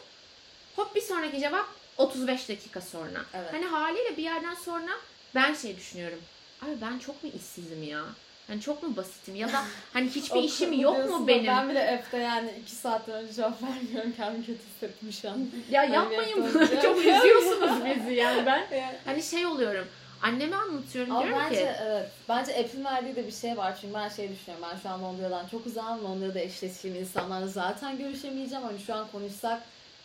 Hop 0.76 0.96
bir 0.96 1.02
sonraki 1.02 1.40
cevap 1.40 1.66
35 1.98 2.50
dakika 2.50 2.82
sonra. 2.82 3.26
Evet. 3.34 3.54
Hani 3.54 3.66
haliyle 3.66 4.18
bir 4.18 4.24
yerden 4.24 4.54
sonra 4.56 4.92
ben 5.36 5.54
şey 5.54 5.78
düşünüyorum. 5.78 6.20
Abi 6.62 6.72
ben 6.82 7.00
çok 7.00 7.24
mu 7.24 7.30
işsizim 7.36 7.84
ya? 7.84 8.02
Hani 8.48 8.62
çok 8.62 8.84
mu 8.84 8.96
basitim 8.96 9.36
ya 9.36 9.48
da 9.54 9.64
hani 9.94 10.10
hiçbir 10.10 10.44
işim 10.44 10.74
yok 10.80 11.10
mu 11.10 11.28
benim? 11.28 11.48
Ben 11.48 11.70
bile 11.70 12.04
F'de 12.10 12.18
yani 12.18 12.52
iki 12.62 12.72
saatten 12.76 13.16
önce 13.16 13.34
cevap 13.34 13.64
vermiyorum. 13.64 14.14
Kendimi 14.18 14.46
kötü 14.46 14.60
hissettim 14.74 15.14
şu 15.22 15.30
an. 15.30 15.48
Ya 15.72 15.88
bir 15.88 15.94
yapmayın 15.94 16.38
bunu. 16.54 16.62
önce- 16.62 16.82
çok 16.82 16.98
üzüyorsunuz 17.06 17.86
bizi 17.86 18.14
yani 18.14 18.46
ben. 18.46 18.68
Yani. 18.78 18.96
Hani 19.06 19.24
şey 19.24 19.46
oluyorum. 19.46 19.88
Anneme 20.22 20.56
anlatıyorum 20.56 21.12
Ama 21.16 21.24
diyorum 21.26 21.44
bence 21.50 21.60
ki. 21.62 21.72
evet. 21.82 22.10
Bence 22.30 22.56
app'in 22.60 22.86
verdiği 22.86 23.16
de 23.16 23.28
bir 23.28 23.32
şey 23.32 23.58
var. 23.58 23.78
Çünkü 23.82 23.94
ben 23.94 24.10
şey 24.10 24.30
düşünüyorum. 24.32 24.68
Ben 24.74 24.80
şu 24.80 24.90
an 24.90 25.04
Londra'dan 25.04 25.48
çok 25.48 25.66
uzağım. 25.66 26.04
Londra'da 26.04 26.40
eşleştiğim 26.40 26.96
insanlarla 26.98 27.48
zaten 27.48 27.98
görüşemeyeceğim. 27.98 28.64
Hani 28.64 28.80
şu 28.80 28.94
an 28.96 29.08
konuşsak 29.12 29.62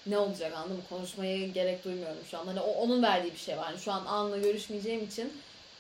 ne 0.07 0.19
olacak 0.19 0.53
anladın 0.57 0.77
mı? 0.77 0.83
Konuşmaya 0.89 1.47
gerek 1.47 1.85
duymuyorum 1.85 2.19
şu 2.31 2.39
an. 2.39 2.47
Hani 2.47 2.61
o, 2.61 2.71
onun 2.71 3.03
verdiği 3.03 3.33
bir 3.33 3.39
şey 3.39 3.57
var. 3.57 3.65
Hani 3.65 3.79
şu 3.79 3.93
an 3.93 4.07
anla 4.07 4.39
görüşmeyeceğim 4.39 5.05
için 5.05 5.33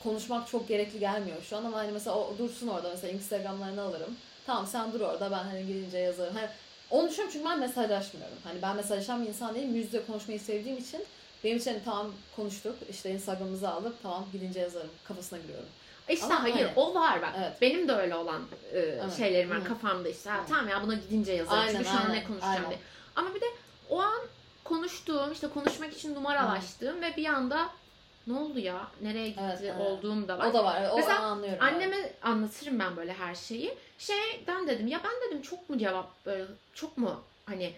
konuşmak 0.02 0.48
çok 0.48 0.68
gerekli 0.68 0.98
gelmiyor 0.98 1.42
şu 1.42 1.56
an 1.56 1.64
ama 1.64 1.76
hani 1.78 1.92
mesela 1.92 2.16
o 2.16 2.34
dursun 2.38 2.68
orada 2.68 2.90
mesela 2.90 3.12
Instagram'larını 3.12 3.82
alırım. 3.82 4.16
Tamam 4.46 4.66
sen 4.66 4.92
dur 4.92 5.00
orada 5.00 5.30
ben 5.30 5.44
hani 5.44 5.66
gidince 5.66 5.98
yazarım. 5.98 6.34
Hani 6.34 6.48
onu 6.90 7.08
düşünüyorum 7.08 7.32
çünkü 7.32 7.48
ben 7.48 7.60
mesajlaşmıyorum. 7.60 8.36
Hani 8.44 8.62
ben 8.62 8.76
mesajlaşan 8.76 9.22
bir 9.22 9.28
insan 9.28 9.54
değilim. 9.54 9.74
Yüz 9.74 9.84
yüze 9.86 10.06
konuşmayı 10.06 10.40
sevdiğim 10.40 10.78
için 10.78 11.04
benim 11.44 11.56
için 11.56 11.70
hani 11.70 11.84
tamam 11.84 12.12
konuştuk 12.36 12.76
işte 12.90 13.10
Instagram'ımızı 13.10 13.68
aldık 13.68 13.94
tamam 14.02 14.26
gidince 14.32 14.60
yazarım 14.60 14.90
kafasına 15.04 15.38
giriyorum. 15.38 15.68
İşte 16.08 16.26
Ama 16.26 16.42
hayır 16.42 16.54
hani- 16.54 16.70
o 16.76 16.94
var 16.94 17.22
bak. 17.22 17.34
Evet. 17.38 17.52
Benim 17.60 17.88
de 17.88 17.92
öyle 17.92 18.14
olan 18.14 18.42
e, 18.72 18.78
Evet. 18.78 19.16
şeylerim 19.16 19.50
var 19.50 19.58
Hı. 19.60 19.64
kafamda 19.64 20.08
işte. 20.08 20.30
Ha, 20.30 20.44
tamam 20.48 20.68
ya 20.68 20.82
buna 20.82 20.94
gidince 20.94 21.32
yazarım. 21.32 21.58
Aynen, 21.60 21.72
Çünkü 21.72 21.84
şu 21.84 21.96
an 21.96 22.12
ne 22.12 22.24
konuşacağım 22.24 22.54
aynen. 22.56 22.70
diye. 22.70 22.78
Ama 23.16 23.34
bir 23.34 23.40
de 23.40 23.46
o 23.90 24.00
an 24.00 24.20
konuştuğum 24.64 25.32
işte 25.32 25.48
konuşmak 25.48 25.92
için 25.92 26.14
numaralaştığım 26.14 27.02
ve 27.02 27.16
bir 27.16 27.26
anda 27.26 27.68
ne 28.26 28.34
oldu 28.38 28.58
ya? 28.58 28.88
Nereye 29.02 29.28
gitti 29.28 29.40
Evet, 29.44 29.58
evet. 29.62 29.80
olduğum 29.80 30.28
da 30.28 30.38
var. 30.38 30.46
O 30.46 30.52
da 30.52 30.64
var. 30.64 30.90
O 30.92 30.96
Mesela 30.96 31.18
an 31.18 31.22
anlıyorum. 31.22 31.62
Anneme 31.64 32.12
anlatırım 32.22 32.78
ben 32.78 32.96
böyle 32.96 33.12
her 33.12 33.34
şeyi. 33.34 33.74
Şeyden 33.98 34.66
dedim 34.66 34.86
ya 34.86 35.00
ben 35.04 35.28
dedim 35.28 35.42
çok 35.42 35.70
mu 35.70 35.78
cevap 35.78 36.26
böyle 36.26 36.44
çok 36.74 36.98
mu 36.98 37.20
hani 37.46 37.72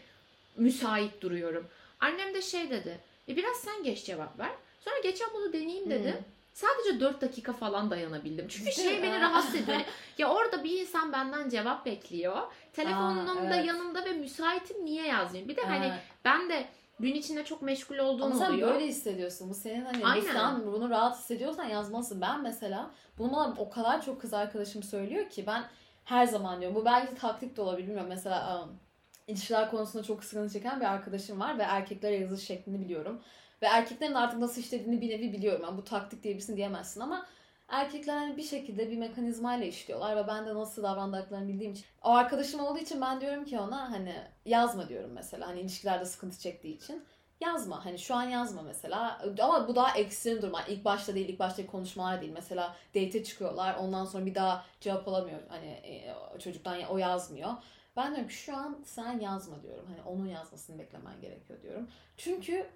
müsait 0.57 1.23
duruyorum. 1.23 1.67
Annem 2.01 2.35
de 2.35 2.43
şey 2.43 2.71
dedi. 2.71 2.99
E 3.29 3.37
biraz 3.37 3.57
sen 3.57 3.83
geç 3.85 4.05
cevap 4.05 4.39
ver. 4.39 4.51
Sonra 4.81 4.99
geçen 5.03 5.29
bunu 5.35 5.53
deneyeyim 5.53 5.91
dedi. 5.91 6.09
Hı. 6.09 6.19
Sadece 6.61 7.01
4 7.01 7.21
dakika 7.21 7.53
falan 7.53 7.91
dayanabildim. 7.91 8.49
Çünkü 8.49 8.73
şey 8.73 9.03
beni 9.03 9.21
rahatsız 9.21 9.55
ediyor. 9.55 9.77
Hani 9.77 9.87
ya 10.19 10.29
orada 10.29 10.65
bir 10.65 10.81
insan 10.81 11.13
benden 11.13 11.49
cevap 11.49 11.87
bekliyor. 11.87 12.37
Telefonum 12.73 13.29
Aa, 13.39 13.51
da 13.51 13.57
evet. 13.57 13.67
yanımda 13.67 14.05
ve 14.05 14.13
müsaitim 14.13 14.85
niye 14.85 15.07
yazmayayım? 15.07 15.49
Bir 15.49 15.57
de 15.57 15.63
hani 15.63 15.87
Evet. 15.87 15.99
ben 16.25 16.49
de 16.49 16.69
gün 17.01 17.15
içinde 17.15 17.45
çok 17.45 17.63
meşgul 17.63 17.99
olduğum 17.99 18.25
Ama 18.25 18.35
sen 18.35 18.51
oluyor. 18.51 18.75
böyle 18.75 18.87
hissediyorsun. 18.87 19.51
Bu 19.51 19.55
senin 19.55 19.85
hani 19.85 20.07
Aynen. 20.07 20.33
sen 20.33 20.67
bunu 20.67 20.91
rahat 20.91 21.19
hissediyorsan 21.19 21.65
yazmalısın. 21.65 22.21
Ben 22.21 22.43
mesela 22.43 22.91
bunu 23.19 23.33
bana 23.33 23.55
o 23.59 23.71
kadar 23.71 24.03
çok 24.03 24.21
kız 24.21 24.35
arkadaşım 24.35 24.83
söylüyor 24.83 25.31
ki 25.31 25.45
ben 25.47 25.65
her 26.05 26.27
zaman 26.27 26.61
diyorum. 26.61 26.77
Bu 26.77 26.85
belki 26.85 27.15
taktik 27.15 27.57
de 27.57 27.63
olabilir 27.63 27.87
bilmiyorum. 27.87 28.09
Mesela 28.09 28.63
um, 28.63 28.79
ilişkiler 29.27 29.71
konusunda 29.71 30.05
çok 30.05 30.25
sıkıntı 30.25 30.53
çeken 30.53 30.81
bir 30.81 30.85
arkadaşım 30.85 31.41
var 31.41 31.59
ve 31.59 31.63
erkeklere 31.63 32.17
yazış 32.17 32.47
şeklini 32.47 32.81
biliyorum. 32.81 33.21
Ve 33.63 33.67
erkeklerin 33.67 34.15
artık 34.15 34.39
nasıl 34.39 34.61
işlediğini 34.61 35.01
bir 35.01 35.09
nevi 35.09 35.33
biliyorum. 35.33 35.63
Yani 35.65 35.77
bu 35.77 35.85
taktik 35.85 36.23
diye 36.23 36.35
birisini 36.35 36.57
diyemezsin 36.57 37.01
ama 37.01 37.27
erkekler 37.69 38.17
hani 38.17 38.37
bir 38.37 38.43
şekilde 38.43 38.91
bir 38.91 38.99
mekanizmayla 38.99 39.67
işliyorlar 39.67 40.17
ve 40.17 40.27
ben 40.27 40.47
de 40.47 40.55
nasıl 40.55 40.83
davrandıklarını 40.83 41.49
bildiğim 41.49 41.73
için. 41.73 41.85
O 42.03 42.11
arkadaşım 42.11 42.61
olduğu 42.61 42.79
için 42.79 43.01
ben 43.01 43.21
diyorum 43.21 43.45
ki 43.45 43.59
ona 43.59 43.91
hani 43.91 44.15
yazma 44.45 44.89
diyorum 44.89 45.11
mesela. 45.15 45.49
Hani 45.49 45.61
ilişkilerde 45.61 46.05
sıkıntı 46.05 46.39
çektiği 46.39 46.77
için 46.77 47.05
yazma. 47.41 47.85
Hani 47.85 47.99
şu 47.99 48.15
an 48.15 48.23
yazma 48.23 48.63
mesela. 48.63 49.21
Ama 49.43 49.69
bu 49.69 49.77
daha 49.77 49.99
ekstrem 49.99 50.43
durum. 50.43 50.53
Yani 50.55 50.65
ilk 50.69 50.85
başta 50.85 51.15
değil, 51.15 51.29
ilk 51.29 51.39
baştaki 51.39 51.69
konuşmalar 51.69 52.21
değil. 52.21 52.33
Mesela 52.33 52.77
date 52.95 53.25
çıkıyorlar. 53.25 53.75
Ondan 53.75 54.05
sonra 54.05 54.27
bir 54.27 54.35
daha 54.35 54.65
cevap 54.81 55.09
alamıyor. 55.09 55.41
Hani 55.49 55.67
e, 55.67 56.15
çocuktan 56.39 56.83
o 56.83 56.99
yazmıyor. 56.99 57.51
Ben 57.97 58.11
diyorum 58.11 58.29
ki 58.29 58.35
şu 58.35 58.57
an 58.57 58.79
sen 58.85 59.21
yazma 59.21 59.63
diyorum. 59.63 59.87
Hani 59.89 60.03
onun 60.03 60.27
yazmasını 60.27 60.79
beklemen 60.79 61.21
gerekiyor 61.21 61.63
diyorum. 61.63 61.89
Çünkü 62.17 62.67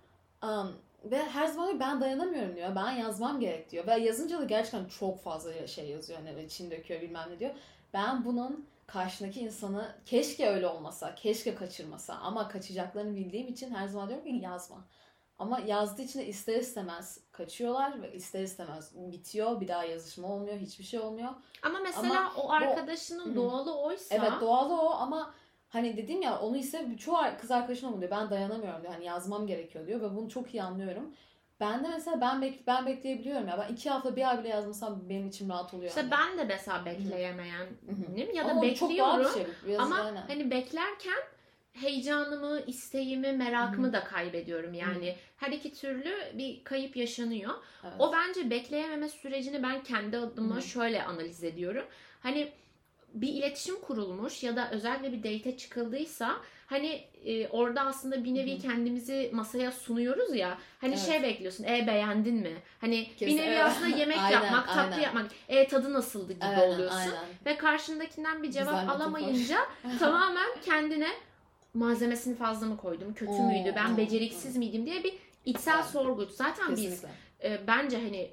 um, 0.44 0.76
ve 1.04 1.22
her 1.22 1.46
zaman 1.46 1.80
ben 1.80 2.00
dayanamıyorum 2.00 2.56
diyor. 2.56 2.76
Ben 2.76 2.90
yazmam 2.90 3.40
gerek 3.40 3.70
diyor. 3.70 3.86
Ve 3.86 3.94
yazınca 3.94 4.38
da 4.38 4.44
gerçekten 4.44 4.84
çok 4.84 5.22
fazla 5.22 5.66
şey 5.66 5.88
yazıyor. 5.88 6.18
Hani 6.18 6.44
için 6.44 6.70
döküyor 6.70 7.00
bilmem 7.00 7.30
ne 7.30 7.38
diyor. 7.38 7.54
Ben 7.92 8.24
bunun 8.24 8.68
karşındaki 8.86 9.40
insanı 9.40 9.94
keşke 10.06 10.50
öyle 10.50 10.66
olmasa, 10.66 11.14
keşke 11.14 11.54
kaçırmasa 11.54 12.14
ama 12.14 12.48
kaçacaklarını 12.48 13.16
bildiğim 13.16 13.48
için 13.48 13.74
her 13.74 13.88
zaman 13.88 14.08
diyorum 14.08 14.24
ki 14.24 14.44
yazma. 14.44 14.84
Ama 15.38 15.60
yazdığı 15.60 16.02
için 16.02 16.18
de 16.18 16.26
ister 16.26 16.60
istemez 16.60 17.20
kaçıyorlar 17.32 18.02
ve 18.02 18.12
ister 18.12 18.42
istemez 18.42 18.92
bitiyor. 18.94 19.60
Bir 19.60 19.68
daha 19.68 19.84
yazışma 19.84 20.28
olmuyor, 20.28 20.58
hiçbir 20.58 20.84
şey 20.84 21.00
olmuyor. 21.00 21.30
Ama 21.62 21.78
mesela 21.78 22.32
o 22.36 22.50
arkadaşının 22.50 23.32
Hı. 23.32 23.36
doğalı 23.36 23.78
oysa 23.78 24.14
Evet 24.14 24.32
doğalı 24.40 24.80
o 24.80 24.90
ama 24.90 25.34
hani 25.74 25.96
dedim 25.96 26.22
ya 26.22 26.38
onu 26.38 26.56
ise 26.56 26.86
çoğu 26.98 27.16
kız 27.40 27.50
arkadaşım 27.50 27.92
onu 27.92 28.00
diyor. 28.00 28.10
Ben 28.10 28.30
dayanamıyorum 28.30 28.82
diyor. 28.82 28.92
Hani 28.92 29.04
yazmam 29.04 29.46
gerekiyor 29.46 29.86
diyor 29.86 30.00
ve 30.00 30.16
bunu 30.16 30.28
çok 30.28 30.54
iyi 30.54 30.62
anlıyorum. 30.62 31.14
Ben 31.60 31.84
de 31.84 31.88
mesela 31.88 32.20
ben 32.20 32.42
bek 32.42 32.66
ben 32.66 32.86
bekleyebiliyorum 32.86 33.48
ya. 33.48 33.58
Ben 33.58 33.72
iki 33.72 33.90
hafta 33.90 34.16
bir 34.16 34.30
ay 34.30 34.38
bile 34.38 34.48
yazmasam 34.48 35.08
benim 35.08 35.28
içim 35.28 35.48
rahat 35.48 35.74
oluyor. 35.74 35.88
işte 35.88 36.00
yani. 36.00 36.10
ben 36.10 36.38
de 36.38 36.44
mesela 36.44 36.84
bekleyemeyenim 36.84 38.34
ya 38.34 38.44
da 38.44 38.50
Ama 38.50 38.60
o 38.60 38.74
çok 38.74 38.90
bekliyorum. 38.90 39.26
şey. 39.64 39.76
Ama 39.78 39.96
aynen. 39.96 40.22
hani 40.28 40.50
beklerken 40.50 41.22
heyecanımı, 41.72 42.60
isteğimi, 42.66 43.32
merakımı 43.32 43.92
da 43.92 44.04
kaybediyorum. 44.04 44.74
Yani 44.74 45.16
her 45.36 45.52
iki 45.52 45.74
türlü 45.74 46.14
bir 46.34 46.64
kayıp 46.64 46.96
yaşanıyor. 46.96 47.54
Evet. 47.84 47.94
O 47.98 48.12
bence 48.12 48.50
bekleyememe 48.50 49.08
sürecini 49.08 49.62
ben 49.62 49.82
kendi 49.82 50.18
adıma 50.18 50.60
şöyle 50.60 51.02
analiz 51.02 51.44
ediyorum. 51.44 51.84
Hani 52.20 52.52
bir 53.14 53.28
iletişim 53.28 53.80
kurulmuş 53.80 54.42
ya 54.42 54.56
da 54.56 54.70
özellikle 54.70 55.12
bir 55.12 55.18
date 55.18 55.56
çıkıldıysa 55.56 56.36
hani 56.66 57.04
e, 57.24 57.48
orada 57.48 57.80
aslında 57.80 58.24
bir 58.24 58.34
nevi 58.34 58.52
Hı 58.52 58.56
hı. 58.56 58.60
kendimizi 58.62 59.30
masaya 59.32 59.72
sunuyoruz 59.72 60.36
ya. 60.36 60.58
Hani 60.80 60.94
Evet. 60.94 61.06
şey 61.06 61.22
bekliyorsun. 61.22 61.64
E 61.64 61.86
beğendin 61.86 62.34
mi? 62.34 62.52
Hani 62.80 63.08
Kesin, 63.16 63.26
bir 63.38 63.42
nevi 63.42 63.50
evet. 63.50 63.62
aslında 63.64 63.88
yemek 63.96 64.18
Aynen, 64.18 64.42
yapmak, 64.42 64.66
tatlı 64.66 64.82
aynen. 64.82 65.00
yapmak. 65.00 65.30
E 65.48 65.68
tadı 65.68 65.92
nasıldı 65.92 66.32
gibi 66.32 66.44
Aynen, 66.44 66.68
oluyorsun. 66.68 66.96
aynen. 66.96 67.14
Ve 67.46 67.56
karşındakinden 67.56 68.42
bir 68.42 68.50
cevap 68.50 68.80
Güzel 68.80 68.90
alamayınca 68.90 69.58
tamamen 69.98 70.48
kendine 70.64 71.10
malzemesini 71.74 72.36
fazla 72.36 72.66
mı 72.66 72.76
koydum, 72.76 73.14
kötü 73.14 73.32
Oo, 73.32 73.42
müydü, 73.46 73.72
ben 73.76 73.96
beceriksiz 73.96 74.56
miydim 74.56 74.86
diye 74.86 75.04
bir 75.04 75.14
içsel 75.44 75.82
sorgu. 75.82 76.26
Zaten 76.26 76.76
biz 76.76 76.80
Kesinlikle. 76.82 77.08
e, 77.42 77.66
bence 77.66 77.98
hani 78.00 78.30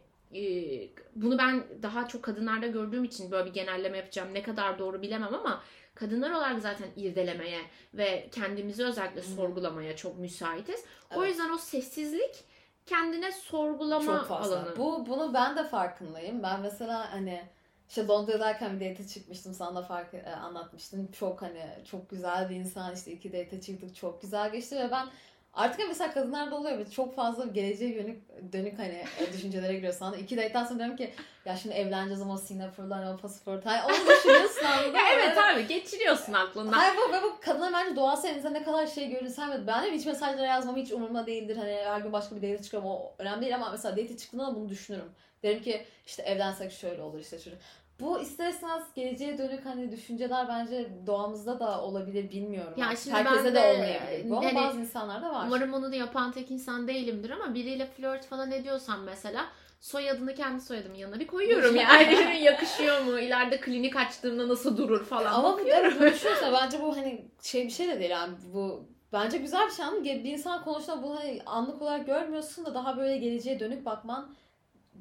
bunu 1.15 1.38
ben 1.38 1.63
daha 1.84 2.07
çok 2.07 2.23
kadınlarda 2.23 2.67
gördüğüm 2.67 3.03
için 3.03 3.32
böyle 3.32 3.45
bir 3.45 3.53
genelleme 3.53 3.97
yapacağım. 3.97 4.34
Ne 4.34 4.43
kadar 4.43 4.79
doğru 4.79 5.01
bilemem 5.01 5.34
ama 5.34 5.61
kadınlar 5.95 6.32
olarak 6.32 6.59
zaten 6.61 6.88
irdelemeye 6.95 7.61
ve 7.93 8.29
kendimizi 8.32 8.86
özellikle 8.86 9.21
sorgulamaya 9.21 9.95
çok 9.95 10.19
müsaitiz. 10.19 10.86
O 11.15 11.19
Evet. 11.19 11.29
yüzden 11.29 11.49
o 11.53 11.57
sessizlik 11.57 12.43
kendine 12.86 13.32
sorgulama 13.32 14.17
Çok 14.17 14.27
fazla. 14.27 14.59
alanı. 14.59 14.77
Bu 14.77 15.05
bunu 15.07 15.34
ben 15.34 15.55
de 15.57 15.63
farkındayım. 15.63 16.43
Ben 16.43 16.61
mesela 16.61 17.13
hani 17.13 17.43
işte 17.89 18.07
Londra'dayken 18.07 18.79
bir 18.79 18.89
date 18.91 19.07
çıkmıştım. 19.07 19.53
Sana 19.53 19.75
da 19.75 19.82
fark 19.82 20.13
e, 20.13 20.29
anlatmıştım. 20.29 21.11
Çok 21.11 21.41
hani 21.41 21.63
çok 21.91 22.09
güzel 22.09 22.49
bir 22.49 22.55
insan 22.55 22.95
işte 22.95 23.11
iki 23.11 23.34
date 23.34 23.61
çıktık. 23.61 23.95
Çok 23.95 24.21
güzel 24.21 24.51
geçti 24.51 24.75
ve 24.75 24.91
ben 24.91 25.07
artık 25.54 25.80
hani 25.80 25.88
mesela 25.88 26.14
kadınlarda 26.14 26.56
oluyor 26.56 26.78
ve 26.78 26.91
çok 26.91 27.16
fazla 27.16 27.45
geleceğe 27.45 27.93
yönük 27.93 28.22
dönük 28.54 28.80
hani 28.80 29.04
e, 29.20 29.34
düşüncelere 29.34 29.74
giriyor 29.74 29.93
sana. 29.93 30.16
İki 30.18 30.38
date'den 30.38 30.64
sonra 30.64 30.80
diyorum 30.80 30.95
ki 30.95 31.14
ya 31.45 31.58
şimdi 31.58 31.76
evleneceğiz 31.76 32.22
ama 32.22 32.38
Singapur'lar 32.38 33.04
ama 33.04 33.18
pasaport. 33.18 33.66
Hani 33.66 33.82
onu 33.84 34.10
düşünüyorsun 34.18 34.66
anladın? 34.66 34.93
Ya 34.93 35.02
evet 35.14 35.38
abi 35.38 35.68
geçiriyorsun 35.68 36.34
aklından. 36.34 36.74
Hayır 36.74 36.95
bu, 36.97 37.14
bu, 37.14 37.24
bu 37.24 37.39
kadınlar 37.41 37.74
bence 37.74 37.95
doğal 37.95 38.16
sevinizde 38.16 38.54
ne 38.54 38.64
kadar 38.64 38.88
şey 38.88 39.10
görürsen 39.10 39.52
ve 39.52 39.68
ben 39.68 39.84
de 39.84 39.91
hiç 39.91 40.06
mesajlara 40.06 40.47
yazmam 40.47 40.76
hiç 40.76 40.91
umurumda 40.91 41.26
değildir. 41.26 41.58
Hani 41.58 41.76
her 41.86 42.02
gün 42.02 42.14
başka 42.14 42.36
bir 42.36 42.41
date 42.41 42.64
çıkıyorum 42.64 42.89
o 42.89 43.14
önemli 43.20 43.41
değil 43.41 43.56
ama 43.56 43.70
mesela 43.72 43.97
date 43.97 44.18
çıktığında 44.18 44.47
da 44.47 44.56
bunu 44.56 44.70
düşünürüm. 44.70 45.12
Derim 45.43 45.62
ki 45.62 45.86
işte 46.06 46.24
evlensek 46.24 46.72
şöyle 46.72 47.02
olur 47.02 47.20
işte 47.20 47.39
şöyle. 47.39 47.58
Bu 48.02 48.20
ister 48.20 48.49
istemez 48.49 48.84
geleceğe 48.95 49.38
dönük 49.38 49.66
hani 49.66 49.91
düşünceler 49.91 50.47
bence 50.47 50.89
doğamızda 51.08 51.60
da 51.60 51.82
olabilir 51.82 52.30
bilmiyorum. 52.30 52.74
Ya 52.78 52.88
Artık 52.88 53.04
şimdi 53.04 53.16
Herkese 53.16 53.45
ben 53.45 53.54
de, 53.54 53.56
de, 53.56 53.74
olmayabilir 53.74 54.30
bu 54.30 54.45
hani, 54.45 54.56
bazı 54.56 54.80
insanlarda 54.80 55.34
var. 55.34 55.43
Umarım 55.47 55.74
onu 55.74 55.91
da 55.91 55.95
yapan 55.95 56.32
tek 56.32 56.52
insan 56.52 56.88
değilimdir 56.88 57.30
ama 57.30 57.54
biriyle 57.54 57.86
flört 57.86 58.26
falan 58.26 58.52
ediyorsam 58.52 59.04
mesela 59.04 59.45
soyadını 59.80 60.36
kendi 60.36 60.62
soyadımın 60.62 60.95
yanına 60.95 61.20
bir 61.20 61.28
koyuyorum 61.28 61.76
yani. 61.76 62.43
Yakışıyor 62.43 63.02
mu? 63.02 63.20
İleride 63.20 63.60
klinik 63.60 63.95
açtığımda 63.95 64.47
nasıl 64.47 64.78
durur 64.78 65.06
falan. 65.06 65.34
Ama 65.34 65.58
bu 65.58 65.66
düşünürse 65.66 66.52
bence 66.54 66.82
bu 66.82 66.97
hani 66.97 67.26
şey 67.41 67.66
bir 67.66 67.72
şey 67.72 67.88
de 67.88 67.99
değil 67.99 68.12
yani 68.12 68.34
bu 68.54 68.86
bence 69.14 69.38
güzel 69.38 69.68
bir 69.68 69.72
şey 69.74 69.86
ama 69.86 70.04
bir 70.04 70.32
insan 70.32 70.64
konuştuğunda 70.64 71.04
bunu 71.04 71.20
hani 71.20 71.41
anlık 71.45 71.82
olarak 71.82 72.06
görmüyorsun 72.06 72.66
da 72.66 72.74
daha 72.74 72.97
böyle 72.97 73.18
geleceğe 73.18 73.60
dönük 73.60 73.86
bakman 73.86 74.36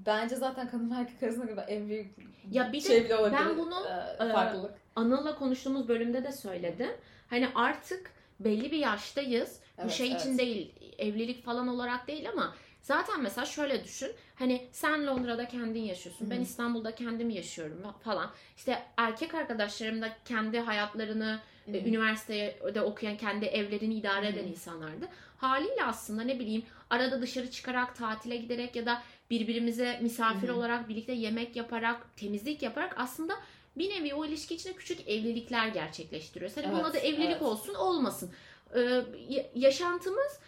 bence 0.06 0.36
zaten 0.36 0.70
kadın 0.70 0.90
erkek 0.90 1.22
arasında 1.22 1.62
en 1.62 1.88
büyük 1.88 2.16
Ya 2.50 2.72
bir 2.72 2.84
de 2.84 2.86
şey 2.88 3.04
bile 3.04 3.16
olabilir. 3.16 3.38
ben 3.40 3.58
bunu, 3.58 3.86
e, 4.20 4.24
e, 4.24 4.32
farklılık. 4.32 4.74
Anıl'la 4.96 5.34
konuştuğumuz 5.38 5.88
bölümde 5.88 6.24
de 6.24 6.32
söyledim. 6.32 6.90
Hani 7.30 7.48
artık 7.54 8.10
belli 8.40 8.72
bir 8.72 8.78
yaştayız. 8.78 9.60
Bu 9.78 9.82
Evet, 9.82 9.92
şey 9.92 10.10
evet. 10.10 10.20
için 10.20 10.38
değil, 10.38 10.72
evlilik 10.98 11.44
falan 11.44 11.68
olarak 11.68 12.08
değil 12.08 12.28
ama 12.28 12.54
zaten 12.82 13.22
mesela 13.22 13.44
şöyle 13.44 13.84
düşün. 13.84 14.10
Hani 14.34 14.68
sen 14.72 15.06
Londra'da 15.06 15.48
kendin 15.48 15.82
yaşıyorsun. 15.82 16.30
Ben 16.30 16.36
Hı. 16.36 16.40
İstanbul'da 16.42 16.94
kendim 16.94 17.30
yaşıyorum 17.30 17.82
falan. 18.04 18.30
İşte 18.56 18.82
erkek 18.96 19.34
arkadaşlarım 19.34 20.02
da 20.02 20.08
kendi 20.24 20.60
hayatlarını 20.60 21.40
e, 21.66 21.88
üniversitede 21.88 22.82
okuyan 22.82 23.16
kendi 23.16 23.44
evlerini 23.46 23.94
idare 23.94 24.28
eden 24.28 24.44
Hı. 24.44 24.48
insanlardı. 24.48 25.08
Haliyle 25.36 25.84
aslında 25.84 26.22
ne 26.22 26.38
bileyim 26.38 26.62
arada 26.90 27.22
dışarı 27.22 27.50
çıkarak 27.50 27.96
tatile 27.96 28.36
giderek 28.36 28.76
ya 28.76 28.86
da 28.86 29.02
birbirimize 29.30 29.98
misafir 30.02 30.48
Hı 30.48 30.52
hı. 30.52 30.56
olarak 30.56 30.88
birlikte 30.88 31.12
yemek 31.12 31.56
yaparak 31.56 32.16
temizlik 32.16 32.62
yaparak 32.62 32.94
aslında 32.98 33.34
bir 33.78 33.90
nevi 33.90 34.14
o 34.14 34.24
ilişki 34.24 34.54
içinde 34.54 34.72
küçük 34.72 35.08
evlilikler 35.08 35.68
gerçekleştiriyoruz. 35.68 36.56
Hani 36.56 36.70
buna 36.72 36.80
Evet, 36.80 36.94
da 36.94 36.98
evlilik 36.98 37.30
evet. 37.30 37.42
olsun 37.42 37.74
olmasın. 37.74 38.30
Ee, 38.74 38.80
ya- 39.28 39.46
yaşantımız 39.54 40.40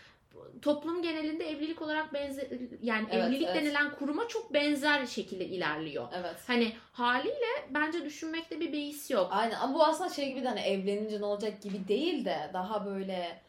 toplum 0.62 1.03
genelinde 1.03 1.51
evlilik 1.51 1.83
olarak 1.83 2.14
benzer 2.14 2.47
yani 2.83 3.07
Evet, 3.11 3.24
evlilik 3.24 3.47
evet. 3.47 3.57
denilen 3.62 3.95
kuruma 3.95 4.28
çok 4.28 4.55
benzer 4.55 5.07
şekilde 5.07 5.47
ilerliyor. 5.47 6.09
Evet. 6.14 6.37
Hani 6.47 6.72
haliyle 6.93 7.47
bence 7.70 8.05
düşünmekte 8.05 8.61
bir 8.61 8.72
beis 8.72 9.11
yok. 9.11 9.28
Aynen 9.30 9.55
ama 9.57 9.74
bu 9.74 9.85
aslında 9.85 10.11
şey 10.11 10.28
gibi 10.28 10.43
de 10.43 10.49
hani 10.49 10.61
evlenince 10.61 11.20
ne 11.20 11.24
olacak 11.24 11.62
gibi 11.62 11.89
değil 11.89 12.24
de 12.24 12.51
daha 12.53 12.87
böyle 12.87 13.41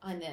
hani 0.00 0.30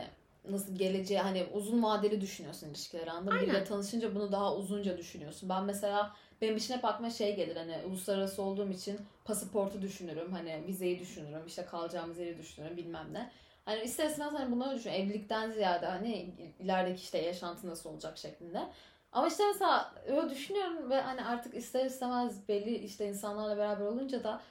nasıl 0.52 0.76
geleceği 0.76 1.20
hani 1.20 1.48
uzun 1.54 1.84
vadeli 1.84 2.22
düşünüyorsun 2.22 2.70
ilişkileri 2.70 3.12
anladın 3.12 3.34
mı? 3.34 3.42
Biriyle 3.42 3.64
tanışınca 3.64 4.16
bunu 4.16 4.32
daha 4.32 4.56
uzunca 4.56 4.98
düşünüyorsun. 4.98 5.50
Ben 5.50 5.64
mesela 5.64 6.16
benim 6.42 6.58
için 6.58 6.74
hep 6.74 6.86
aklıma 6.86 7.10
şey 7.10 7.36
gelir 7.36 7.56
hani 7.56 7.78
uluslararası 7.88 8.42
olduğum 8.42 8.70
için 8.70 9.00
pasaportu 9.26 9.82
düşünürüm. 9.82 10.32
Hani 10.32 10.64
vizeyi 10.68 11.00
düşünürüm. 11.00 11.48
işte 11.48 11.66
kalacağımız 11.66 12.18
yeri 12.18 12.38
düşünürüm 12.38 12.78
bilmem 12.78 13.08
ne. 13.14 13.32
Hani 13.66 13.82
ister 13.82 14.10
istemez 14.10 14.34
hani 14.34 14.52
bunları 14.52 14.76
düşün. 14.76 14.90
Evlilikten 14.90 15.52
ziyade 15.52 15.86
hani 15.86 16.34
ilerideki 16.60 17.02
işte 17.02 17.18
yaşantı 17.18 17.68
nasıl 17.68 17.90
olacak 17.90 18.18
şeklinde. 18.18 18.68
Ama 19.12 19.28
işte 19.28 19.44
mesela 19.54 19.94
öyle 20.08 20.30
düşünüyorum 20.30 20.90
ve 20.90 21.02
hani 21.02 21.26
artık 21.26 21.56
ister 21.56 21.86
istemez 21.86 22.48
belli 22.48 22.76
işte 22.76 23.08
insanlarla 23.08 23.58
beraber 23.58 23.86
olunca 23.86 24.24
da 24.24 24.42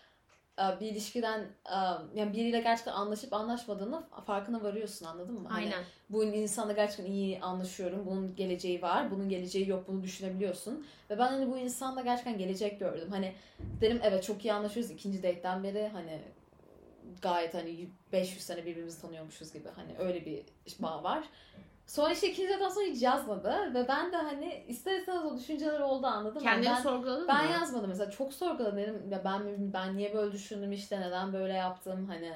bir 0.80 0.86
ilişkiden 0.86 1.40
e, 1.66 1.76
yani 2.14 2.32
biriyle 2.32 2.60
gerçekten 2.60 2.92
anlaşıp 2.92 3.32
anlaşmadığını 3.32 4.02
farkına 4.26 4.62
varıyorsun 4.62 5.06
anladın 5.06 5.34
mı? 5.34 5.48
Hani 5.48 5.64
Aynen. 5.64 5.84
bu 6.10 6.24
insanla 6.24 6.72
gerçekten 6.72 7.04
iyi 7.04 7.40
anlaşıyorum. 7.40 8.06
Bunun 8.06 8.36
geleceği 8.36 8.82
var. 8.82 9.10
Bunun 9.10 9.28
geleceği 9.28 9.68
yok. 9.68 9.88
Bunu 9.88 10.02
düşünebiliyorsun. 10.02 10.86
Ve 11.10 11.18
ben 11.18 11.28
hani 11.28 11.50
bu 11.50 11.58
insanla 11.58 12.00
gerçekten 12.00 12.38
gelecek 12.38 12.80
gördüm. 12.80 13.08
Hani 13.10 13.34
dedim 13.80 14.00
evet 14.02 14.24
çok 14.24 14.44
iyi 14.44 14.52
anlaşıyoruz. 14.52 14.90
ikinci 14.90 15.22
date'den 15.22 15.64
beri 15.64 15.88
hani 15.88 16.20
gayet 17.22 17.54
hani 17.54 17.88
500 18.12 18.42
sene 18.42 18.66
birbirimizi 18.66 19.00
tanıyormuşuz 19.00 19.52
gibi. 19.52 19.68
Hani 19.76 19.98
öyle 19.98 20.26
bir 20.26 20.42
bağ 20.78 21.02
var. 21.04 21.24
Sonra 21.88 22.12
işte 22.12 22.30
ikinci 22.30 22.48
date'den 22.52 22.68
sonra 22.68 22.86
hiç 22.86 23.02
yazmadı. 23.02 23.74
Ve 23.74 23.88
ben 23.88 24.12
de 24.12 24.16
hani 24.16 24.64
ister 24.68 24.98
istemez 24.98 25.24
o 25.24 25.36
düşünceler 25.36 25.80
oldu 25.80 26.06
anladın 26.06 26.34
mı? 26.34 26.48
Kendini 26.48 26.66
Ben- 26.70 26.82
sorguladın 26.82 27.28
ben 27.28 27.46
mı? 27.46 27.52
yazmadım 27.52 27.88
mesela. 27.88 28.10
Çok 28.10 28.34
sorguladım 28.34 28.76
dedim 28.76 29.10
ya 29.10 29.24
ben 29.24 29.72
ben 29.72 29.96
niye 29.96 30.14
böyle 30.14 30.32
düşündüm 30.32 30.72
işte? 30.72 31.00
Neden 31.00 31.32
böyle 31.32 31.52
yaptım? 31.52 32.06
Hani 32.08 32.32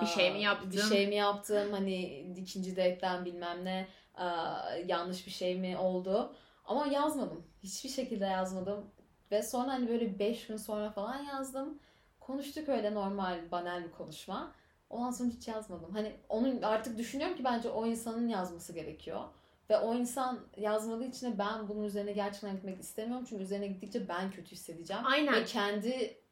Bir 0.00 0.06
şey 0.06 0.30
mi 0.32 0.42
yaptım? 0.42 0.70
bir 0.70 0.82
şey 0.82 1.06
mi 1.06 1.14
yaptım? 1.14 1.72
Hani 1.72 2.02
ikinci 2.36 2.70
date'den 2.76 3.24
bilmem 3.24 3.64
ne 3.64 3.86
yanlış 4.86 5.26
bir 5.26 5.30
şey 5.32 5.56
mi 5.58 5.78
oldu? 5.78 6.34
Ama 6.64 6.86
yazmadım. 6.86 7.44
Hiçbir 7.62 7.88
şekilde 7.90 8.24
yazmadım. 8.24 8.90
Ve 9.30 9.42
sonra 9.42 9.68
hani 9.72 9.88
böyle 9.88 10.18
5 10.18 10.46
gün 10.46 10.56
sonra 10.56 10.90
falan 10.90 11.22
yazdım. 11.22 11.78
Konuştuk 12.20 12.68
öyle 12.68 12.94
normal 12.94 13.38
banal 13.50 13.84
bir 13.84 13.90
konuşma 13.90 14.52
ondan 14.92 15.10
sonra 15.10 15.30
hiç 15.30 15.48
yazmadım 15.48 15.90
hani 15.92 16.12
onun 16.28 16.62
artık 16.62 16.98
düşünüyorum 16.98 17.36
ki 17.36 17.44
bence 17.44 17.68
o 17.68 17.86
insanın 17.86 18.28
yazması 18.28 18.72
gerekiyor 18.72 19.20
ve 19.70 19.78
o 19.78 19.94
insan 19.94 20.40
yazmadığı 20.56 21.04
için 21.04 21.32
de 21.32 21.38
ben 21.38 21.68
bunun 21.68 21.84
üzerine 21.84 22.12
gerçekten 22.12 22.54
gitmek 22.56 22.80
istemiyorum. 22.80 23.26
Çünkü 23.28 23.42
üzerine 23.42 23.66
gittikçe 23.66 24.08
ben 24.08 24.30
kötü 24.30 24.50
hissedeceğim. 24.50 25.02
Aynen. 25.06 25.34
Ve 25.34 25.44
kendi 25.44 26.22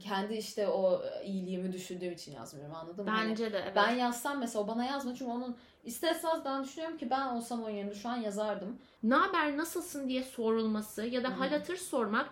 kendi 0.00 0.34
işte 0.34 0.68
o 0.68 1.02
iyiliğimi 1.24 1.72
düşündüğüm 1.72 2.12
için 2.12 2.32
yazmıyorum 2.32 2.74
anladın 2.74 3.04
mı? 3.04 3.10
Hani 3.10 3.30
Bence 3.30 3.52
de 3.52 3.58
evet. 3.58 3.76
ben 3.76 3.90
yazsam 3.90 4.38
mesela 4.38 4.64
o 4.64 4.68
bana 4.68 4.84
yazma 4.84 5.14
çünkü 5.14 5.30
onun 5.30 5.56
ister 5.84 6.16
ben 6.44 6.64
düşünüyorum 6.64 6.98
ki 6.98 7.10
ben 7.10 7.26
olsam 7.26 7.62
onun 7.62 7.70
yerinde 7.70 7.94
şu 7.94 8.08
an 8.08 8.16
yazardım. 8.16 8.78
ne 9.02 9.14
haber 9.14 9.56
nasılsın 9.56 10.08
diye 10.08 10.22
sorulması 10.22 11.06
ya 11.06 11.24
da 11.24 11.40
hal 11.40 11.50
hatır 11.50 11.76
sormak 11.76 12.30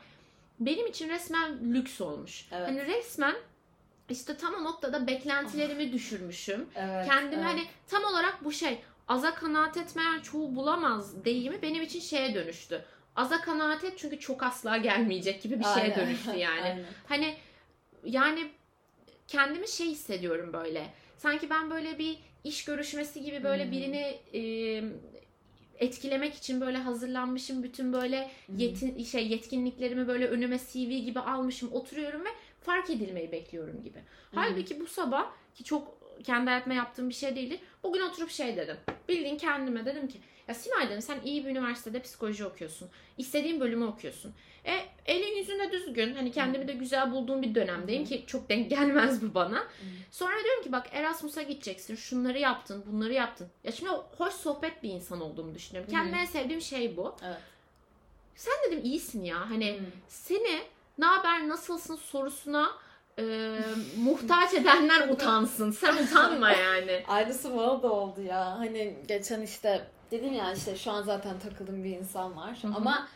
benim 0.60 0.86
için 0.86 1.08
resmen 1.08 1.74
lüks 1.74 2.00
olmuş. 2.00 2.48
Evet. 2.52 2.68
Hani 2.68 2.86
resmen 2.86 3.34
işte 4.10 4.36
tam 4.36 4.54
o 4.54 4.64
noktada 4.64 5.06
beklentilerimi 5.06 5.92
düşürmüşüm. 5.92 6.66
Evet. 6.76 7.06
Kendimi 7.06 7.34
evet. 7.42 7.44
hani 7.44 7.64
tam 7.88 8.04
olarak 8.04 8.44
bu 8.44 8.52
şey 8.52 8.78
aza 9.08 9.34
kanaat 9.34 9.76
etmeyen 9.76 10.20
çoğu 10.20 10.56
bulamaz 10.56 11.24
deyimi 11.24 11.62
benim 11.62 11.82
için 11.82 12.00
şeye 12.00 12.34
dönüştü. 12.34 12.84
Aza 13.16 13.40
kanaat 13.40 13.84
et 13.84 13.92
çünkü 13.96 14.18
çok 14.20 14.42
asla 14.42 14.76
gelmeyecek 14.76 15.42
gibi 15.42 15.58
bir 15.58 15.64
şeye 15.64 15.74
Aynen. 15.74 15.96
dönüştü 15.96 16.30
yani. 16.36 16.60
Aynen. 16.62 16.84
Hani 17.08 17.34
yani 18.04 18.50
kendimi 19.28 19.68
şey 19.68 19.86
hissediyorum 19.86 20.52
böyle. 20.52 20.86
Sanki 21.18 21.50
ben 21.50 21.70
böyle 21.70 21.98
bir 21.98 22.18
iş 22.44 22.64
görüşmesi 22.64 23.22
gibi 23.22 23.44
böyle 23.44 23.64
Hmm. 23.64 23.72
birini 23.72 24.18
e, 24.34 24.40
etkilemek 25.78 26.34
için 26.34 26.60
böyle 26.60 26.78
hazırlanmışım. 26.78 27.62
Bütün 27.62 27.92
böyle 27.92 28.30
Hmm. 28.46 28.58
yetin, 28.58 29.04
şey 29.04 29.28
yetkinliklerimi 29.28 30.08
böyle 30.08 30.26
önüme 30.28 30.58
CV 30.58 30.88
gibi 31.04 31.20
almışım. 31.20 31.72
Oturuyorum 31.72 32.24
ve 32.24 32.28
fark 32.66 32.90
edilmeyi 32.90 33.32
bekliyorum 33.32 33.82
gibi. 33.82 33.98
Halbuki 34.34 34.80
bu 34.80 34.86
sabah 34.86 35.26
ki 35.54 35.64
çok 35.64 35.96
kendi 36.24 36.50
hayatıma 36.50 36.74
yaptığım 36.74 37.08
bir 37.08 37.14
şey 37.14 37.36
değildi. 37.36 37.60
Bugün 37.82 38.00
oturup 38.00 38.30
şey 38.30 38.56
dedim. 38.56 38.76
Bildiğin 39.08 39.38
kendime 39.38 39.86
dedim 39.86 40.08
ki 40.08 40.20
ya 40.48 40.54
Simay 40.54 40.88
dedim 40.88 41.02
sen 41.02 41.20
iyi 41.24 41.44
bir 41.44 41.50
üniversitede 41.50 42.02
psikoloji 42.02 42.44
okuyorsun. 42.44 42.88
İstediğin 43.18 43.60
bölümü 43.60 43.84
okuyorsun. 43.84 44.34
E 44.64 44.72
elin 45.06 45.36
yüzünde 45.36 45.72
düzgün. 45.72 46.14
Hani 46.14 46.32
kendimi 46.32 46.68
de 46.68 46.72
güzel 46.72 47.12
bulduğum 47.12 47.42
bir 47.42 47.54
dönemdeyim 47.54 48.04
ki 48.04 48.24
çok 48.26 48.48
denk 48.48 48.70
gelmez 48.76 49.22
bu 49.22 49.34
bana. 49.34 49.64
Sonra 50.10 50.44
diyorum 50.44 50.62
ki 50.62 50.72
bak 50.72 50.86
Erasmus'a 50.92 51.42
gideceksin. 51.42 51.96
Şunları 51.96 52.38
yaptın, 52.38 52.84
bunları 52.86 53.12
yaptın. 53.12 53.48
Ya 53.64 53.72
şimdi 53.72 53.90
hoş 53.90 54.34
sohbet 54.34 54.82
bir 54.82 54.90
insan 54.90 55.20
olduğumu 55.20 55.54
düşünüyorum. 55.54 55.90
Kendime 55.90 56.20
en 56.20 56.24
sevdiğim 56.24 56.60
şey 56.60 56.96
bu. 56.96 57.16
Evet. 57.26 57.38
Sen 58.36 58.54
dedim 58.66 58.80
iyisin 58.84 59.24
ya. 59.24 59.50
Hani 59.50 59.80
seni 60.08 60.62
ne 60.98 61.06
haber 61.06 61.48
nasılsın 61.48 61.96
sorusuna 61.96 62.70
e, 63.18 63.58
muhtaç 63.98 64.54
edenler 64.54 65.08
utansın. 65.08 65.70
Sen 65.70 65.96
utanma 65.96 66.50
yani. 66.50 67.04
Aynısı 67.08 67.56
bana 67.56 67.82
da 67.82 67.92
oldu 67.92 68.22
ya. 68.22 68.58
Hani 68.58 68.96
geçen 69.08 69.42
işte 69.42 69.86
dedim 70.10 70.32
ya 70.32 70.52
işte 70.52 70.76
şu 70.76 70.90
an 70.90 71.02
zaten 71.02 71.38
takıldığım 71.38 71.84
bir 71.84 71.90
insan 71.90 72.36
var. 72.36 72.58
Hı 72.62 72.68
hı. 72.68 72.72
Ama 72.76 73.08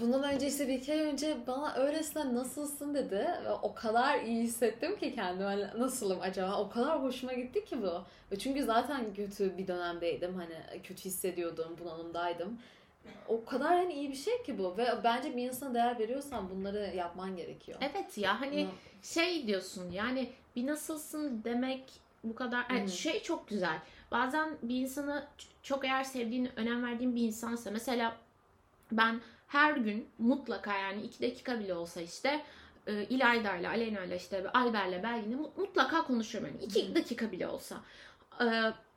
bundan 0.00 0.22
önce 0.22 0.46
işte 0.46 0.68
bir 0.68 0.74
iki 0.74 0.92
ay 0.92 1.00
önce 1.00 1.36
bana 1.46 1.74
öylesine 1.74 2.34
nasılsın 2.34 2.94
dedi. 2.94 3.26
Ve 3.44 3.50
o 3.62 3.74
kadar 3.74 4.20
iyi 4.20 4.42
hissettim 4.42 4.98
ki 4.98 5.14
kendimi. 5.14 5.44
Hani 5.44 5.66
nasılım 5.78 6.18
acaba? 6.20 6.56
O 6.56 6.68
kadar 6.68 7.02
hoşuma 7.02 7.32
gitti 7.32 7.64
ki 7.64 7.82
bu. 7.82 8.02
Çünkü 8.38 8.64
zaten 8.64 9.14
kötü 9.14 9.58
bir 9.58 9.66
dönemdeydim. 9.66 10.34
Hani 10.34 10.82
kötü 10.82 11.04
hissediyordum, 11.04 11.76
bunalımdaydım. 11.80 12.58
O 13.28 13.44
kadar 13.44 13.68
hani 13.68 13.92
iyi 13.92 14.10
bir 14.10 14.16
şey 14.16 14.42
ki 14.42 14.58
bu. 14.58 14.76
Ve 14.76 14.88
bence 15.04 15.36
bir 15.36 15.42
insana 15.48 15.74
değer 15.74 15.98
veriyorsan 15.98 16.50
bunları 16.50 16.92
yapman 16.96 17.36
gerekiyor. 17.36 17.78
Evet 17.80 18.18
ya 18.18 18.40
hani 18.40 18.56
Bunu- 18.66 18.74
şey 19.02 19.46
diyorsun 19.46 19.90
yani 19.90 20.30
bir 20.56 20.66
nasılsın 20.66 21.44
demek 21.44 21.92
bu 22.24 22.34
kadar 22.34 22.66
yani 22.70 22.84
Hı. 22.84 22.88
şey 22.88 23.22
çok 23.22 23.48
güzel. 23.48 23.78
Bazen 24.10 24.58
bir 24.62 24.76
insanı 24.80 25.24
ç- 25.38 25.44
çok 25.62 25.84
eğer 25.84 26.04
sevdiğini, 26.04 26.50
önem 26.56 26.82
verdiğin 26.84 27.14
bir 27.16 27.22
insansa 27.22 27.70
mesela 27.70 28.16
ben 28.92 29.20
her 29.48 29.76
gün 29.76 30.08
mutlaka 30.18 30.78
yani 30.78 31.02
iki 31.02 31.22
dakika 31.22 31.60
bile 31.60 31.74
olsa 31.74 32.00
işte 32.00 32.42
e, 32.86 32.92
İlayda'yla, 33.04 33.70
Aleyna'yla 33.70 34.16
işte 34.16 34.50
Alber'le 34.54 35.02
Belgin'le 35.02 35.36
mut- 35.38 35.56
mutlaka 35.58 36.04
konuşuyorum 36.06 36.50
yani 36.54 36.64
iki 36.64 36.94
dakika 36.94 37.32
bile 37.32 37.46
olsa. 37.48 37.76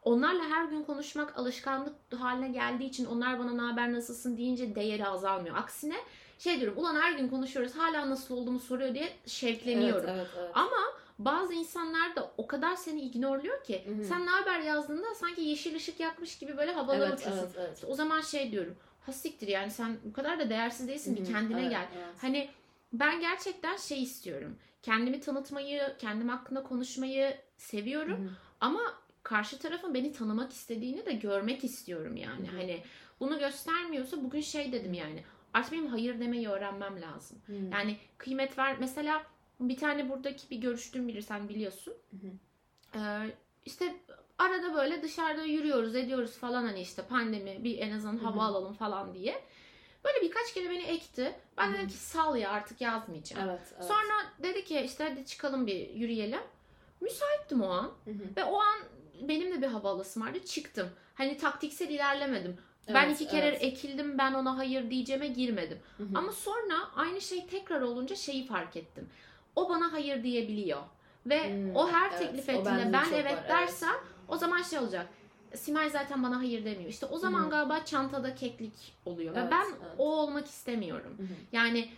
Onlarla 0.03 0.43
her 0.43 0.65
gün 0.65 0.83
konuşmak 0.83 1.37
alışkanlık 1.37 1.93
haline 2.19 2.47
geldiği 2.49 2.85
için 2.85 3.05
onlar 3.05 3.39
bana 3.39 3.51
ne 3.51 3.61
haber 3.61 3.93
nasılsın 3.93 4.37
deyince 4.37 4.75
değeri 4.75 5.07
azalmıyor. 5.07 5.57
Aksine 5.57 5.95
şey 6.39 6.59
diyorum 6.59 6.77
ulan 6.77 6.95
her 6.95 7.11
gün 7.11 7.29
konuşuyoruz 7.29 7.75
hala 7.75 8.09
nasıl 8.09 8.37
olduğumu 8.37 8.59
soruyor 8.59 8.93
diye 8.93 9.13
şevkleniyorum. 9.25 10.09
Evet, 10.09 10.17
evet, 10.17 10.27
evet. 10.39 10.51
Ama 10.53 10.77
bazı 11.19 11.53
insanlar 11.53 12.15
da 12.15 12.31
o 12.37 12.47
kadar 12.47 12.75
seni 12.75 13.01
ignorluyor 13.01 13.63
ki 13.63 13.83
Hı 13.87 14.01
hı. 14.01 14.05
sen 14.05 14.25
ne 14.25 14.29
haber 14.29 14.59
yazdığında 14.59 15.15
sanki 15.15 15.41
yeşil 15.41 15.75
ışık 15.75 15.99
yakmış 15.99 16.37
gibi 16.37 16.57
böyle 16.57 16.71
havalara 16.71 17.05
evet, 17.09 17.19
uçuyorsun. 17.19 17.43
evet, 17.43 17.55
evet. 17.57 17.83
O 17.87 17.95
zaman 17.95 18.21
şey 18.21 18.51
diyorum. 18.51 18.75
Ha 19.05 19.11
siktir 19.11 19.47
yani 19.47 19.71
sen 19.71 19.97
bu 20.03 20.13
kadar 20.13 20.39
da 20.39 20.49
değersiz 20.49 20.87
değilsin 20.87 21.15
bir 21.15 21.21
Hı 21.21 21.25
hı, 21.25 21.31
kendine 21.31 21.61
evet, 21.61 21.71
gel. 21.71 21.87
evet. 21.97 22.15
Hani 22.21 22.49
ben 22.93 23.19
gerçekten 23.19 23.77
şey 23.77 24.03
istiyorum. 24.03 24.55
Kendimi 24.83 25.19
tanıtmayı, 25.19 25.95
kendim 25.99 26.29
hakkında 26.29 26.63
konuşmayı 26.63 27.37
seviyorum 27.57 28.17
Hı 28.19 28.29
hı. 28.29 28.33
ama 28.61 28.81
karşı 29.23 29.59
tarafın 29.59 29.93
beni 29.93 30.11
tanımak 30.11 30.51
istediğini 30.51 31.05
de 31.05 31.13
görmek 31.13 31.63
istiyorum 31.63 32.15
yani. 32.15 32.47
Hı 32.47 32.51
hı. 32.51 32.57
Hani 32.57 32.83
bunu 33.19 33.39
göstermiyorsa 33.39 34.23
bugün 34.23 34.41
şey 34.41 34.71
dedim 34.71 34.93
yani. 34.93 35.23
Artık 35.53 35.73
benim 35.73 35.87
hayır 35.87 36.19
demeyi 36.19 36.49
öğrenmem 36.49 37.01
lazım. 37.01 37.37
Hı. 37.45 37.53
Yani 37.71 37.97
kıymet 38.17 38.57
ver. 38.57 38.75
Mesela 38.79 39.23
bir 39.59 39.77
tane 39.77 40.09
buradaki 40.09 40.49
bir 40.49 40.57
görüştüğüm 40.57 41.07
biri 41.07 41.23
sen 41.23 41.49
biliyorsun. 41.49 41.93
Ee, 42.95 42.99
işte 43.65 43.95
arada 44.37 44.73
böyle 44.73 45.01
dışarıda 45.01 45.43
yürüyoruz 45.43 45.95
ediyoruz 45.95 46.37
falan 46.37 46.63
hani 46.63 46.81
işte 46.81 47.01
pandemi 47.01 47.63
bir 47.63 47.77
en 47.77 47.91
azından 47.91 48.17
hava 48.17 48.35
Hı 48.35 48.39
hı. 48.39 48.43
alalım 48.43 48.73
falan 48.73 49.13
diye. 49.13 49.43
Böyle 50.05 50.21
birkaç 50.21 50.53
kere 50.53 50.69
beni 50.69 50.83
ekti. 50.83 51.35
Ben 51.57 51.73
dedim 51.73 51.87
ki 51.87 51.93
sal 51.93 52.35
ya 52.35 52.49
artık 52.49 52.81
yazmayacağım. 52.81 53.49
Evet, 53.49 53.73
evet. 53.75 53.85
Sonra 53.85 54.43
dedi 54.43 54.65
ki 54.65 54.79
işte 54.79 55.03
hadi 55.03 55.25
çıkalım 55.25 55.67
bir 55.67 55.89
yürüyelim. 55.89 56.41
Müsaittim 57.01 57.61
o 57.61 57.69
an. 57.69 57.91
Hı 58.05 58.11
hı. 58.11 58.35
Ve 58.37 58.43
o 58.43 58.59
an 58.59 58.79
benim 59.27 59.51
de 59.51 59.61
bir 59.61 59.67
hava 59.67 59.89
alasım 59.89 60.23
vardı. 60.23 60.39
Çıktım. 60.45 60.89
Hani 61.15 61.37
taktiksel 61.37 61.89
ilerlemedim. 61.89 62.57
ben 62.87 63.05
Evet, 63.05 63.21
iki 63.21 63.31
kere 63.31 63.45
evet. 63.47 63.63
ekildim 63.63 64.17
ben 64.17 64.33
ona 64.33 64.57
hayır 64.57 64.89
diyeceğime 64.89 65.27
girmedim. 65.27 65.77
Hı 65.97 66.03
hı. 66.03 66.07
Ama 66.15 66.31
sonra 66.31 66.75
aynı 66.95 67.21
şey 67.21 67.47
tekrar 67.47 67.81
olunca 67.81 68.15
şeyi 68.15 68.45
fark 68.47 68.75
ettim. 68.77 69.09
O 69.55 69.69
bana 69.69 69.91
hayır 69.93 70.23
diyebiliyor. 70.23 70.81
Ve 71.25 71.49
Hmm, 71.53 71.75
o 71.75 71.91
her 71.91 72.09
evet. 72.09 72.19
teklif 72.19 72.49
ettiğinde 72.49 72.93
ben 72.93 73.05
evet 73.13 73.25
var, 73.25 73.31
evet. 73.39 73.49
dersem 73.49 73.95
o 74.27 74.37
zaman 74.37 74.61
şey 74.61 74.79
olacak. 74.79 75.07
Simay 75.55 75.89
zaten 75.89 76.23
bana 76.23 76.37
hayır 76.39 76.65
demiyor. 76.65 76.89
İşte 76.89 77.05
o 77.05 77.17
zaman 77.17 77.45
hı. 77.45 77.49
galiba 77.49 77.85
çantada 77.85 78.35
keklik 78.35 78.73
oluyor. 79.05 79.35
Ve 79.35 79.39
Evet, 79.39 79.51
ben 79.51 79.65
evet. 79.65 79.95
o 79.97 80.15
olmak 80.17 80.45
istemiyorum. 80.45 81.15
Hı. 81.17 81.23
Yani 81.51 81.89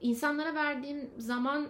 insanlara 0.00 0.54
verdiğim 0.54 1.10
zaman 1.18 1.68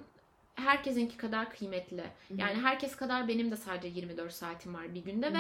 herkesinki 0.55 1.17
kadar 1.17 1.51
kıymetli. 1.51 2.05
Yani 2.37 2.55
herkes 2.63 2.97
kadar 2.97 3.29
benim 3.29 3.51
de 3.51 3.57
sadece 3.57 3.89
24 3.89 4.33
saatim 4.33 4.75
var 4.75 4.95
bir 4.95 5.01
günde 5.05 5.33
ve 5.33 5.39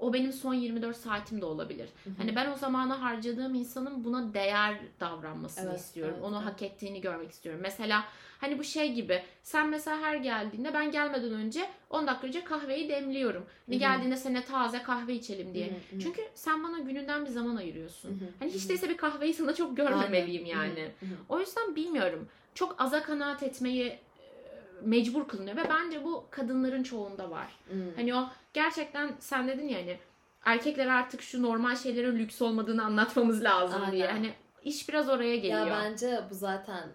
o 0.00 0.12
benim 0.12 0.32
son 0.32 0.54
24 0.54 0.96
saatim 0.96 1.40
de 1.40 1.44
olabilir. 1.44 1.88
Hani 2.18 2.36
ben 2.36 2.50
o 2.52 2.56
zamanı 2.56 2.94
harcadığım 2.94 3.54
insanın 3.54 4.04
buna 4.04 4.34
değer 4.34 4.78
davranmasını 5.00 5.70
Evet, 5.70 5.80
istiyorum. 5.80 6.14
evet, 6.16 6.24
Onu 6.24 6.36
evet. 6.36 6.46
hak 6.46 6.62
ettiğini 6.62 7.00
görmek 7.00 7.30
istiyorum. 7.30 7.60
Mesela 7.62 8.04
hani 8.38 8.58
bu 8.58 8.64
şey 8.64 8.92
gibi 8.92 9.22
sen 9.42 9.68
mesela 9.68 10.00
her 10.00 10.16
geldiğinde 10.16 10.74
ben 10.74 10.90
gelmeden 10.90 11.32
önce 11.32 11.68
10 11.90 12.06
dakika 12.06 12.26
önce 12.26 12.44
kahveyi 12.44 12.88
demliyorum. 12.88 13.46
Hani 13.66 13.78
geldiğinde 13.78 14.16
sana 14.16 14.42
taze 14.42 14.82
kahve 14.82 15.14
içelim 15.14 15.54
diye. 15.54 15.70
Çünkü 16.02 16.22
sen 16.34 16.64
bana 16.64 16.78
gününden 16.78 17.24
bir 17.24 17.30
zaman 17.30 17.56
ayırıyorsun. 17.56 18.20
Hani 18.38 18.50
hiç 18.52 18.68
değilse 18.68 18.88
bir 18.88 18.96
kahveyi 18.96 19.34
sana 19.34 19.54
çok 19.54 19.76
görmemeliyim 19.76 20.44
Aynen. 20.44 20.76
yani. 20.76 20.90
O 21.28 21.40
yüzden 21.40 21.76
bilmiyorum. 21.76 22.28
Çok 22.54 22.80
aza 22.80 23.02
kanaat 23.02 23.42
etmeyi 23.42 23.98
mecbur 24.82 25.28
kılınıyor 25.28 25.56
ve 25.56 25.68
bence 25.68 26.04
bu 26.04 26.26
kadınların 26.30 26.82
çoğunda 26.82 27.30
var. 27.30 27.56
Hı. 27.68 27.74
Hani 27.96 28.14
o 28.14 28.28
gerçekten 28.54 29.10
sen 29.20 29.48
dedin 29.48 29.68
ya 29.68 29.78
hani 29.78 29.98
erkeklere 30.44 30.92
artık 30.92 31.22
şu 31.22 31.42
normal 31.42 31.76
şeylerin 31.76 32.18
lüks 32.18 32.42
olmadığını 32.42 32.84
anlatmamız 32.84 33.44
lazım 33.44 33.80
Aynen. 33.80 33.92
diye. 33.92 34.06
Hani 34.06 34.32
iş 34.62 34.88
biraz 34.88 35.08
oraya 35.08 35.36
geliyor. 35.36 35.66
Ya 35.66 35.78
bence 35.84 36.20
bu 36.30 36.34
zaten 36.34 36.88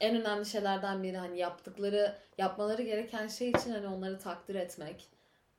en 0.00 0.20
önemli 0.20 0.46
şeylerden 0.46 1.02
biri 1.02 1.16
hani 1.16 1.38
yaptıkları, 1.38 2.14
yapmaları 2.38 2.82
gereken 2.82 3.26
şey 3.28 3.50
için 3.50 3.70
hani 3.72 3.86
onları 3.86 4.18
takdir 4.18 4.54
etmek. 4.54 5.08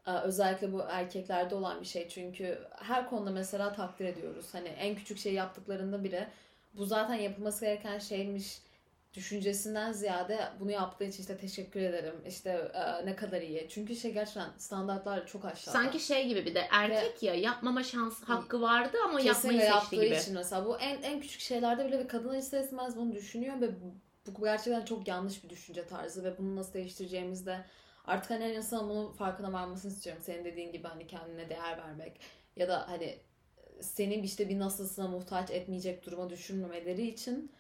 Ee, 0.07 0.11
Özellikle 0.11 0.73
bu 0.73 0.81
erkeklerde 0.89 1.55
olan 1.55 1.81
bir 1.81 1.85
şey 1.85 2.09
çünkü 2.09 2.59
her 2.81 3.09
konuda 3.09 3.31
mesela 3.31 3.73
takdir 3.73 4.05
ediyoruz. 4.05 4.45
Hani 4.51 4.67
en 4.67 4.95
küçük 4.95 5.17
şey 5.17 5.33
yaptıklarında 5.33 6.03
bile 6.03 6.29
bu 6.73 6.85
zaten 6.85 7.15
yapılması 7.15 7.65
gereken 7.65 7.99
şeymiş 7.99 8.61
düşüncesinden 9.13 9.91
ziyade 9.91 10.39
bunu 10.59 10.71
yaptığı 10.71 11.03
için 11.03 11.21
işte 11.21 11.37
teşekkür 11.37 11.79
ederim 11.79 12.15
işte 12.27 12.71
e, 12.73 13.05
ne 13.05 13.15
kadar 13.15 13.41
iyi. 13.41 13.67
Çünkü 13.69 13.95
şey 13.95 14.13
gerçekten 14.13 14.49
standartlar 14.57 15.27
çok 15.27 15.45
aşağıda. 15.45 15.79
Sanki 15.79 15.99
şey 15.99 16.27
gibi 16.27 16.45
bir 16.45 16.55
de 16.55 16.67
erkek 16.71 17.23
ya 17.23 17.33
yapmama 17.33 17.83
şans 17.83 18.23
hakkı 18.23 18.61
vardı 18.61 18.97
ama 19.03 19.21
yapmayı 19.21 19.59
seçti 19.59 19.71
yaptığı 19.71 20.05
gibi. 20.05 20.15
için 20.15 20.33
mesela 20.33 20.65
bu 20.65 20.77
en 20.79 21.01
en 21.01 21.21
küçük 21.21 21.41
şeylerde 21.41 21.87
bile 21.87 21.99
bir 22.03 22.07
kadın 22.07 22.35
ister 22.35 22.63
istemez 22.63 22.97
bunu 22.97 23.13
düşünüyor 23.13 23.61
ve 23.61 23.69
bu, 23.81 24.43
gerçekten 24.45 24.85
çok 24.85 25.07
yanlış 25.07 25.43
bir 25.43 25.49
düşünce 25.49 25.87
tarzı 25.87 26.23
ve 26.23 26.37
bunu 26.37 26.55
nasıl 26.55 26.73
değiştireceğimiz 26.73 27.45
de 27.45 27.65
artık 28.05 28.31
hani 28.31 28.53
insanın 28.53 28.89
bunun 28.89 29.11
farkına 29.11 29.53
varmasını 29.53 29.91
istiyorum. 29.91 30.21
Senin 30.25 30.45
dediğin 30.45 30.71
gibi 30.71 30.87
hani 30.87 31.07
kendine 31.07 31.49
değer 31.49 31.77
vermek 31.77 32.19
ya 32.55 32.67
da 32.67 32.89
hani 32.89 33.19
senin 33.81 34.23
işte 34.23 34.49
bir 34.49 34.59
nasılsına 34.59 35.07
muhtaç 35.07 35.51
etmeyecek 35.51 36.05
duruma 36.05 36.29
düşürmemeleri 36.29 37.07
için 37.07 37.51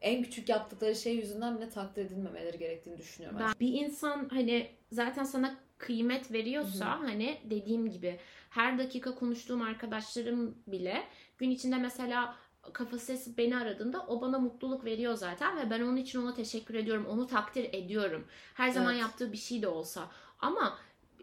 en 0.00 0.22
küçük 0.22 0.48
yaptıkları 0.48 0.94
şey 0.94 1.16
yüzünden 1.16 1.56
bile 1.56 1.68
takdir 1.68 2.04
edilmemeleri 2.04 2.58
gerektiğini 2.58 2.98
düşünüyorum. 2.98 3.38
Ben, 3.40 3.52
bir 3.60 3.72
insan 3.72 4.28
hani 4.28 4.70
zaten 4.92 5.24
sana 5.24 5.56
kıymet 5.78 6.32
veriyorsa 6.32 7.00
Hı 7.00 7.06
hani 7.06 7.38
dediğim 7.44 7.90
gibi 7.90 8.18
her 8.50 8.78
dakika 8.78 9.14
konuştuğum 9.14 9.62
arkadaşlarım 9.62 10.58
bile 10.66 11.02
gün 11.38 11.50
içinde 11.50 11.76
mesela 11.76 12.36
kafa 12.72 12.98
sesi 12.98 13.36
beni 13.36 13.56
aradığında 13.56 14.06
o 14.06 14.20
bana 14.20 14.38
mutluluk 14.38 14.84
veriyor 14.84 15.14
zaten 15.14 15.56
ve 15.56 15.70
ben 15.70 15.80
onun 15.80 15.96
için 15.96 16.22
ona 16.22 16.34
teşekkür 16.34 16.74
ediyorum. 16.74 17.06
Onu 17.06 17.26
takdir 17.26 17.68
ediyorum. 17.72 18.26
Her 18.54 18.70
zaman 18.70 18.92
Evet. 18.92 19.02
yaptığı 19.02 19.32
bir 19.32 19.36
şey 19.36 19.62
de 19.62 19.68
olsa. 19.68 20.10
Ama 20.38 20.78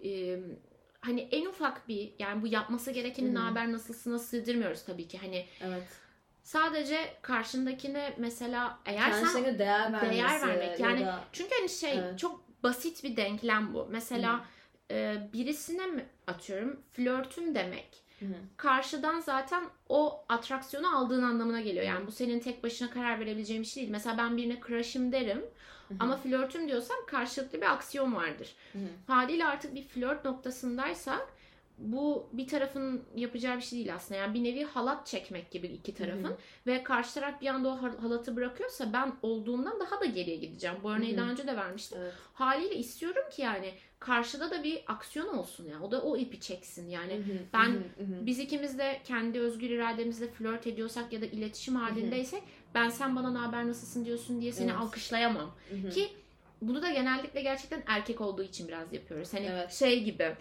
e, 0.05 0.39
hani 1.01 1.21
en 1.21 1.45
ufak 1.45 1.87
bir 1.87 2.13
yani 2.19 2.41
bu 2.41 2.47
yapması 2.47 2.91
gerekeni 2.91 3.29
Hı 3.29 3.33
ne 3.33 3.39
hı. 3.39 3.43
haber 3.43 3.71
nasılsına 3.71 4.19
sığdırmıyoruz 4.19 4.83
tabii 4.83 5.07
ki. 5.07 5.17
Hani 5.17 5.45
Evet. 5.61 5.87
Sadece 6.45 6.97
karşındakine 7.21 8.13
mesela 8.17 8.79
eğer 8.85 9.11
sen 9.11 9.21
Kendisine 9.21 9.59
değer 9.59 9.93
vermesi 9.93 10.11
değer 10.11 10.41
vermek 10.41 10.79
yani 10.79 11.01
ya 11.01 11.07
da 11.07 11.19
çünkü 11.31 11.55
hani 11.59 11.69
şey 11.69 11.99
Evet. 11.99 12.19
çok 12.19 12.63
basit 12.63 13.03
bir 13.03 13.17
denklem 13.17 13.73
bu. 13.73 13.87
Mesela 13.91 14.45
e, 14.91 15.17
birisine 15.33 15.85
mi 15.85 16.05
atıyorum 16.27 16.79
flörtüm 16.91 17.55
demek. 17.55 18.05
Hı. 18.19 18.25
Karşıdan 18.57 19.19
zaten 19.19 19.63
o 19.89 20.25
atraksiyonu 20.29 20.97
aldığın 20.97 21.23
anlamına 21.23 21.61
geliyor. 21.61 21.85
Yani 21.85 22.07
bu 22.07 22.11
senin 22.11 22.39
tek 22.39 22.63
başına 22.63 22.89
karar 22.89 23.19
verebileceğin 23.19 23.61
bir 23.61 23.67
şey 23.67 23.81
değil. 23.81 23.91
Mesela 23.91 24.17
ben 24.17 24.37
birine 24.37 24.61
crush'ım 24.67 25.11
derim 25.11 25.45
ama 25.99 26.17
flörtüm 26.17 26.67
diyorsam 26.67 26.97
karşılıklı 27.07 27.61
bir 27.61 27.73
aksiyon 27.73 28.15
vardır. 28.15 28.55
Hı 28.73 28.79
hı. 28.79 29.13
Haliyle 29.13 29.45
artık 29.45 29.75
bir 29.75 29.83
flört 29.83 30.25
noktasındaysak 30.25 31.27
bu 31.77 32.29
bir 32.33 32.47
tarafın 32.47 33.03
yapacağı 33.15 33.57
bir 33.57 33.61
şey 33.61 33.79
değil 33.79 33.95
aslında. 33.95 34.19
Yani 34.19 34.33
bir 34.33 34.43
nevi 34.43 34.63
halat 34.63 35.07
çekmek 35.07 35.51
gibi 35.51 35.67
iki 35.67 35.93
tarafın. 35.93 36.23
Hı 36.23 36.27
hı. 36.27 36.37
Ve 36.67 36.83
karşı 36.83 37.13
taraf 37.13 37.41
bir 37.41 37.47
anda 37.47 37.69
o 37.69 37.71
hal- 37.81 37.97
halatı 37.97 38.35
bırakıyorsa 38.35 38.93
ben 38.93 39.13
olduğumdan 39.21 39.79
daha 39.79 39.99
da 40.01 40.05
geriye 40.05 40.35
gideceğim. 40.35 40.75
Bu 40.83 40.91
örneği 40.91 41.11
Hı 41.11 41.15
hı. 41.17 41.21
daha 41.21 41.31
önce 41.31 41.47
de 41.47 41.55
vermiştim. 41.57 41.97
Evet. 42.01 42.13
Haliyle 42.33 42.75
istiyorum 42.75 43.23
ki 43.31 43.41
yani 43.41 43.73
karşıda 43.99 44.51
da 44.51 44.63
bir 44.63 44.83
aksiyon 44.87 45.37
olsun 45.37 45.65
yani. 45.71 45.83
O 45.85 45.91
da 45.91 46.01
o 46.01 46.17
ipi 46.17 46.39
çeksin 46.39 46.89
yani. 46.89 47.13
Hı 47.13 47.17
hı, 47.17 47.37
ben- 47.53 47.69
hı 47.69 47.73
hı, 47.73 48.13
hı 48.13 48.15
hı. 48.21 48.25
Biz 48.25 48.39
ikimiz 48.39 48.77
de 48.79 48.99
kendi 49.03 49.39
özgür 49.39 49.69
irademizle 49.69 50.27
flört 50.27 50.67
ediyorsak 50.67 51.13
ya 51.13 51.21
da 51.21 51.25
iletişim 51.25 51.75
halindeysek 51.75 52.43
ben 52.75 52.89
sen 52.89 53.15
bana 53.15 53.31
ne 53.31 53.37
haber 53.37 53.67
nasılsın 53.67 54.05
diyorsun 54.05 54.41
diye 54.41 54.51
seni 54.51 54.69
Evet. 54.71 54.79
alkışlayamam. 54.79 55.51
Hı 55.69 55.75
hı. 55.87 55.89
Ki 55.89 56.07
bunu 56.61 56.81
da 56.81 56.91
genellikle 56.91 57.41
gerçekten 57.41 57.83
erkek 57.87 58.21
olduğu 58.21 58.43
için 58.43 58.67
biraz 58.67 58.93
yapıyoruz. 58.93 59.33
Hani 59.33 59.45
Evet. 59.45 59.73
şey 59.73 60.03
gibi 60.03 60.35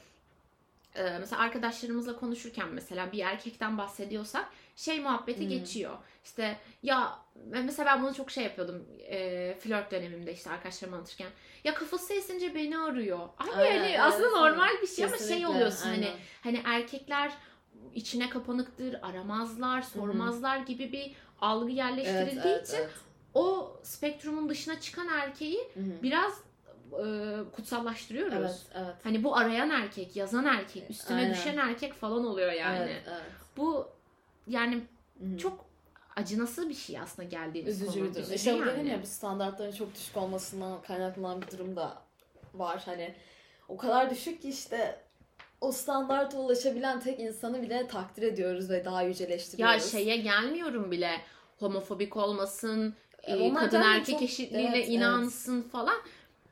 e, 0.94 1.18
mesela 1.20 1.42
arkadaşlarımızla 1.42 2.16
konuşurken 2.16 2.68
mesela 2.68 3.12
bir 3.12 3.18
erkekten 3.18 3.78
bahsediyorsak 3.78 4.48
şey 4.76 5.00
muhabbeti 5.00 5.40
Hmm. 5.40 5.48
geçiyor. 5.48 5.96
İşte 6.24 6.58
ya 6.82 7.18
mesela 7.44 7.86
ben 7.86 8.02
bunu 8.02 8.14
çok 8.14 8.30
şey 8.30 8.44
yapıyordum 8.44 8.86
e, 8.98 9.54
flört 9.60 9.90
dönemimde 9.90 10.32
işte 10.32 10.50
arkadaşlarıma 10.50 10.96
anlatırken. 10.96 11.28
Ya 11.64 11.74
kafası 11.74 12.14
esince 12.14 12.54
beni 12.54 12.78
arıyor. 12.78 13.18
Abi 13.38 13.50
Aynen, 13.56 13.74
yani 13.74 14.02
aslında 14.02 14.26
evet. 14.26 14.36
normal 14.36 14.82
bir 14.82 14.86
şey 14.86 15.04
ama 15.04 15.16
şey 15.16 15.26
Kesinlikle, 15.26 15.48
oluyorsun 15.48 15.86
hani 15.88 16.06
aynen. 16.06 16.18
hani 16.42 16.62
erkekler 16.64 17.32
içine 17.94 18.28
kapanıktır, 18.28 18.96
aramazlar, 19.02 19.82
sormazlar 19.82 20.56
gibi 20.58 20.92
bir 20.92 21.12
algı 21.40 21.70
yerleştirildiği 21.70 22.30
Evet, 22.44 22.46
evet, 22.46 22.68
için 22.68 22.78
evet. 22.78 22.90
o 23.34 23.76
spektrumun 23.82 24.48
dışına 24.48 24.80
çıkan 24.80 25.08
erkeği 25.08 25.58
Hı 25.74 25.80
hı. 25.80 26.02
biraz 26.02 26.40
e, 27.00 27.06
kutsallaştırıyoruz. 27.56 28.34
Evet, 28.36 28.62
evet. 28.74 28.94
Hani 29.04 29.24
bu 29.24 29.36
arayan 29.36 29.70
erkek, 29.70 30.16
yazan 30.16 30.44
erkek, 30.46 30.90
üstüne 30.90 31.16
Aynen. 31.18 31.34
düşen 31.34 31.56
erkek 31.56 31.94
falan 31.94 32.24
oluyor 32.26 32.52
yani. 32.52 32.78
Evet, 32.78 33.02
evet. 33.08 33.22
Bu 33.56 33.88
yani 34.48 34.74
Hı 35.20 35.24
hı. 35.34 35.38
çok 35.38 35.64
acınası 36.16 36.68
bir 36.68 36.74
şey 36.74 36.98
aslında 37.00 37.28
geldiğimiz 37.28 37.82
üzücü 37.82 37.98
konu. 38.00 38.08
Üzücü 38.18 38.34
İşte 38.34 38.50
yani. 38.50 38.66
dedim 38.66 38.86
ya 38.86 39.02
bu 39.02 39.06
standartların 39.06 39.72
çok 39.72 39.94
düşük 39.94 40.16
olmasından 40.16 40.82
kaynaklanan 40.82 41.42
bir 41.42 41.50
durum 41.50 41.76
da 41.76 42.02
var. 42.54 42.82
Hani 42.84 43.14
o 43.68 43.76
kadar 43.76 44.10
düşük 44.10 44.42
ki 44.42 44.48
işte 44.48 45.00
o 45.60 45.72
standarta 45.72 46.38
ulaşabilen 46.38 47.00
tek 47.00 47.20
insanı 47.20 47.62
bile 47.62 47.86
takdir 47.88 48.22
ediyoruz 48.22 48.70
ve 48.70 48.84
daha 48.84 49.02
Ya 49.02 49.08
yüceleştiriyoruz. 49.08 49.90
şeye 49.92 50.16
gelmiyorum 50.16 50.90
bile 50.90 51.10
homofobik 51.58 52.16
olmasın, 52.16 52.94
E, 53.22 53.32
e, 53.32 53.54
kadın 53.54 53.80
erkek 53.82 54.06
çok- 54.14 54.22
eşitliğine 54.22 54.76
evet, 54.76 54.88
inansın 54.88 55.62
falan. 55.62 55.96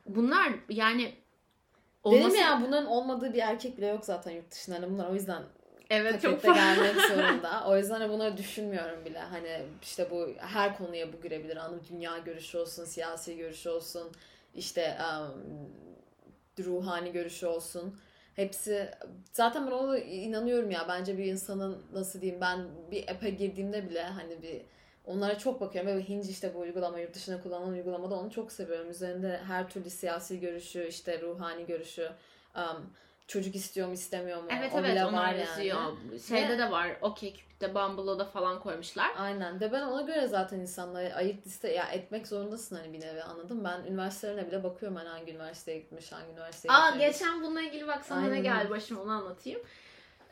Bunlar 0.07 0.53
yani 0.69 1.03
Dedim 1.03 2.19
olması... 2.19 2.37
ya 2.37 2.63
bunların 2.67 2.87
olmadığı 2.87 3.33
bir 3.33 3.39
erkek 3.39 3.79
bile 3.79 3.87
yok 3.87 4.05
zaten 4.05 4.31
yurt 4.31 4.51
dışında. 4.51 4.77
Hani 4.77 4.91
bunlar 4.91 5.11
o 5.11 5.15
yüzden 5.15 5.43
Evet 5.91 6.23
çok 6.23 6.43
gelmek 6.43 7.01
zorunda. 7.09 7.65
O 7.67 7.77
yüzden 7.77 8.01
hani 8.01 8.13
bunları 8.13 8.37
düşünmüyorum 8.37 9.05
bile. 9.05 9.19
Hani 9.19 9.63
işte 9.83 10.11
bu 10.11 10.29
her 10.39 10.79
konuya 10.79 11.13
bu 11.13 11.21
girebilir. 11.21 11.57
Anladın 11.57 11.83
Dünya 11.91 12.19
görüşü 12.19 12.59
olsun, 12.59 12.85
siyasi 12.85 13.37
görüşü 13.37 13.69
olsun, 13.69 14.13
işte 14.55 14.97
um, 15.01 16.65
ruhani 16.65 17.13
görüşü 17.13 17.47
olsun. 17.47 18.01
Hepsi 18.37 18.91
zaten 19.33 19.67
ben 19.67 19.71
ona 19.71 19.99
inanıyorum 19.99 20.71
ya. 20.71 20.87
Bence 20.89 21.19
bir 21.19 21.25
insanın 21.25 21.83
nasıl 21.93 22.21
diyeyim 22.21 22.41
ben 22.41 22.67
bir 22.91 23.09
app'e 23.09 23.31
girdiğimde 23.31 23.91
bile 23.91 24.03
hani 24.03 24.43
bir 24.43 24.63
onlara 25.07 25.39
çok 25.39 25.61
bakıyorum. 25.61 25.91
Ve 25.97 26.09
Hinge 26.09 26.29
işte 26.29 26.55
bu 26.55 26.59
uygulama 26.59 26.99
yurt 26.99 27.15
dışında 27.15 27.41
kullanılan 27.43 27.73
uygulamada 27.73 28.15
onu 28.15 28.31
çok 28.31 28.53
seviyorum. 28.53 28.91
Üzerinde 28.91 29.41
her 29.47 29.69
türlü 29.71 29.91
siyasi 29.91 30.41
görüşü, 30.41 30.87
işte 30.89 31.21
ruhani 31.21 31.67
görüşü, 31.67 32.11
um, 32.57 32.87
çocuk 33.29 33.55
istiyor 33.57 33.89
mu 33.89 33.95
istemiyor 33.95 34.43
mu? 34.43 34.49
Evet 34.59 34.71
o 34.75 34.79
evet 34.79 34.91
bile 34.91 35.05
onlar 35.07 35.25
var 35.29 35.35
yazıyor. 35.35 35.79
yani. 35.79 36.21
Şeyde 36.21 36.49
Ve- 36.55 36.59
de 36.59 36.71
var. 36.71 36.89
Okey 37.01 37.35
Cupid'de, 37.35 37.75
Bumble'da 37.75 38.25
falan 38.25 38.61
koymuşlar. 38.61 39.11
Aynen. 39.19 39.61
Ve 39.61 39.73
ben 39.73 39.83
ona 39.83 40.03
göre 40.03 40.27
zaten 40.29 40.59
insanları 40.61 41.15
ayırt 41.15 41.47
liste 41.47 41.73
ya 41.73 41.85
etmek 41.85 42.27
zorundasın 42.29 42.77
hani 42.77 42.93
bir 42.93 43.01
nevi 43.01 43.23
anladım. 43.23 43.65
Ben 43.65 43.81
üniversitelerine 43.91 44.47
bile 44.47 44.65
bakıyorum 44.65 44.97
hani 44.97 45.09
hangi 45.09 45.33
üniversiteye 45.33 45.79
gitmiş, 45.79 46.13
hangi 46.13 46.33
üniversiteye 46.33 46.75
Aa 46.75 46.91
gitmemiş. 46.91 47.19
geçen 47.19 47.43
bununla 47.43 47.63
ilgili 47.63 47.87
bak 47.87 48.05
sana 48.05 48.21
ne 48.21 48.41
geldi 48.41 48.71
başıma 48.71 49.03
onu 49.03 49.11
anlatayım. 49.11 49.61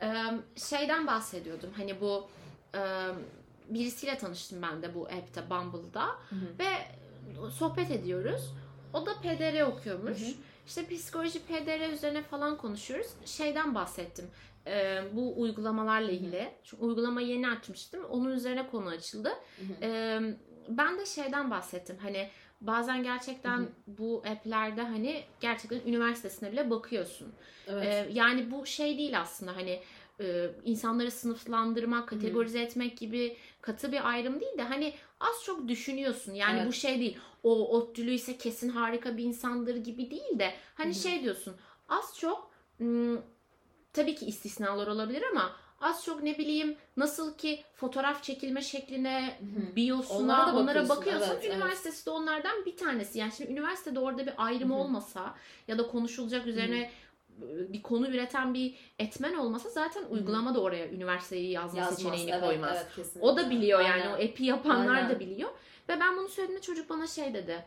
Ee, 0.02 0.14
şeyden 0.56 1.06
bahsediyordum. 1.06 1.70
Hani 1.76 2.00
bu 2.00 2.28
e, 2.74 2.80
birisiyle 3.70 4.18
tanıştım 4.18 4.62
ben 4.62 4.82
de 4.82 4.94
bu 4.94 5.02
app'te 5.06 5.50
Bumble'da 5.50 6.06
Hı 6.06 6.36
hı. 6.36 6.58
ve 6.58 6.68
sohbet 7.50 7.90
ediyoruz. 7.90 8.54
O 8.92 9.06
da 9.06 9.14
PDR 9.14 9.62
okuyormuş. 9.62 10.20
Hı 10.20 10.24
hı. 10.24 10.34
İşte 10.66 10.86
psikoloji 10.86 11.38
PDR 11.38 11.92
üzerine 11.92 12.22
falan 12.22 12.56
konuşuyoruz. 12.56 13.06
Şeyden 13.24 13.74
bahsettim. 13.74 14.26
Ee, 14.66 15.02
bu 15.12 15.40
uygulamalarla 15.40 16.10
ilgili. 16.10 16.48
Çünkü 16.64 16.82
uygulamayı 16.84 17.26
yeni 17.26 17.48
açmıştım. 17.48 18.04
Onun 18.04 18.30
üzerine 18.30 18.66
konu 18.66 18.88
açıldı. 18.88 19.28
Hı 19.28 19.62
hı. 19.62 19.72
Ee, 19.82 20.20
ben 20.68 20.98
de 20.98 21.06
şeyden 21.06 21.50
bahsettim. 21.50 21.96
Hani 22.02 22.28
bazen 22.60 23.02
gerçekten 23.02 23.58
Hı 23.58 23.62
hı. 23.62 23.68
bu 23.86 24.22
app'lerde 24.30 24.82
hani 24.82 25.24
gerçekten 25.40 25.80
üniversitesine 25.86 26.52
bile 26.52 26.70
bakıyorsun. 26.70 27.32
Evet. 27.66 27.84
Ee, 27.86 28.08
yani 28.12 28.50
bu 28.50 28.66
şey 28.66 28.98
değil 28.98 29.20
aslında 29.20 29.56
hani 29.56 29.80
e, 30.20 30.50
insanları 30.64 31.10
sınıflandırmak, 31.10 32.08
kategorize 32.08 32.62
etmek 32.62 32.98
gibi 32.98 33.36
katı 33.60 33.92
bir 33.92 34.08
ayrım 34.08 34.40
değil 34.40 34.58
de 34.58 34.62
hani 34.62 34.94
az 35.20 35.44
çok 35.44 35.68
düşünüyorsun. 35.68 36.32
Yani 36.34 36.58
Evet. 36.58 36.68
bu 36.68 36.72
şey 36.72 37.00
değil. 37.00 37.18
O 37.42 37.76
ODTÜ'lü 37.76 38.10
ise 38.10 38.38
kesin 38.38 38.68
harika 38.68 39.16
bir 39.16 39.24
insandır 39.24 39.76
gibi 39.76 40.10
değil 40.10 40.38
de 40.38 40.54
hani 40.74 40.94
Hı 40.94 40.98
hı. 40.98 41.02
şey 41.02 41.22
diyorsun. 41.22 41.56
Az 41.88 42.18
çok 42.18 42.50
tabii 43.92 44.14
ki 44.14 44.26
istisnalar 44.26 44.86
olabilir 44.86 45.22
ama 45.32 45.56
az 45.80 46.04
çok 46.04 46.22
ne 46.22 46.38
bileyim 46.38 46.76
nasıl 46.96 47.36
ki 47.36 47.64
fotoğraf 47.74 48.22
çekilme 48.22 48.62
şekline, 48.62 49.38
Hı 49.40 49.60
hı. 49.60 49.76
biosuna 49.76 50.18
Onlara 50.18 50.56
onlara 50.56 50.88
bakıyorsun, 50.88 51.30
evet, 51.32 51.44
evet. 51.44 51.56
Üniversitesi 51.56 52.06
de 52.06 52.10
onlardan 52.10 52.64
bir 52.66 52.76
tanesi. 52.76 53.18
Yani 53.18 53.32
şimdi 53.36 53.52
üniversitede 53.52 54.00
orada 54.00 54.26
bir 54.26 54.34
ayrım 54.36 54.70
Hı 54.70 54.74
hı. 54.74 54.78
olmasa 54.78 55.34
ya 55.68 55.78
da 55.78 55.86
konuşulacak 55.86 56.46
üzerine 56.46 56.80
e, 56.80 56.90
bir 57.68 57.82
konu 57.82 58.08
üreten 58.08 58.54
bir 58.54 58.74
etmen 58.98 59.34
olmasa 59.34 59.68
zaten 59.68 60.04
uygulama 60.10 60.54
da 60.54 60.60
oraya 60.60 60.88
üniversiteyi 60.88 61.50
yazma 61.50 61.80
Yazmaz. 61.80 61.98
seçeneğini 61.98 62.30
Evet, 62.30 62.44
koymaz. 62.44 62.76
evet, 62.76 62.86
kesinlikle. 62.96 63.20
O 63.20 63.36
da 63.36 63.50
biliyor 63.50 63.80
yani 63.80 64.02
Aynen. 64.02 64.10
o 64.10 64.14
app'i 64.14 64.44
yapanlar 64.44 64.94
Aynen. 64.94 65.10
da 65.10 65.20
biliyor. 65.20 65.50
Ve 65.88 66.00
ben 66.00 66.16
bunu 66.16 66.28
söylediğimde 66.28 66.62
çocuk 66.62 66.90
bana 66.90 67.06
şey 67.06 67.34
dedi. 67.34 67.64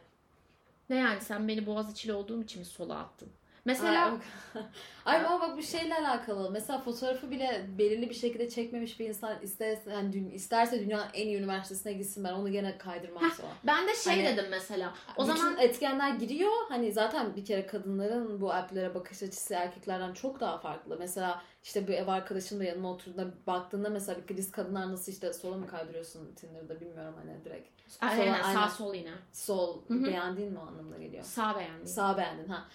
Ne 0.89 0.95
yani 0.95 1.21
sen 1.21 1.47
beni 1.47 1.65
Boğaziçi'li 1.65 2.13
olduğum 2.13 2.43
için 2.43 2.59
mi 2.59 2.65
sola 2.65 2.95
attın? 2.99 3.29
Mesela 3.65 4.05
Ay, 4.05 4.17
Ay 5.05 5.25
ama 5.25 5.39
bak 5.41 5.57
bu 5.57 5.61
şeyle 5.63 5.95
alakalı. 5.95 6.51
Mesela 6.51 6.79
fotoğrafı 6.81 7.31
bile 7.31 7.65
belirli 7.77 8.09
bir 8.09 8.15
şekilde 8.15 8.49
çekmemiş 8.49 8.99
bir 8.99 9.09
insan 9.09 9.41
isterse 9.41 9.91
yani 9.91 10.13
dü- 10.15 10.31
isterse 10.31 10.79
dünyanın 10.79 11.07
en 11.13 11.27
iyi 11.27 11.37
üniversitesine 11.37 11.93
gitsin 11.93 12.23
ben 12.23 12.33
onu 12.33 12.51
gene 12.51 12.77
kaydırmam 12.77 13.31
sonra. 13.31 13.47
ben 13.67 13.87
de 13.87 13.95
şey 13.95 14.13
Hani- 14.13 14.25
dedim 14.37 14.45
mesela. 14.49 14.93
O 15.17 15.23
Bütün 15.23 15.35
zaman 15.35 15.57
etkenler 15.57 16.09
giriyor. 16.09 16.51
Hani 16.69 16.91
zaten 16.91 17.35
bir 17.35 17.45
kere 17.45 17.65
kadınların 17.65 18.41
bu 18.41 18.53
app'lere 18.53 18.95
bakış 18.95 19.23
açısı 19.23 19.53
erkeklerden 19.53 20.13
çok 20.13 20.39
daha 20.39 20.57
farklı. 20.57 20.97
Mesela 20.99 21.41
işte 21.63 21.87
bir 21.87 21.93
ev 21.93 22.07
arkadaşım 22.07 22.59
da 22.59 22.63
yanıma 22.63 22.91
oturduğunda 22.91 23.27
baktığında 23.47 23.89
mesela 23.89 24.19
bir 24.29 24.37
biz 24.37 24.51
kadınlar 24.51 24.91
nasıl 24.91 25.11
işte 25.11 25.33
sola 25.33 25.57
mı 25.57 25.67
kaydırıyorsun 25.67 26.35
Tinder'da 26.35 26.81
bilmiyorum 26.81 27.13
hani 27.17 27.45
direkt. 27.45 27.67
aynen, 28.01 28.33
aynen. 28.33 28.53
sağ 28.53 28.69
sol 28.69 28.93
yine. 28.93 29.11
Sol 29.33 29.81
Hı 29.87 29.93
hı. 29.93 30.03
beğendiğin 30.05 30.51
mi 30.51 30.59
o 30.59 30.67
anlamına 30.67 30.97
geliyor? 30.97 31.23
Sağ 31.23 31.55
beğendim. 31.59 31.87
Sağ 31.87 32.17
beğendin 32.17 32.47
ha. 32.49 32.65